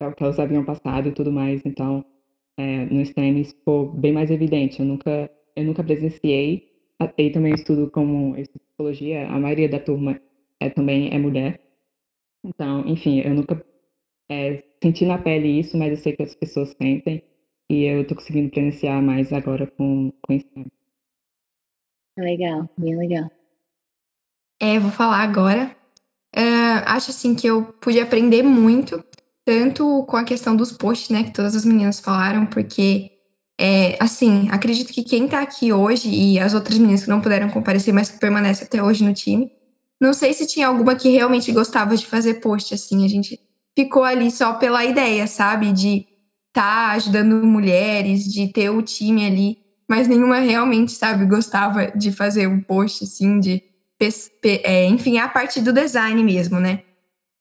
o 0.00 0.12
que 0.12 0.22
elas 0.22 0.38
haviam 0.38 0.64
passado 0.64 1.08
e 1.08 1.12
tudo 1.12 1.32
mais. 1.32 1.62
Então, 1.64 2.04
é, 2.56 2.84
no 2.86 3.04
STEM 3.04 3.40
isso 3.40 3.54
ficou 3.54 3.92
bem 3.92 4.12
mais 4.12 4.30
evidente. 4.30 4.80
Eu 4.80 4.86
nunca, 4.86 5.30
eu 5.54 5.64
nunca 5.64 5.82
presenciei. 5.84 6.70
E 7.18 7.30
também 7.30 7.54
estudo 7.54 7.90
como 7.90 8.36
estudo 8.36 8.62
psicologia. 8.68 9.28
A 9.28 9.38
maioria 9.38 9.68
da 9.68 9.78
turma 9.78 10.20
é, 10.60 10.70
também 10.70 11.12
é 11.12 11.18
mulher. 11.18 11.60
Então, 12.44 12.86
enfim, 12.86 13.20
eu 13.20 13.34
nunca 13.34 13.62
é, 14.30 14.62
senti 14.82 15.04
na 15.04 15.18
pele 15.18 15.58
isso, 15.58 15.76
mas 15.76 15.90
eu 15.90 15.96
sei 15.96 16.16
que 16.16 16.22
as 16.22 16.34
pessoas 16.34 16.74
sentem. 16.80 17.22
E 17.68 17.84
eu 17.84 18.02
estou 18.02 18.16
conseguindo 18.16 18.50
presenciar 18.50 19.02
mais 19.02 19.32
agora 19.32 19.66
com, 19.66 20.12
com 20.22 20.34
o 20.34 20.40
STEM. 20.40 20.66
Legal, 22.18 22.68
bem 22.78 22.96
legal. 22.96 23.30
É, 24.60 24.78
vou 24.78 24.90
falar 24.90 25.18
agora. 25.18 25.76
Uh, 26.34 26.84
acho 26.86 27.10
assim 27.10 27.34
que 27.34 27.46
eu 27.46 27.64
pude 27.80 28.00
aprender 28.00 28.42
muito, 28.42 29.02
tanto 29.46 30.04
com 30.06 30.16
a 30.16 30.24
questão 30.24 30.54
dos 30.54 30.72
posts, 30.72 31.08
né, 31.08 31.22
que 31.22 31.32
todas 31.32 31.56
as 31.56 31.64
meninas 31.64 32.00
falaram, 32.00 32.44
porque 32.44 33.12
é, 33.58 33.96
assim, 33.98 34.48
acredito 34.50 34.92
que 34.92 35.02
quem 35.02 35.26
tá 35.26 35.40
aqui 35.40 35.72
hoje 35.72 36.10
e 36.10 36.38
as 36.38 36.52
outras 36.52 36.76
meninas 36.76 37.04
que 37.04 37.08
não 37.08 37.22
puderam 37.22 37.48
comparecer, 37.48 37.94
mas 37.94 38.10
que 38.10 38.18
permanecem 38.18 38.66
até 38.66 38.82
hoje 38.82 39.02
no 39.02 39.14
time, 39.14 39.50
não 39.98 40.12
sei 40.12 40.34
se 40.34 40.46
tinha 40.46 40.66
alguma 40.66 40.94
que 40.94 41.08
realmente 41.08 41.50
gostava 41.52 41.96
de 41.96 42.04
fazer 42.04 42.34
post, 42.34 42.74
assim, 42.74 43.06
a 43.06 43.08
gente 43.08 43.40
ficou 43.74 44.04
ali 44.04 44.30
só 44.30 44.54
pela 44.54 44.84
ideia, 44.84 45.26
sabe, 45.26 45.72
de 45.72 46.04
tá 46.52 46.90
ajudando 46.90 47.46
mulheres, 47.46 48.24
de 48.24 48.48
ter 48.48 48.68
o 48.68 48.82
time 48.82 49.24
ali 49.24 49.66
mas 49.88 50.08
nenhuma 50.08 50.40
realmente, 50.40 50.92
sabe, 50.92 51.24
gostava 51.26 51.86
de 51.92 52.10
fazer 52.10 52.48
um 52.48 52.60
post 52.60 53.04
assim, 53.04 53.38
de. 53.38 53.62
É, 54.62 54.84
enfim, 54.86 55.16
a 55.16 55.26
parte 55.26 55.60
do 55.60 55.72
design 55.72 56.22
mesmo, 56.22 56.60
né? 56.60 56.82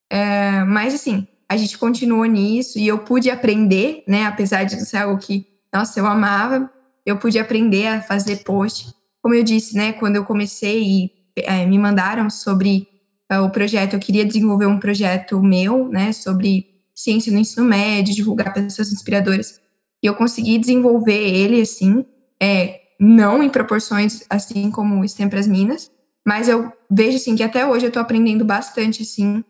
É, 0.09 0.63
mas 0.63 0.93
assim, 0.93 1.27
a 1.47 1.57
gente 1.57 1.77
continuou 1.77 2.25
nisso 2.25 2.79
e 2.79 2.87
eu 2.87 2.99
pude 2.99 3.29
aprender, 3.29 4.03
né? 4.07 4.25
Apesar 4.25 4.63
de 4.63 4.83
ser 4.85 4.97
algo 4.97 5.19
que, 5.19 5.45
nossa, 5.73 5.99
eu 5.99 6.05
amava, 6.05 6.69
eu 7.05 7.17
pude 7.17 7.37
aprender 7.37 7.87
a 7.87 8.01
fazer 8.01 8.43
post. 8.43 8.93
Como 9.21 9.35
eu 9.35 9.43
disse, 9.43 9.75
né? 9.75 9.93
Quando 9.93 10.15
eu 10.15 10.25
comecei 10.25 10.83
e 10.83 11.11
é, 11.37 11.65
me 11.65 11.77
mandaram 11.77 12.29
sobre 12.29 12.87
é, 13.29 13.39
o 13.39 13.49
projeto, 13.49 13.93
eu 13.93 13.99
queria 13.99 14.25
desenvolver 14.25 14.65
um 14.65 14.79
projeto 14.79 15.41
meu, 15.41 15.87
né? 15.87 16.11
Sobre 16.11 16.67
ciência 16.93 17.31
no 17.31 17.39
ensino 17.39 17.65
médio, 17.65 18.15
divulgar 18.15 18.53
pessoas 18.53 18.91
inspiradoras. 18.91 19.59
E 20.01 20.07
eu 20.07 20.15
consegui 20.15 20.57
desenvolver 20.57 21.29
ele, 21.29 21.61
assim, 21.61 22.05
é, 22.41 22.79
não 22.99 23.43
em 23.43 23.49
proporções 23.49 24.23
assim 24.29 24.71
como 24.71 25.01
o 25.01 25.07
STEM 25.07 25.29
as 25.33 25.47
Minas, 25.47 25.91
mas 26.25 26.47
eu 26.47 26.71
vejo 26.89 27.17
assim 27.17 27.35
que 27.35 27.43
até 27.43 27.65
hoje 27.65 27.85
eu 27.85 27.89
estou 27.89 28.01
aprendendo 28.01 28.45
bastante 28.45 29.01
assim 29.01 29.43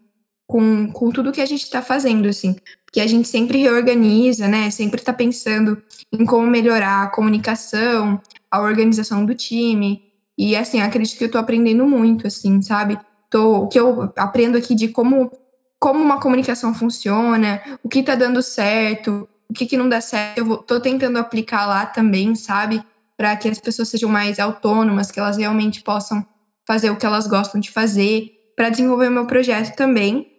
com, 0.48 0.92
com 0.92 1.10
tudo 1.12 1.32
que 1.32 1.42
a 1.42 1.46
gente 1.46 1.64
está 1.64 1.82
fazendo 1.82 2.28
assim, 2.28 2.56
porque 2.86 3.00
a 3.00 3.08
gente 3.08 3.28
sempre 3.28 3.58
reorganiza, 3.60 4.48
né? 4.48 4.70
Sempre 4.70 5.00
está 5.00 5.12
pensando 5.12 5.82
em 6.12 6.26
como 6.26 6.48
melhorar 6.48 7.04
a 7.04 7.08
comunicação, 7.08 8.22
a 8.50 8.62
organização 8.62 9.26
do 9.26 9.34
time 9.36 10.04
e 10.38 10.56
assim 10.56 10.82
acredito 10.82 11.18
que 11.18 11.24
eu 11.24 11.28
estou 11.28 11.42
aprendendo 11.42 11.86
muito 11.86 12.28
assim, 12.28 12.62
sabe? 12.62 12.98
Tô, 13.30 13.64
o 13.64 13.68
que 13.68 13.80
eu 13.80 14.14
aprendo 14.16 14.58
aqui 14.58 14.76
de 14.76 14.90
como 14.90 15.32
como 15.80 16.02
uma 16.02 16.20
comunicação 16.20 16.74
funciona, 16.74 17.62
o 17.84 17.90
que 17.90 18.00
está 18.00 18.16
dando 18.16 18.42
certo, 18.42 19.28
o 19.50 19.54
que, 19.54 19.66
que 19.66 19.78
não 19.78 19.88
dá 19.88 20.02
certo, 20.02 20.40
eu 20.40 20.46
vou, 20.46 20.58
tô 20.58 20.80
tentando 20.80 21.20
aplicar 21.20 21.66
lá 21.68 21.86
também, 21.86 22.34
sabe? 22.34 22.82
Para 23.16 23.36
que 23.36 23.48
as 23.48 23.60
pessoas 23.60 23.90
sejam 23.90 24.10
mais 24.10 24.40
autônomas, 24.40 25.12
que 25.12 25.20
elas 25.20 25.38
realmente 25.38 25.84
possam 25.84 26.26
fazer 26.66 26.90
o 26.90 26.96
que 26.96 27.06
elas 27.06 27.28
gostam 27.28 27.62
de 27.62 27.72
fazer, 27.72 28.32
para 28.56 28.70
desenvolver 28.70 29.10
meu 29.10 29.28
projeto 29.28 29.76
também. 29.76 30.35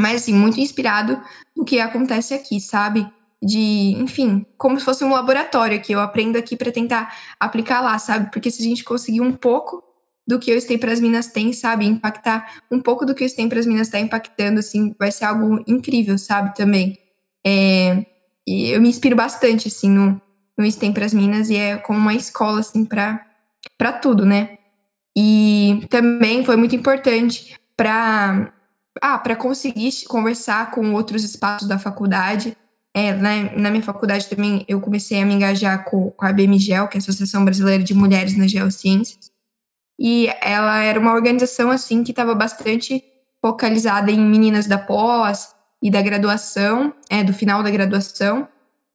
Mas, 0.00 0.22
assim, 0.22 0.34
muito 0.34 0.58
inspirado 0.58 1.20
no 1.56 1.64
que 1.64 1.78
acontece 1.78 2.34
aqui, 2.34 2.60
sabe? 2.60 3.06
De, 3.42 3.94
enfim, 3.98 4.44
como 4.58 4.78
se 4.78 4.84
fosse 4.84 5.04
um 5.04 5.12
laboratório 5.12 5.80
que 5.80 5.92
eu 5.92 6.00
aprendo 6.00 6.36
aqui 6.36 6.56
para 6.56 6.72
tentar 6.72 7.14
aplicar 7.38 7.80
lá, 7.80 7.98
sabe? 7.98 8.30
Porque 8.30 8.50
se 8.50 8.62
a 8.62 8.64
gente 8.64 8.84
conseguir 8.84 9.20
um 9.20 9.32
pouco 9.32 9.82
do 10.26 10.38
que 10.38 10.54
o 10.54 10.60
STEM 10.60 10.78
para 10.78 10.92
as 10.92 11.00
Minas 11.00 11.26
tem, 11.28 11.52
sabe? 11.52 11.86
Impactar 11.86 12.62
um 12.70 12.80
pouco 12.80 13.04
do 13.04 13.14
que 13.14 13.24
o 13.24 13.28
STEM 13.28 13.48
para 13.48 13.58
as 13.58 13.66
Minas 13.66 13.88
está 13.88 13.98
impactando, 13.98 14.60
assim, 14.60 14.94
vai 14.98 15.10
ser 15.10 15.24
algo 15.24 15.62
incrível, 15.66 16.16
sabe? 16.18 16.54
Também. 16.54 16.98
É, 17.44 18.06
e 18.46 18.70
eu 18.70 18.80
me 18.80 18.88
inspiro 18.88 19.16
bastante, 19.16 19.68
assim, 19.68 19.90
no, 19.90 20.20
no 20.56 20.70
STEM 20.70 20.92
para 20.92 21.04
as 21.04 21.14
Minas, 21.14 21.50
e 21.50 21.56
é 21.56 21.76
como 21.76 21.98
uma 21.98 22.14
escola, 22.14 22.60
assim, 22.60 22.84
para 22.84 23.92
tudo, 24.00 24.24
né? 24.24 24.58
E 25.16 25.84
também 25.90 26.44
foi 26.44 26.56
muito 26.56 26.76
importante 26.76 27.58
para 27.76 28.52
ah, 29.00 29.18
para 29.18 29.36
conseguir 29.36 29.90
conversar 30.08 30.70
com 30.70 30.92
outros 30.94 31.24
espaços 31.24 31.68
da 31.68 31.78
faculdade. 31.78 32.56
É, 32.92 33.12
na, 33.12 33.56
na 33.56 33.70
minha 33.70 33.82
faculdade 33.82 34.28
também 34.28 34.64
eu 34.66 34.80
comecei 34.80 35.22
a 35.22 35.26
me 35.26 35.34
engajar 35.34 35.84
com, 35.84 36.10
com 36.10 36.26
a 36.26 36.32
BMGEL, 36.32 36.88
que 36.88 36.96
é 36.96 36.98
a 36.98 37.02
Associação 37.02 37.44
Brasileira 37.44 37.82
de 37.82 37.94
Mulheres 37.94 38.36
nas 38.36 38.50
Geociências. 38.50 39.30
E 39.98 40.28
ela 40.40 40.82
era 40.82 40.98
uma 40.98 41.12
organização 41.12 41.70
assim 41.70 42.02
que 42.02 42.10
estava 42.10 42.34
bastante 42.34 43.04
focalizada 43.40 44.10
em 44.10 44.18
meninas 44.18 44.66
da 44.66 44.78
pós, 44.78 45.54
e 45.82 45.90
da 45.90 46.02
graduação, 46.02 46.92
é, 47.08 47.24
do 47.24 47.32
final 47.32 47.62
da 47.62 47.70
graduação. 47.70 48.46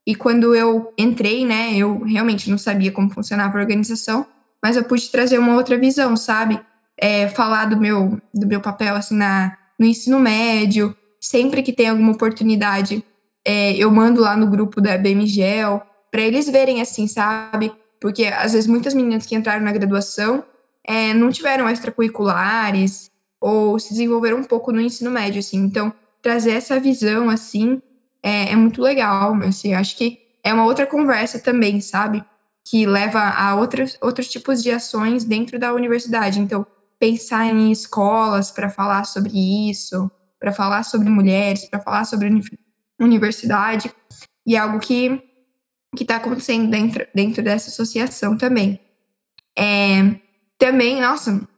E 0.06 0.14
quando 0.14 0.54
eu 0.54 0.92
entrei, 0.96 1.44
né, 1.44 1.74
eu 1.74 2.02
realmente 2.04 2.48
não 2.48 2.58
sabia 2.58 2.92
como 2.92 3.10
funcionava 3.10 3.58
a 3.58 3.60
organização, 3.60 4.24
mas 4.62 4.76
eu 4.76 4.84
pude 4.84 5.10
trazer 5.10 5.38
uma 5.38 5.54
outra 5.54 5.76
visão, 5.76 6.16
sabe? 6.16 6.60
É, 6.96 7.28
falar 7.28 7.66
do 7.66 7.76
meu, 7.76 8.20
do 8.32 8.46
meu 8.46 8.60
papel, 8.60 8.94
assim, 8.94 9.16
na, 9.16 9.56
no 9.78 9.86
ensino 9.86 10.18
médio. 10.18 10.96
Sempre 11.20 11.62
que 11.62 11.72
tem 11.72 11.88
alguma 11.88 12.12
oportunidade, 12.12 13.04
é, 13.44 13.74
eu 13.76 13.90
mando 13.90 14.20
lá 14.20 14.36
no 14.36 14.46
grupo 14.46 14.80
da 14.80 14.96
BMGEL, 14.98 15.82
para 16.10 16.22
eles 16.22 16.48
verem, 16.48 16.80
assim, 16.80 17.06
sabe? 17.06 17.72
Porque, 18.00 18.26
às 18.26 18.52
vezes, 18.52 18.66
muitas 18.66 18.94
meninas 18.94 19.26
que 19.26 19.34
entraram 19.34 19.64
na 19.64 19.72
graduação 19.72 20.44
é, 20.84 21.12
não 21.12 21.30
tiveram 21.30 21.68
extracurriculares 21.68 23.10
ou 23.40 23.78
se 23.78 23.90
desenvolveram 23.90 24.38
um 24.38 24.44
pouco 24.44 24.72
no 24.72 24.80
ensino 24.80 25.10
médio, 25.10 25.40
assim. 25.40 25.58
Então, 25.58 25.92
trazer 26.22 26.52
essa 26.52 26.78
visão, 26.78 27.28
assim, 27.28 27.80
é, 28.22 28.52
é 28.52 28.56
muito 28.56 28.80
legal, 28.80 29.34
assim, 29.42 29.74
acho 29.74 29.96
que 29.96 30.18
é 30.42 30.52
uma 30.52 30.64
outra 30.64 30.86
conversa 30.86 31.38
também, 31.38 31.80
sabe? 31.80 32.24
Que 32.64 32.86
leva 32.86 33.20
a 33.20 33.54
outros, 33.56 33.96
outros 34.00 34.28
tipos 34.28 34.62
de 34.62 34.70
ações 34.70 35.24
dentro 35.24 35.58
da 35.58 35.72
universidade. 35.72 36.40
Então, 36.40 36.66
pensar 36.98 37.46
em 37.46 37.70
escolas 37.70 38.50
para 38.50 38.70
falar 38.70 39.04
sobre 39.04 39.70
isso, 39.70 40.10
para 40.38 40.52
falar 40.52 40.82
sobre 40.82 41.08
mulheres, 41.08 41.68
para 41.68 41.80
falar 41.80 42.04
sobre 42.04 42.30
universidade, 42.98 43.92
e 44.46 44.56
é 44.56 44.58
algo 44.58 44.78
que 44.78 45.22
que 45.96 46.02
está 46.04 46.16
acontecendo 46.16 46.70
dentro, 46.70 47.06
dentro 47.14 47.42
dessa 47.42 47.70
associação 47.70 48.36
também. 48.36 48.78
É, 49.58 50.20
também, 50.58 51.00
nossa, 51.00 51.48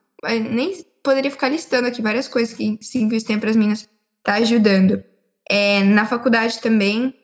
nem 0.51 0.85
poderia 1.03 1.31
ficar 1.31 1.49
listando 1.49 1.89
aqui 1.89 2.01
várias 2.01 2.29
coisas 2.29 2.55
que 2.55 2.79
sim, 2.81 3.09
tem 3.09 3.41
para 3.41 3.51
as 3.51 3.57
minas 3.57 3.89
está 4.19 4.35
ajudando. 4.35 5.03
É, 5.49 5.83
na 5.83 6.05
faculdade 6.05 6.61
também, 6.61 7.15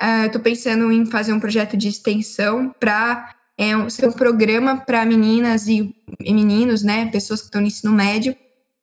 uh, 0.00 0.24
eu 0.24 0.30
tô 0.30 0.40
pensando 0.40 0.90
em 0.92 1.04
fazer 1.06 1.32
um 1.32 1.40
projeto 1.40 1.76
de 1.76 1.88
extensão 1.88 2.74
para 2.78 3.34
é, 3.62 3.76
um, 3.76 3.88
ser 3.88 4.08
um 4.08 4.12
programa 4.12 4.78
para 4.78 5.04
meninas 5.04 5.68
e, 5.68 5.94
e, 6.18 6.34
meninos, 6.34 6.82
né, 6.82 7.06
pessoas 7.06 7.40
que 7.40 7.46
estão 7.46 7.60
no 7.60 7.68
ensino 7.68 7.92
médio, 7.92 8.34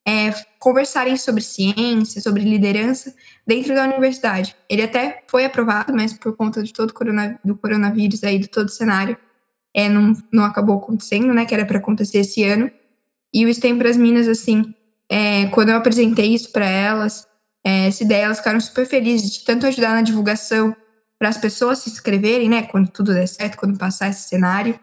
é, 0.08 0.34
conversarem 0.58 1.18
sobre 1.18 1.42
ciência, 1.42 2.22
sobre 2.22 2.44
liderança 2.44 3.14
dentro 3.46 3.76
da 3.76 3.84
universidade. 3.84 4.56
Ele 4.70 4.82
até 4.82 5.26
foi 5.28 5.44
aprovado, 5.44 5.94
mas 5.94 6.14
por 6.14 6.34
conta 6.34 6.64
de 6.64 6.72
todo 6.72 6.94
corona, 6.94 7.38
do 7.44 7.58
coronavírus 7.58 8.24
aí, 8.24 8.40
de 8.40 8.48
todo 8.48 8.68
o 8.68 8.72
cenário, 8.72 9.18
é, 9.74 9.90
não, 9.90 10.14
não 10.32 10.46
acabou 10.46 10.78
acontecendo, 10.78 11.34
né, 11.34 11.46
que 11.46 11.54
era 11.54 11.66
para 11.66 11.78
acontecer 11.78 12.20
esse 12.20 12.46
ano. 12.46 12.72
E 13.34 13.46
o 13.46 13.54
STEM 13.54 13.78
para 13.78 13.90
as 13.90 13.98
Minas, 13.98 14.30
assim, 14.30 14.74
é, 15.10 15.48
quando 15.48 15.70
eu 15.70 15.76
apresentei 15.76 16.34
isso 16.34 16.54
para 16.54 16.66
elas, 16.66 17.28
é, 17.66 17.88
essa 17.88 18.02
ideia, 18.02 18.24
elas 18.24 18.38
ficaram 18.38 18.62
super 18.62 18.86
felizes 18.86 19.30
de 19.30 19.44
tanto 19.44 19.68
ajudar 19.68 19.90
na 19.90 20.02
divulgação 20.02 20.74
para 21.20 21.30
as 21.30 21.38
pessoas 21.38 21.80
se 21.80 21.90
inscreverem, 21.90 22.48
né, 22.50 22.64
quando 22.64 22.90
tudo 22.90 23.14
der 23.14 23.28
certo, 23.28 23.58
quando 23.58 23.78
passar 23.78 24.10
esse 24.10 24.30
cenário, 24.30 24.80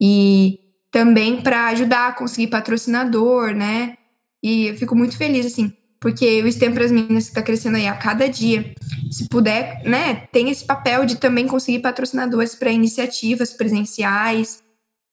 e 0.00 0.60
também 0.92 1.42
para 1.42 1.66
ajudar 1.66 2.08
a 2.08 2.12
conseguir 2.12 2.46
patrocinador, 2.46 3.52
né, 3.52 3.98
e 4.42 4.68
eu 4.68 4.76
fico 4.76 4.94
muito 4.94 5.16
feliz, 5.16 5.44
assim, 5.44 5.72
porque 6.00 6.42
o 6.42 6.50
STEM 6.50 6.72
para 6.72 6.84
as 6.84 6.92
Minas 6.92 7.26
está 7.26 7.42
crescendo 7.42 7.76
aí 7.76 7.86
a 7.86 7.96
cada 7.96 8.28
dia. 8.28 8.74
Se 9.10 9.28
puder, 9.28 9.82
né, 9.84 10.26
tem 10.32 10.50
esse 10.50 10.64
papel 10.64 11.04
de 11.04 11.16
também 11.16 11.46
conseguir 11.46 11.80
patrocinadores 11.80 12.54
para 12.54 12.70
iniciativas 12.70 13.52
presenciais, 13.52 14.62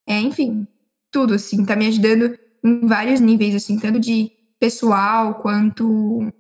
é, 0.07 0.20
enfim, 0.20 0.67
tudo, 1.11 1.36
assim, 1.36 1.65
tá 1.65 1.76
me 1.76 1.88
ajudando 1.88 2.38
em 2.63 2.88
vários 2.88 3.20
níveis, 3.20 3.55
assim, 3.55 3.78
tanto 3.80 3.99
de 3.99 4.32
pessoal 4.59 5.36
quanto 5.36 6.32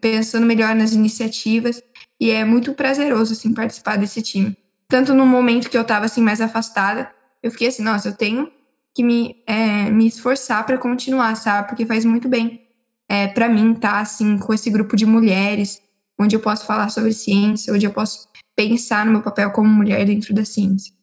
pensando 0.00 0.46
melhor 0.46 0.74
nas 0.74 0.92
iniciativas. 0.92 1.82
E 2.22 2.30
é 2.30 2.44
muito 2.44 2.72
prazeroso, 2.72 3.32
assim, 3.32 3.52
participar 3.52 3.98
desse 3.98 4.22
time. 4.22 4.56
Tanto 4.86 5.12
no 5.12 5.26
momento 5.26 5.68
que 5.68 5.76
eu 5.76 5.82
estava 5.82 6.04
assim, 6.04 6.22
mais 6.22 6.40
afastada, 6.40 7.12
eu 7.42 7.50
fiquei 7.50 7.66
assim, 7.66 7.82
nossa, 7.82 8.10
eu 8.10 8.16
tenho 8.16 8.48
que 8.94 9.02
me, 9.02 9.42
é, 9.44 9.90
me 9.90 10.06
esforçar 10.06 10.64
para 10.64 10.78
continuar, 10.78 11.34
sabe? 11.34 11.66
Porque 11.66 11.84
faz 11.84 12.04
muito 12.04 12.28
bem 12.28 12.64
é, 13.08 13.26
para 13.26 13.48
mim 13.48 13.72
estar 13.72 13.94
tá, 13.94 13.98
assim 13.98 14.38
com 14.38 14.54
esse 14.54 14.70
grupo 14.70 14.94
de 14.94 15.04
mulheres, 15.04 15.82
onde 16.16 16.36
eu 16.36 16.40
posso 16.40 16.64
falar 16.64 16.90
sobre 16.90 17.12
ciência, 17.12 17.74
onde 17.74 17.86
eu 17.86 17.92
posso 17.92 18.28
pensar 18.54 19.04
no 19.04 19.10
meu 19.10 19.22
papel 19.22 19.50
como 19.50 19.68
mulher 19.68 20.06
dentro 20.06 20.32
da 20.32 20.44
ciência. 20.44 20.94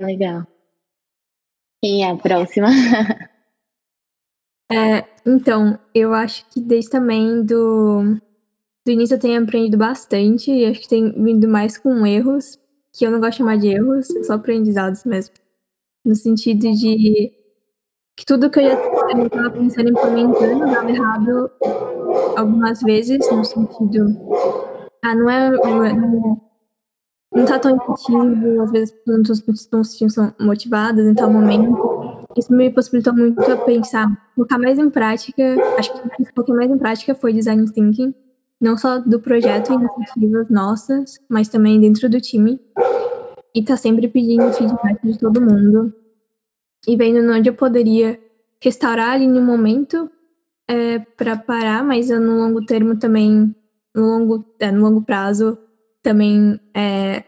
Legal. 0.00 0.46
Quem 1.82 2.02
é 2.02 2.10
a 2.10 2.16
próxima? 2.16 2.68
é, 4.72 5.04
então, 5.26 5.78
eu 5.94 6.14
acho 6.14 6.48
que 6.48 6.62
desde 6.62 6.88
também 6.88 7.44
do, 7.44 8.18
do 8.84 8.92
início 8.92 9.14
eu 9.14 9.20
tenho 9.20 9.42
aprendido 9.42 9.76
bastante 9.76 10.50
e 10.50 10.66
acho 10.66 10.80
que 10.80 10.88
tem 10.88 11.10
vindo 11.12 11.48
mais 11.48 11.78
com 11.78 12.06
erros, 12.06 12.58
que 12.92 13.06
eu 13.06 13.10
não 13.10 13.20
gosto 13.20 13.32
de 13.32 13.38
chamar 13.38 13.58
de 13.58 13.68
erros, 13.68 14.08
só 14.26 14.34
aprendizados 14.34 15.04
mesmo 15.04 15.34
no 16.04 16.14
sentido 16.14 16.70
de 16.72 17.32
que 18.16 18.26
tudo 18.26 18.50
que 18.50 18.60
eu 18.60 18.64
já 18.64 18.74
estava 18.74 19.50
pensando 19.50 19.88
em 19.88 19.92
implementando 19.92 20.66
dava 20.66 20.90
errado 20.90 21.50
algumas 22.36 22.80
vezes, 22.82 23.18
no 23.30 23.44
sentido, 23.44 24.06
ah, 25.02 25.14
não 25.14 25.30
é, 25.30 25.50
não, 25.50 26.40
não 27.34 27.44
tá 27.44 27.58
tão 27.58 27.76
efetivo, 27.76 28.62
às 28.62 28.70
vezes 28.70 28.94
as 29.30 29.40
pessoas 29.40 29.68
não 29.72 29.84
se 29.84 30.10
são 30.10 30.34
motivadas 30.38 31.06
em 31.06 31.14
tal 31.14 31.30
momento. 31.30 32.26
Isso 32.36 32.52
me 32.52 32.70
possibilitou 32.70 33.14
muito 33.14 33.40
a 33.40 33.56
pensar, 33.56 34.08
colocar 34.34 34.58
mais 34.58 34.78
em 34.78 34.90
prática, 34.90 35.56
acho 35.78 35.92
que 35.92 36.40
o 36.40 36.44
que 36.44 36.52
mais 36.52 36.70
em 36.70 36.78
prática 36.78 37.14
foi 37.14 37.32
design 37.32 37.64
thinking, 37.72 38.14
não 38.60 38.76
só 38.76 38.98
do 38.98 39.20
projeto 39.20 39.72
e 39.72 39.74
iniciativas 39.74 40.48
nossas, 40.48 41.18
mas 41.28 41.48
também 41.48 41.80
dentro 41.80 42.08
do 42.08 42.20
time. 42.20 42.60
E 43.54 43.62
tá 43.62 43.76
sempre 43.76 44.08
pedindo 44.08 44.52
feedback 44.52 45.00
de 45.02 45.18
todo 45.18 45.40
mundo. 45.40 45.92
E 46.86 46.96
vendo 46.96 47.32
onde 47.32 47.48
eu 47.48 47.54
poderia 47.54 48.18
restaurar 48.60 49.12
ali 49.12 49.26
no 49.26 49.42
momento 49.42 50.10
é, 50.68 50.98
para 50.98 51.36
parar, 51.36 51.84
mas 51.84 52.10
eu, 52.10 52.20
no 52.20 52.38
longo 52.38 52.64
termo 52.64 52.98
também, 52.98 53.54
no 53.94 54.02
longo, 54.02 54.44
é, 54.58 54.70
no 54.70 54.82
longo 54.82 55.02
prazo, 55.02 55.58
também 56.02 56.58
é, 56.74 57.24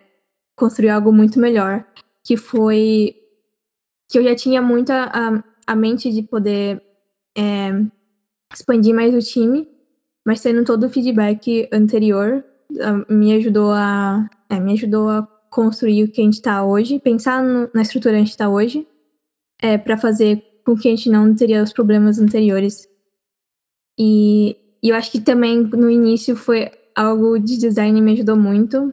construir 0.54 0.90
algo 0.90 1.12
muito 1.12 1.38
melhor, 1.38 1.86
que 2.24 2.36
foi 2.36 3.14
que 4.08 4.18
eu 4.18 4.22
já 4.22 4.34
tinha 4.34 4.62
muita 4.62 5.10
a, 5.12 5.44
a 5.66 5.76
mente 5.76 6.10
de 6.10 6.22
poder 6.22 6.82
é, 7.36 7.70
expandir 8.52 8.94
mais 8.94 9.14
o 9.14 9.18
time, 9.18 9.68
mas 10.26 10.42
tendo 10.42 10.64
todo 10.64 10.86
o 10.86 10.90
feedback 10.90 11.68
anterior, 11.72 12.44
me 13.08 13.32
ajudou 13.32 13.70
a 13.70 14.28
é, 14.50 14.58
me 14.58 14.72
ajudou 14.72 15.08
a 15.08 15.22
construir 15.48 16.02
o 16.02 16.08
que 16.08 16.20
a 16.20 16.24
gente 16.24 16.34
está 16.34 16.64
hoje, 16.64 16.98
pensar 16.98 17.42
no, 17.42 17.70
na 17.72 17.82
estrutura 17.82 18.14
que 18.14 18.16
a 18.16 18.24
gente 18.24 18.30
está 18.30 18.48
hoje, 18.48 18.86
é, 19.62 19.78
para 19.78 19.96
fazer 19.96 20.42
com 20.64 20.76
que 20.76 20.88
a 20.88 20.90
gente 20.90 21.08
não 21.08 21.32
teria 21.32 21.62
os 21.62 21.72
problemas 21.72 22.18
anteriores. 22.18 22.88
E, 23.96 24.56
e, 24.82 24.88
eu 24.88 24.96
acho 24.96 25.12
que 25.12 25.20
também 25.20 25.62
no 25.62 25.88
início 25.88 26.34
foi 26.34 26.70
algo 26.94 27.38
de 27.38 27.56
design 27.56 28.00
me 28.00 28.12
ajudou 28.12 28.36
muito. 28.36 28.92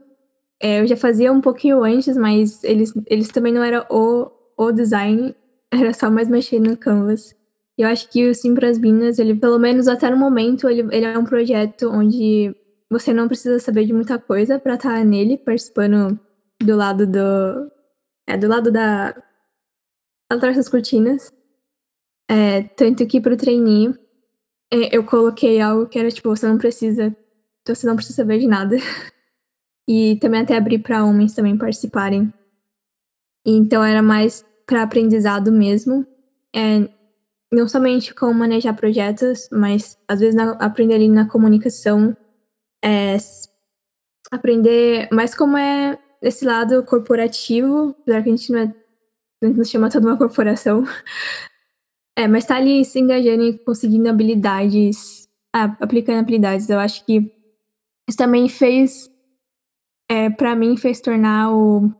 É, 0.62 0.80
eu 0.80 0.86
já 0.86 0.96
fazia 0.96 1.32
um 1.32 1.40
pouquinho 1.40 1.82
antes, 1.82 2.16
mas 2.16 2.62
eles, 2.62 2.94
eles 3.06 3.28
também 3.28 3.52
não 3.52 3.62
era 3.62 3.84
o, 3.90 4.30
o 4.56 4.72
design, 4.72 5.34
era 5.70 5.92
só 5.92 6.08
mais 6.10 6.28
mexer 6.28 6.60
no 6.60 6.76
canvas. 6.76 7.34
E 7.76 7.82
eu 7.82 7.88
acho 7.88 8.08
que 8.08 8.28
o 8.28 8.34
Sim 8.34 8.54
para 8.54 8.68
as 8.68 8.78
Minas, 8.78 9.18
ele, 9.18 9.34
pelo 9.34 9.58
menos 9.58 9.88
até 9.88 10.08
no 10.10 10.16
momento, 10.16 10.68
ele, 10.68 10.82
ele 10.94 11.04
é 11.04 11.18
um 11.18 11.24
projeto 11.24 11.90
onde 11.90 12.54
você 12.90 13.12
não 13.12 13.26
precisa 13.26 13.58
saber 13.58 13.84
de 13.84 13.92
muita 13.92 14.18
coisa 14.18 14.58
para 14.58 14.74
estar 14.74 14.98
tá 14.98 15.04
nele, 15.04 15.36
participando 15.36 16.18
do 16.62 16.76
lado 16.76 17.06
do. 17.06 17.70
É, 18.26 18.36
do 18.36 18.48
lado 18.48 18.70
da. 18.70 19.14
Atrás 20.30 20.56
das 20.56 20.68
cortinas. 20.68 21.32
É, 22.28 22.62
tanto 22.62 23.06
que 23.06 23.20
pro 23.20 23.36
trainee 23.36 23.94
é, 24.72 24.96
eu 24.96 25.04
coloquei 25.04 25.60
algo 25.60 25.86
que 25.86 25.98
era 25.98 26.10
tipo, 26.10 26.28
você 26.28 26.46
não 26.46 26.58
precisa. 26.58 27.14
Você 27.66 27.86
não 27.86 27.96
precisa 27.96 28.16
saber 28.16 28.38
de 28.38 28.46
nada. 28.46 28.76
E 29.86 30.16
também 30.16 30.40
até 30.40 30.56
abrir 30.56 30.78
para 30.78 31.04
homens 31.04 31.34
também 31.34 31.58
participarem. 31.58 32.32
Então 33.44 33.84
era 33.84 34.02
mais 34.02 34.42
para 34.66 34.82
aprendizado 34.82 35.52
mesmo. 35.52 36.06
É, 36.56 36.88
não 37.54 37.68
somente 37.68 38.14
como 38.14 38.34
manejar 38.34 38.74
projetos, 38.74 39.48
mas 39.52 39.98
às 40.08 40.20
vezes 40.20 40.34
na, 40.34 40.52
aprender 40.52 40.94
ali 40.94 41.08
na 41.08 41.28
comunicação. 41.28 42.16
É, 42.84 43.16
aprender 44.30 45.08
mais 45.12 45.34
como 45.34 45.56
é 45.56 45.98
esse 46.20 46.44
lado 46.44 46.82
corporativo, 46.84 47.94
apesar 48.00 48.22
que 48.22 48.28
a 48.28 48.36
gente 48.36 48.52
não, 48.52 48.58
é, 48.60 48.74
não 49.42 49.64
chama 49.64 49.90
toda 49.90 50.06
uma 50.06 50.18
corporação. 50.18 50.84
É, 52.16 52.28
mas 52.28 52.44
tá 52.44 52.54
ali 52.54 52.84
se 52.84 53.00
engajando 53.00 53.42
e 53.42 53.58
conseguindo 53.58 54.08
habilidades, 54.08 55.28
aplicando 55.52 56.20
habilidades. 56.20 56.70
Eu 56.70 56.78
acho 56.78 57.04
que 57.04 57.28
isso 58.08 58.16
também 58.16 58.48
fez, 58.48 59.10
é, 60.08 60.30
para 60.30 60.54
mim, 60.54 60.76
fez 60.76 61.00
tornar 61.00 61.52
o, 61.52 61.92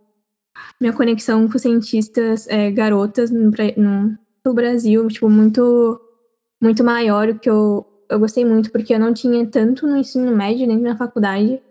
minha 0.81 0.93
conexão 0.93 1.49
com 1.49 1.59
cientistas 1.59 2.47
é, 2.49 2.71
garotas 2.71 3.31
no, 3.31 3.51
no, 3.77 4.19
no 4.45 4.55
Brasil, 4.55 5.07
tipo, 5.09 5.29
muito, 5.29 6.01
muito 6.61 6.85
maior, 6.85 7.29
o 7.29 7.39
que 7.39 7.49
eu, 7.49 7.87
eu 8.11 8.19
gostei 8.19 8.45
muito, 8.45 8.71
porque 8.71 8.95
eu 8.95 8.99
não 8.99 9.15
tinha 9.15 9.47
tanto 9.47 9.87
no 9.87 9.97
ensino 9.97 10.35
médio, 10.37 10.67
nem 10.67 10.79
na 10.79 10.97
faculdade. 10.97 11.63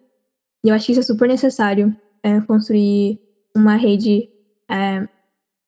E 0.63 0.69
eu 0.69 0.75
acho 0.75 0.87
que 0.87 0.91
isso 0.93 1.01
é 1.01 1.03
super 1.03 1.27
necessário 1.27 1.95
é, 2.23 2.41
construir 2.41 3.19
uma 3.55 3.75
rede 3.75 4.29
é, 4.69 5.07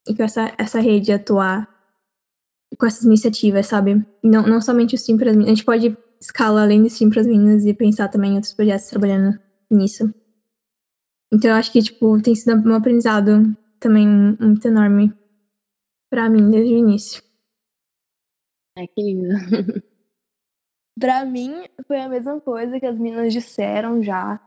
e 0.07 0.15
com 0.15 0.23
essa, 0.23 0.53
essa 0.57 0.79
rede 0.79 1.11
atuar 1.11 1.69
com 2.77 2.85
essas 2.85 3.03
iniciativas, 3.03 3.67
sabe? 3.67 4.05
Não, 4.23 4.43
não 4.43 4.61
somente 4.61 4.95
o 4.95 4.97
Sim 4.97 5.17
para 5.17 5.29
as 5.29 5.35
Minas. 5.35 5.51
A 5.51 5.55
gente 5.55 5.65
pode 5.65 5.97
escalar 6.19 6.63
além 6.63 6.81
do 6.81 6.89
Sim 6.89 7.09
para 7.09 7.21
as 7.21 7.27
Minas 7.27 7.65
e 7.65 7.73
pensar 7.73 8.07
também 8.07 8.31
em 8.31 8.35
outros 8.35 8.53
projetos 8.53 8.87
trabalhando 8.87 9.39
nisso. 9.69 10.13
Então 11.31 11.51
eu 11.51 11.55
acho 11.55 11.71
que, 11.71 11.81
tipo, 11.81 12.21
tem 12.21 12.35
sido 12.35 12.55
um 12.67 12.73
aprendizado 12.73 13.55
também 13.79 14.07
muito 14.07 14.67
enorme 14.67 15.13
para 16.09 16.29
mim 16.29 16.49
desde 16.49 16.73
o 16.73 16.77
início. 16.77 17.23
Ai, 18.77 18.87
que 18.87 19.01
lindo. 19.01 19.29
pra 20.99 21.25
mim, 21.25 21.63
foi 21.87 21.99
a 21.99 22.09
mesma 22.09 22.39
coisa 22.41 22.79
que 22.79 22.85
as 22.85 22.97
meninas 22.97 23.31
disseram 23.31 24.03
já 24.03 24.39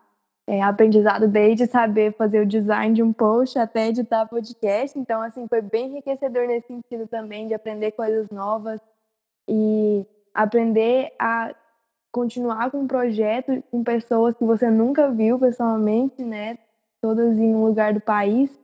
é, 0.48 0.62
aprendizado 0.62 1.28
desde 1.28 1.66
saber 1.66 2.14
fazer 2.16 2.40
o 2.40 2.46
design 2.46 2.94
de 2.94 3.02
um 3.02 3.12
post 3.12 3.58
até 3.58 3.88
editar 3.88 4.26
podcast. 4.26 4.98
Então, 4.98 5.20
assim, 5.20 5.46
foi 5.46 5.60
bem 5.60 5.90
enriquecedor 5.90 6.46
nesse 6.46 6.66
sentido 6.68 7.06
também, 7.06 7.46
de 7.46 7.52
aprender 7.54 7.92
coisas 7.92 8.30
novas 8.30 8.80
e 9.46 10.06
aprender 10.32 11.12
a 11.18 11.54
continuar 12.10 12.70
com 12.70 12.80
um 12.80 12.86
projeto 12.86 13.62
com 13.70 13.84
pessoas 13.84 14.34
que 14.34 14.44
você 14.44 14.70
nunca 14.70 15.10
viu 15.10 15.38
pessoalmente, 15.38 16.24
né? 16.24 16.58
Todas 17.02 17.36
em 17.38 17.54
um 17.54 17.64
lugar 17.66 17.92
do 17.92 18.00
país. 18.00 18.58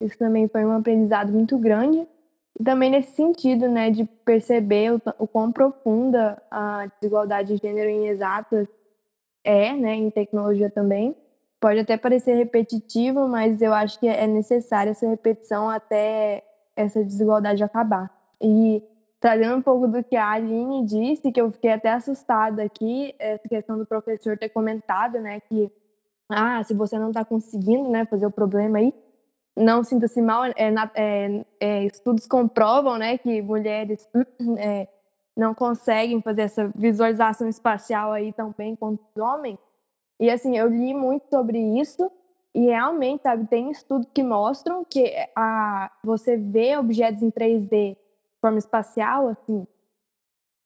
Isso 0.00 0.16
também 0.16 0.48
foi 0.48 0.64
um 0.64 0.72
aprendizado 0.72 1.30
muito 1.30 1.58
grande. 1.58 2.08
E 2.58 2.64
também 2.64 2.90
nesse 2.90 3.12
sentido, 3.12 3.68
né, 3.68 3.90
de 3.90 4.04
perceber 4.24 4.92
o, 4.92 5.00
o 5.18 5.26
quão 5.28 5.52
profunda 5.52 6.42
a 6.50 6.86
desigualdade 7.00 7.54
de 7.54 7.62
gênero 7.62 7.88
em 7.88 8.08
exatas 8.08 8.66
é, 9.44 9.72
né, 9.72 9.94
em 9.94 10.10
tecnologia 10.10 10.68
também, 10.68 11.16
pode 11.60 11.78
até 11.78 11.96
parecer 11.96 12.34
repetitivo, 12.34 13.28
mas 13.28 13.62
eu 13.62 13.72
acho 13.72 13.98
que 14.00 14.08
é 14.08 14.26
necessária 14.26 14.90
essa 14.90 15.08
repetição 15.08 15.70
até 15.70 16.44
essa 16.76 17.02
desigualdade 17.02 17.62
acabar. 17.62 18.10
E 18.40 18.82
trazendo 19.20 19.56
um 19.56 19.62
pouco 19.62 19.86
do 19.88 20.02
que 20.02 20.16
a 20.16 20.30
Aline 20.30 20.84
disse, 20.84 21.32
que 21.32 21.40
eu 21.40 21.50
fiquei 21.50 21.72
até 21.72 21.92
assustada 21.92 22.62
aqui, 22.62 23.14
essa 23.18 23.48
questão 23.48 23.78
do 23.78 23.86
professor 23.86 24.36
ter 24.36 24.48
comentado, 24.48 25.20
né, 25.20 25.40
que 25.40 25.70
ah, 26.28 26.62
se 26.62 26.74
você 26.74 26.98
não 26.98 27.08
está 27.08 27.24
conseguindo, 27.24 27.88
né, 27.88 28.04
fazer 28.04 28.26
o 28.26 28.30
problema 28.30 28.78
aí, 28.78 28.92
não 29.58 29.82
sinta-se 29.84 30.22
mal, 30.22 30.44
é, 30.44 30.54
é, 30.94 31.44
é, 31.60 31.84
estudos 31.84 32.26
comprovam, 32.26 32.96
né, 32.96 33.18
que 33.18 33.42
mulheres 33.42 34.08
é, 34.58 34.88
não 35.36 35.54
conseguem 35.54 36.22
fazer 36.22 36.42
essa 36.42 36.70
visualização 36.74 37.48
espacial 37.48 38.12
aí 38.12 38.32
tão 38.32 38.54
bem 38.56 38.74
quanto 38.76 39.00
os 39.14 39.22
homens. 39.22 39.58
E 40.20 40.30
assim, 40.30 40.56
eu 40.56 40.68
li 40.68 40.94
muito 40.94 41.28
sobre 41.28 41.58
isso 41.80 42.10
e 42.54 42.66
realmente, 42.66 43.22
sabe, 43.22 43.46
tem 43.46 43.70
estudos 43.70 44.08
que 44.12 44.22
mostram 44.22 44.84
que 44.84 45.12
a, 45.36 45.90
você 46.02 46.36
vê 46.36 46.76
objetos 46.76 47.22
em 47.22 47.30
3D 47.30 47.96
forma 48.40 48.58
espacial, 48.58 49.28
assim, 49.28 49.66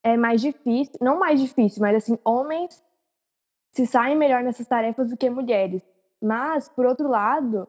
é 0.02 0.16
mais 0.16 0.40
difícil, 0.40 0.94
não 1.00 1.18
mais 1.18 1.40
difícil, 1.40 1.80
mas 1.80 1.96
assim, 1.96 2.18
homens 2.24 2.82
se 3.72 3.86
saem 3.86 4.16
melhor 4.16 4.42
nessas 4.42 4.66
tarefas 4.66 5.10
do 5.10 5.16
que 5.16 5.30
mulheres. 5.30 5.82
Mas, 6.20 6.68
por 6.68 6.86
outro 6.86 7.08
lado, 7.08 7.66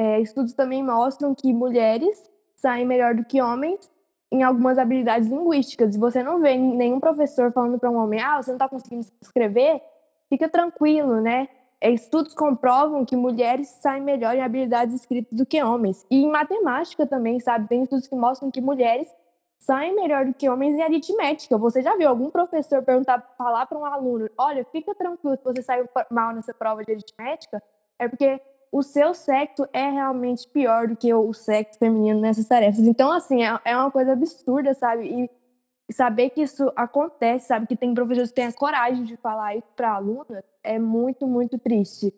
é, 0.00 0.18
estudos 0.18 0.54
também 0.54 0.82
mostram 0.82 1.34
que 1.34 1.52
mulheres 1.52 2.18
saem 2.56 2.86
melhor 2.86 3.14
do 3.14 3.22
que 3.22 3.42
homens 3.42 3.78
em 4.32 4.42
algumas 4.42 4.78
habilidades 4.78 5.28
linguísticas. 5.28 5.94
E 5.94 5.98
você 5.98 6.22
não 6.22 6.40
vê 6.40 6.56
nenhum 6.56 6.98
professor 6.98 7.52
falando 7.52 7.78
para 7.78 7.90
um 7.90 7.96
homem, 7.96 8.18
ah, 8.18 8.42
você 8.42 8.50
não 8.50 8.56
está 8.56 8.66
conseguindo 8.66 9.06
escrever, 9.20 9.82
fica 10.30 10.48
tranquilo, 10.48 11.20
né? 11.20 11.48
É, 11.78 11.90
estudos 11.90 12.32
comprovam 12.32 13.04
que 13.04 13.14
mulheres 13.14 13.68
saem 13.68 14.02
melhor 14.02 14.34
em 14.34 14.40
habilidades 14.40 14.94
escritas 14.94 15.36
do 15.36 15.44
que 15.44 15.62
homens. 15.62 16.02
E 16.10 16.22
em 16.22 16.30
matemática 16.30 17.06
também, 17.06 17.38
sabe? 17.38 17.68
Tem 17.68 17.82
estudos 17.82 18.08
que 18.08 18.16
mostram 18.16 18.50
que 18.50 18.62
mulheres 18.62 19.06
saem 19.58 19.94
melhor 19.94 20.24
do 20.24 20.32
que 20.32 20.48
homens 20.48 20.78
em 20.78 20.82
aritmética. 20.82 21.58
Você 21.58 21.82
já 21.82 21.94
viu 21.94 22.08
algum 22.08 22.30
professor 22.30 22.82
perguntar, 22.82 23.34
falar 23.36 23.66
para 23.66 23.78
um 23.78 23.84
aluno: 23.84 24.30
olha, 24.38 24.64
fica 24.72 24.94
tranquilo 24.94 25.36
se 25.36 25.44
você 25.44 25.60
saiu 25.62 25.86
mal 26.10 26.32
nessa 26.32 26.54
prova 26.54 26.82
de 26.82 26.90
aritmética? 26.90 27.62
É 27.98 28.08
porque 28.08 28.40
o 28.72 28.82
seu 28.82 29.14
sexo 29.14 29.66
é 29.72 29.88
realmente 29.90 30.48
pior 30.48 30.88
do 30.88 30.96
que 30.96 31.12
o 31.12 31.32
sexo 31.32 31.78
feminino 31.78 32.20
nessas 32.20 32.46
tarefas. 32.46 32.80
Então, 32.80 33.10
assim, 33.10 33.42
é, 33.42 33.58
é 33.64 33.76
uma 33.76 33.90
coisa 33.90 34.12
absurda, 34.12 34.72
sabe? 34.74 35.28
E 35.88 35.92
saber 35.92 36.30
que 36.30 36.42
isso 36.42 36.72
acontece, 36.76 37.48
sabe? 37.48 37.66
Que 37.66 37.76
tem 37.76 37.92
professores 37.94 38.30
que 38.30 38.36
têm 38.36 38.46
a 38.46 38.52
coragem 38.52 39.04
de 39.04 39.16
falar 39.16 39.56
isso 39.56 39.66
para 39.74 39.94
aluna 39.94 40.44
é 40.62 40.78
muito, 40.78 41.26
muito 41.26 41.58
triste. 41.58 42.14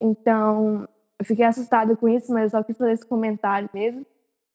Então, 0.00 0.88
eu 1.18 1.24
fiquei 1.24 1.44
assustada 1.44 1.96
com 1.96 2.08
isso, 2.08 2.32
mas 2.32 2.44
eu 2.44 2.50
só 2.50 2.62
quis 2.62 2.76
fazer 2.76 2.92
esse 2.92 3.06
comentário 3.06 3.68
mesmo. 3.74 4.06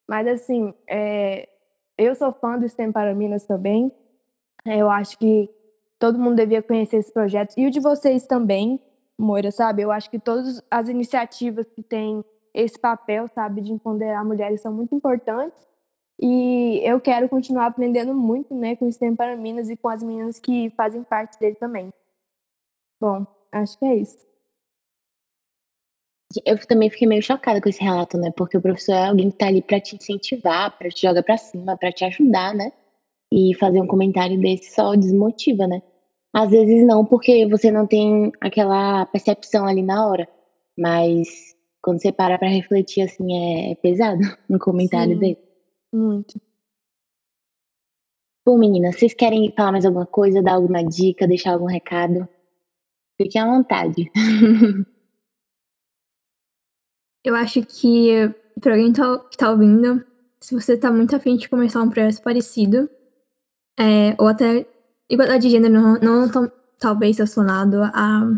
Mas, 0.08 0.28
assim, 0.28 0.74
é, 0.88 1.50
eu 1.98 2.16
sou 2.16 2.32
fã 2.32 2.58
do 2.58 2.68
STEM 2.68 2.92
para 2.92 3.14
Minas 3.14 3.46
também. 3.46 3.92
Eu 4.66 4.90
acho 4.90 5.18
que 5.18 5.50
todo 6.00 6.20
mundo 6.20 6.36
devia 6.36 6.62
conhecer 6.62 6.98
esse 6.98 7.12
projeto. 7.12 7.54
E 7.58 7.68
o 7.68 7.72
de 7.72 7.80
vocês 7.80 8.26
também, 8.26 8.80
Moira, 9.22 9.52
sabe? 9.52 9.84
Eu 9.84 9.92
acho 9.92 10.10
que 10.10 10.20
todas 10.20 10.64
as 10.70 10.90
iniciativas 10.90 11.68
que 11.68 11.84
têm 11.84 12.26
esse 12.54 12.78
papel, 12.78 13.28
sabe, 13.28 13.62
de 13.62 13.72
empoderar 13.72 14.26
mulheres 14.26 14.62
são 14.62 14.74
muito 14.74 14.96
importantes. 14.96 15.66
E 16.20 16.82
eu 16.84 17.00
quero 17.00 17.30
continuar 17.30 17.68
aprendendo 17.68 18.14
muito, 18.14 18.54
né, 18.54 18.76
com 18.76 18.88
o 18.88 18.92
STEM 18.92 19.16
para 19.16 19.36
Minas 19.36 19.70
e 19.70 19.78
com 19.78 19.90
as 19.90 20.04
meninas 20.04 20.40
que 20.40 20.70
fazem 20.72 21.04
parte 21.04 21.40
dele 21.40 21.56
também. 21.56 21.94
Bom, 23.00 23.26
acho 23.52 23.78
que 23.80 23.86
é 23.86 23.96
isso. 23.96 24.26
Eu 26.46 26.58
também 26.66 26.90
fiquei 26.90 27.08
meio 27.08 27.22
chocada 27.22 27.62
com 27.62 27.68
esse 27.68 27.82
relato, 27.84 28.18
né? 28.18 28.32
Porque 28.32 28.58
o 28.58 28.62
professor 28.62 28.94
é 28.94 29.08
alguém 29.08 29.30
que 29.30 29.38
tá 29.38 29.48
ali 29.48 29.62
para 29.62 29.82
te 29.82 29.96
incentivar, 29.96 30.78
para 30.78 30.90
te 30.90 31.02
jogar 31.02 31.24
para 31.24 31.38
cima, 31.38 31.78
para 31.78 31.92
te 31.92 32.06
ajudar, 32.06 32.54
né? 32.54 32.72
E 33.32 33.54
fazer 33.56 33.82
um 33.82 33.88
comentário 33.88 34.40
desse 34.40 34.74
só 34.74 34.96
desmotiva, 34.96 35.68
né? 35.68 35.82
Às 36.34 36.50
vezes 36.50 36.86
não, 36.86 37.06
porque 37.06 37.46
você 37.48 37.70
não 37.72 37.86
tem 37.86 38.32
aquela 38.40 39.06
percepção 39.06 39.66
ali 39.66 39.82
na 39.84 40.08
hora. 40.08 40.28
Mas 40.78 41.56
quando 41.82 42.02
você 42.02 42.12
para 42.12 42.38
pra 42.38 42.48
refletir, 42.48 43.02
assim, 43.04 43.34
é, 43.34 43.72
é 43.72 43.76
pesado 43.76 44.20
um 44.50 44.58
comentário 44.58 45.14
Sim, 45.14 45.20
dele. 45.20 45.38
muito. 45.94 46.40
Bom, 48.46 48.58
meninas, 48.58 48.96
vocês 48.98 49.14
querem 49.14 49.54
falar 49.56 49.72
mais 49.74 49.86
alguma 49.86 50.06
coisa, 50.06 50.42
dar 50.42 50.54
alguma 50.54 50.84
dica, 50.84 51.28
deixar 51.28 51.54
algum 51.54 51.68
recado? 51.68 52.28
Fiquem 53.22 53.40
à 53.42 53.46
vontade. 53.46 54.12
Eu 57.24 57.36
acho 57.36 57.64
que 57.64 58.12
para 58.60 58.74
alguém 58.74 58.92
tá- 58.92 59.20
que 59.30 59.38
tá 59.38 59.52
ouvindo, 59.52 60.04
se 60.40 60.56
você 60.56 60.76
tá 60.78 60.92
muito 60.92 61.16
afim 61.16 61.36
de 61.38 61.48
começar 61.48 61.82
um 61.82 61.90
projeto 61.90 62.22
parecido, 62.24 62.90
é, 63.80 64.16
ou 64.20 64.28
até 64.28 64.66
igualdade 65.12 65.44
de 65.44 65.50
gênero 65.50 65.74
não, 65.74 66.00
não 66.00 66.30
tão- 66.30 66.52
talvez 66.80 67.18
relacionado 67.18 67.82
a, 67.84 68.32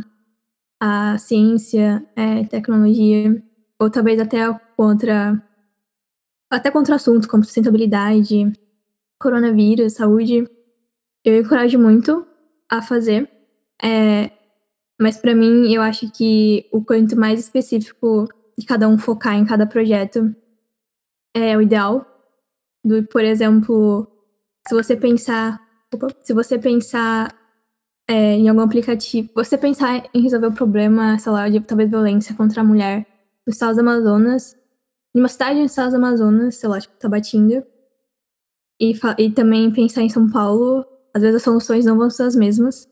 a 0.82 1.18
ciência, 1.18 2.06
é, 2.16 2.44
tecnologia, 2.46 3.42
ou 3.80 3.90
talvez 3.90 4.20
até 4.20 4.40
contra 4.76 5.42
até 6.50 6.70
contra 6.70 6.96
assuntos 6.96 7.28
como 7.28 7.44
sustentabilidade, 7.44 8.52
coronavírus, 9.20 9.94
saúde, 9.94 10.48
eu 11.26 11.40
encorajo 11.40 11.80
muito 11.80 12.28
a 12.70 12.82
fazer. 12.82 13.30
É, 13.82 14.30
mas 15.00 15.18
para 15.18 15.34
mim, 15.34 15.74
eu 15.74 15.82
acho 15.82 16.12
que 16.12 16.70
o 16.72 16.84
quanto 16.84 17.18
mais 17.18 17.40
específico 17.40 18.28
de 18.58 18.66
cada 18.66 18.88
um 18.88 18.98
focar 19.00 19.36
em 19.36 19.46
cada 19.46 19.66
projeto 19.66 20.36
é 21.34 21.58
o 21.58 21.62
ideal. 21.62 22.06
Do, 22.86 23.04
por 23.08 23.24
exemplo, 23.24 24.08
se 24.68 24.76
você 24.76 24.96
pensar, 24.96 25.60
opa, 25.96 26.08
se 26.22 26.34
você 26.34 26.58
pensar 26.58 27.34
é, 28.08 28.36
em 28.36 28.50
algum 28.50 28.62
aplicativo, 28.62 29.30
você 29.36 29.58
pensar 29.58 30.10
em 30.14 30.22
resolver 30.22 30.48
o 30.48 30.54
problema, 30.54 31.18
sei 31.20 31.32
lá, 31.32 31.50
de 31.50 31.60
talvez 31.62 31.90
violência 31.90 32.36
contra 32.36 32.62
a 32.62 32.64
mulher 32.64 33.08
no 33.46 33.52
estado 33.52 33.76
do 33.76 33.82
Amazonas, 33.82 34.56
em 35.16 35.20
uma 35.20 35.30
cidade 35.30 35.60
no 35.60 35.66
estado 35.66 35.92
do 35.92 35.98
Amazonas, 35.98 36.56
sei 36.56 36.70
lá, 36.70 36.80
tipo 36.80 36.96
Tabatinga, 36.98 37.66
e, 38.80 38.94
e 39.18 39.32
também 39.32 39.72
pensar 39.72 40.02
em 40.02 40.10
São 40.10 40.30
Paulo, 40.30 40.86
às 41.14 41.22
vezes 41.22 41.38
as 41.38 41.44
soluções 41.44 41.86
não 41.86 41.98
vão 41.98 42.10
ser 42.10 42.24
as 42.24 42.36
mesmas. 42.36 42.90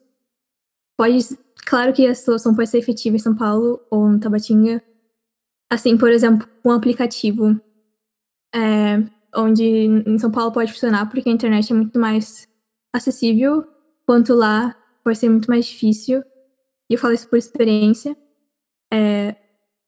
Pode, 0.98 1.20
claro 1.66 1.94
que 1.94 2.06
a 2.06 2.16
solução 2.16 2.56
pode 2.56 2.70
ser 2.70 2.78
efetiva 2.78 3.16
em 3.16 3.20
São 3.20 3.36
Paulo 3.36 3.82
ou 3.90 4.08
no 4.08 4.20
Tabatinga, 4.20 4.82
Assim, 5.72 5.98
por 5.98 6.10
exemplo, 6.12 6.46
um 6.66 6.72
aplicativo 6.72 7.58
é, 8.54 9.02
onde 9.34 9.64
em 9.64 10.20
São 10.20 10.30
Paulo 10.30 10.52
pode 10.52 10.74
funcionar 10.74 11.10
porque 11.10 11.30
a 11.30 11.32
internet 11.32 11.72
é 11.72 11.76
muito 11.76 11.98
mais 11.98 12.46
acessível, 12.94 13.66
quanto 14.06 14.34
lá 14.34 14.76
pode 15.04 15.18
ser 15.18 15.30
muito 15.30 15.50
mais 15.50 15.66
difícil. 15.66 16.24
E 16.90 16.94
eu 16.94 17.00
falo 17.00 17.14
isso 17.14 17.30
por 17.30 17.38
experiência. 17.38 18.16
É, 18.92 19.36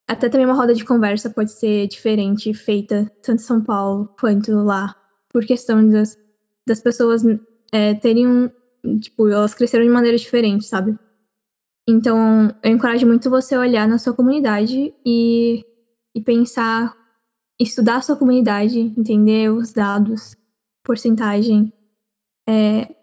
até 0.08 0.30
também 0.30 0.46
uma 0.46 0.56
roda 0.56 0.74
de 0.74 0.86
conversa 0.86 1.30
pode 1.30 1.52
ser 1.52 1.88
diferente, 1.88 2.54
feita 2.54 3.12
tanto 3.22 3.42
em 3.42 3.46
São 3.46 3.64
Paulo 3.64 4.14
quanto 4.20 4.52
lá, 4.52 4.96
por 5.30 5.46
questão 5.46 5.88
das, 5.88 6.18
das 6.68 6.80
pessoas 6.80 7.24
é, 7.72 7.94
terem 7.94 8.28
um. 8.28 8.50
Tipo, 9.00 9.30
elas 9.30 9.54
cresceram 9.54 9.86
de 9.86 9.92
maneira 9.92 10.18
diferente, 10.18 10.66
sabe? 10.66 10.98
Então, 11.88 12.54
eu 12.62 12.72
encorajo 12.72 13.08
muito 13.08 13.30
você 13.30 13.58
olhar 13.58 13.88
na 13.88 13.98
sua 13.98 14.14
comunidade 14.14 14.94
e 15.06 15.66
e 16.16 16.22
pensar, 16.22 16.96
estudar 17.60 17.98
a 17.98 18.02
sua 18.02 18.16
comunidade, 18.16 18.80
entender 18.80 19.50
os 19.52 19.74
dados, 19.74 20.36
porcentagem, 20.84 21.74
é, 22.48 22.96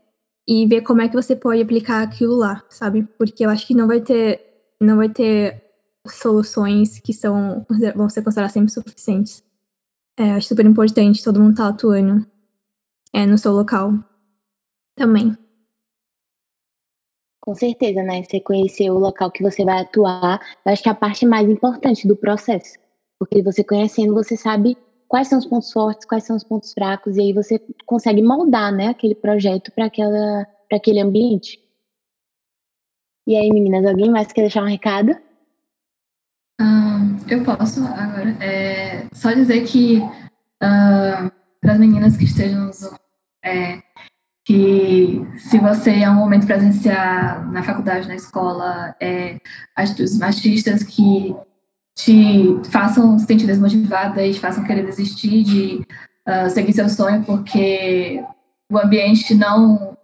e 0.46 0.66
ver 0.66 0.82
como 0.82 1.02
é 1.02 1.08
que 1.08 1.14
você 1.14 1.36
pode 1.36 1.62
aplicar 1.62 2.02
aquilo 2.02 2.34
lá, 2.36 2.64
sabe? 2.68 3.04
Porque 3.18 3.44
eu 3.44 3.50
acho 3.50 3.66
que 3.66 3.74
não 3.74 3.86
vai 3.86 4.00
ter, 4.00 4.40
não 4.80 4.96
vai 4.96 5.08
ter 5.08 5.62
soluções 6.06 6.98
que 6.98 7.12
são, 7.12 7.64
vão 7.94 8.08
ser 8.08 8.22
consideradas 8.22 8.52
sempre 8.52 8.70
suficientes. 8.70 9.44
É, 10.18 10.32
acho 10.32 10.48
super 10.48 10.66
importante 10.66 11.22
todo 11.22 11.40
mundo 11.40 11.52
estar 11.52 11.68
tá 11.68 11.70
atuando 11.70 12.26
é, 13.12 13.26
no 13.26 13.38
seu 13.38 13.52
local 13.52 13.92
também. 14.94 15.36
Com 17.40 17.54
certeza, 17.54 18.02
né? 18.02 18.22
Você 18.22 18.38
conhecer 18.40 18.90
o 18.90 18.98
local 18.98 19.30
que 19.30 19.42
você 19.42 19.64
vai 19.64 19.80
atuar, 19.80 20.40
eu 20.64 20.72
acho 20.72 20.82
que 20.82 20.88
é 20.88 20.92
a 20.92 20.94
parte 20.94 21.24
mais 21.24 21.48
importante 21.48 22.06
do 22.06 22.16
processo. 22.16 22.78
Porque 23.18 23.42
você 23.42 23.64
conhecendo, 23.64 24.14
você 24.14 24.36
sabe 24.36 24.76
quais 25.10 25.28
são 25.28 25.38
os 25.38 25.44
pontos 25.44 25.70
fortes, 25.72 26.06
quais 26.06 26.24
são 26.24 26.36
os 26.36 26.44
pontos 26.44 26.72
fracos, 26.72 27.16
e 27.16 27.20
aí 27.20 27.32
você 27.32 27.60
consegue 27.84 28.22
moldar, 28.22 28.72
né, 28.72 28.88
aquele 28.88 29.14
projeto 29.14 29.70
para 29.72 29.86
aquele 30.76 31.00
ambiente. 31.00 31.60
E 33.26 33.36
aí, 33.36 33.50
meninas, 33.52 33.84
alguém 33.84 34.10
mais 34.10 34.32
quer 34.32 34.42
deixar 34.42 34.62
um 34.62 34.68
recado? 34.68 35.14
Eu 37.30 37.44
posso 37.44 37.84
agora. 37.84 38.36
É, 38.40 39.06
só 39.12 39.32
dizer 39.32 39.64
que 39.64 39.98
uh, 39.98 41.30
para 41.60 41.72
as 41.74 41.78
meninas 41.78 42.16
que 42.16 42.24
estejam 42.24 42.66
nos, 42.66 42.82
é, 43.44 43.80
que 44.44 45.24
se 45.38 45.58
você 45.58 45.92
em 45.92 46.08
um 46.08 46.14
momento 46.14 46.46
presenciar 46.46 47.48
na 47.52 47.62
faculdade, 47.62 48.08
na 48.08 48.16
escola, 48.16 48.96
é, 49.00 49.38
atitudes 49.76 50.18
machistas 50.18 50.82
que 50.82 51.36
te 51.96 52.60
façam 52.70 53.18
se 53.18 53.26
sentir 53.26 53.46
desmotivada 53.46 54.24
e 54.24 54.32
te 54.32 54.40
façam 54.40 54.64
querer 54.64 54.84
desistir 54.84 55.42
de 55.42 55.86
uh, 56.26 56.50
seguir 56.50 56.72
seu 56.72 56.88
sonho 56.88 57.24
porque 57.24 58.22
o 58.70 58.78
ambiente 58.78 59.34
não 59.34 59.96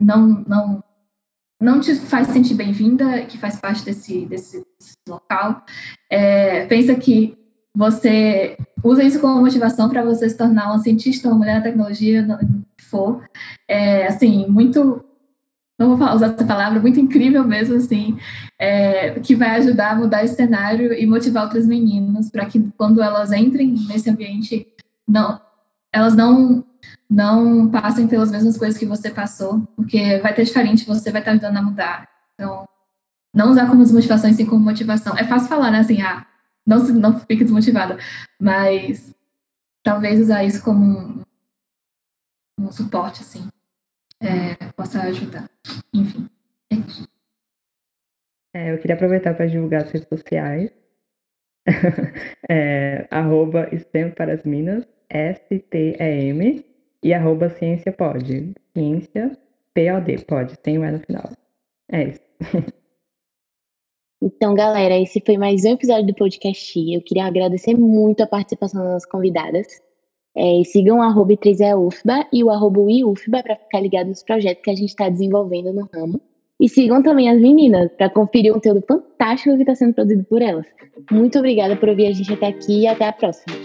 não 0.00 0.44
não 0.46 0.84
não 1.60 1.80
te 1.80 1.94
faz 1.94 2.28
sentir 2.28 2.54
bem-vinda, 2.54 3.22
que 3.22 3.38
faz 3.38 3.56
parte 3.56 3.82
desse, 3.82 4.26
desse, 4.26 4.58
desse 4.78 4.94
local. 5.08 5.64
É, 6.10 6.66
pensa 6.66 6.94
que 6.94 7.36
você 7.74 8.58
usa 8.84 9.02
isso 9.02 9.20
como 9.20 9.40
motivação 9.40 9.88
para 9.88 10.04
você 10.04 10.28
se 10.28 10.36
tornar 10.36 10.66
uma 10.66 10.78
cientista, 10.78 11.28
uma 11.28 11.38
mulher 11.38 11.56
da 11.56 11.70
tecnologia, 11.70 12.22
não 12.22 12.38
for. 12.78 13.24
É, 13.66 14.06
assim, 14.06 14.46
muito 14.48 15.04
não 15.78 15.96
vou 15.96 16.08
usar 16.14 16.28
essa 16.28 16.44
palavra, 16.44 16.80
muito 16.80 16.98
incrível 16.98 17.44
mesmo, 17.44 17.76
assim, 17.76 18.18
é, 18.58 19.18
que 19.20 19.34
vai 19.34 19.50
ajudar 19.56 19.92
a 19.92 19.94
mudar 19.94 20.24
esse 20.24 20.34
cenário 20.34 20.92
e 20.92 21.06
motivar 21.06 21.44
outras 21.44 21.66
meninas 21.66 22.30
para 22.30 22.46
que 22.46 22.60
quando 22.78 23.02
elas 23.02 23.32
entrem 23.32 23.74
nesse 23.88 24.08
ambiente, 24.08 24.66
não, 25.06 25.40
elas 25.92 26.14
não 26.14 26.64
não 27.08 27.68
passem 27.70 28.08
pelas 28.08 28.30
mesmas 28.30 28.56
coisas 28.56 28.78
que 28.78 28.86
você 28.86 29.10
passou, 29.10 29.60
porque 29.76 30.18
vai 30.18 30.34
ter 30.34 30.44
diferente, 30.44 30.86
você 30.86 31.10
vai 31.12 31.20
estar 31.20 31.32
ajudando 31.32 31.56
a 31.56 31.62
mudar. 31.62 32.08
Então, 32.34 32.68
não 33.34 33.50
usar 33.50 33.68
como 33.68 33.82
desmotivação, 33.82 34.32
sim 34.32 34.46
como 34.46 34.64
motivação. 34.64 35.16
É 35.16 35.24
fácil 35.24 35.48
falar, 35.48 35.70
né, 35.70 35.80
assim, 35.80 36.02
ah, 36.02 36.26
não, 36.66 36.78
não 36.78 37.20
fique 37.20 37.44
desmotivada, 37.44 37.98
mas 38.40 39.14
talvez 39.82 40.20
usar 40.20 40.44
isso 40.44 40.62
como 40.62 40.84
um, 40.84 41.22
um 42.58 42.72
suporte, 42.72 43.22
assim, 43.22 43.48
é, 44.20 44.54
possa 44.76 45.02
ajudar. 45.02 45.50
Enfim, 45.92 46.28
é 46.70 46.76
isso. 46.76 47.08
É, 48.54 48.72
eu 48.72 48.78
queria 48.78 48.96
aproveitar 48.96 49.34
para 49.34 49.46
divulgar 49.46 49.82
as 49.82 49.90
redes 49.90 50.08
sociais. 50.08 50.70
é, 52.48 53.06
arroba 53.10 53.68
STEM 53.76 54.12
para 54.12 54.34
as 54.34 54.44
Minas, 54.44 54.86
S-T-E-M, 55.08 56.64
e 57.02 57.14
arroba 57.14 57.50
Ciência 57.50 57.92
Pode. 57.92 58.54
Ciência 58.72 59.36
P-O-D, 59.74 60.24
pode, 60.24 60.58
tem 60.60 60.78
mais 60.78 60.94
no 60.94 61.00
final. 61.00 61.30
É 61.92 62.04
isso. 62.04 62.20
Então, 64.18 64.54
galera, 64.54 64.98
esse 64.98 65.22
foi 65.24 65.36
mais 65.36 65.62
um 65.66 65.74
episódio 65.74 66.06
do 66.06 66.14
podcast. 66.14 66.74
Eu 66.90 67.02
queria 67.02 67.26
agradecer 67.26 67.74
muito 67.76 68.22
a 68.22 68.26
participação 68.26 68.82
das 68.82 69.04
convidadas. 69.04 69.66
É, 70.36 70.62
sigam 70.64 70.98
o 70.98 71.02
arroba 71.02 71.34
3EUFBA 71.34 72.26
e 72.30 72.44
o 72.44 72.50
arroba 72.50 72.80
IUFBA 72.90 73.42
para 73.42 73.56
ficar 73.56 73.80
ligado 73.80 74.08
nos 74.08 74.22
projetos 74.22 74.62
que 74.62 74.70
a 74.70 74.74
gente 74.74 74.90
está 74.90 75.08
desenvolvendo 75.08 75.72
no 75.72 75.88
ramo. 75.94 76.20
E 76.60 76.68
sigam 76.68 77.02
também 77.02 77.30
as 77.30 77.40
meninas 77.40 77.90
para 77.96 78.10
conferir 78.10 78.50
o 78.50 78.54
conteúdo 78.54 78.84
fantástico 78.86 79.56
que 79.56 79.62
está 79.62 79.74
sendo 79.74 79.94
produzido 79.94 80.24
por 80.24 80.42
elas. 80.42 80.66
Muito 81.10 81.38
obrigada 81.38 81.76
por 81.76 81.88
ouvir 81.88 82.06
a 82.06 82.12
gente 82.12 82.32
até 82.32 82.46
aqui 82.46 82.82
e 82.82 82.86
até 82.86 83.06
a 83.06 83.12
próxima. 83.12 83.56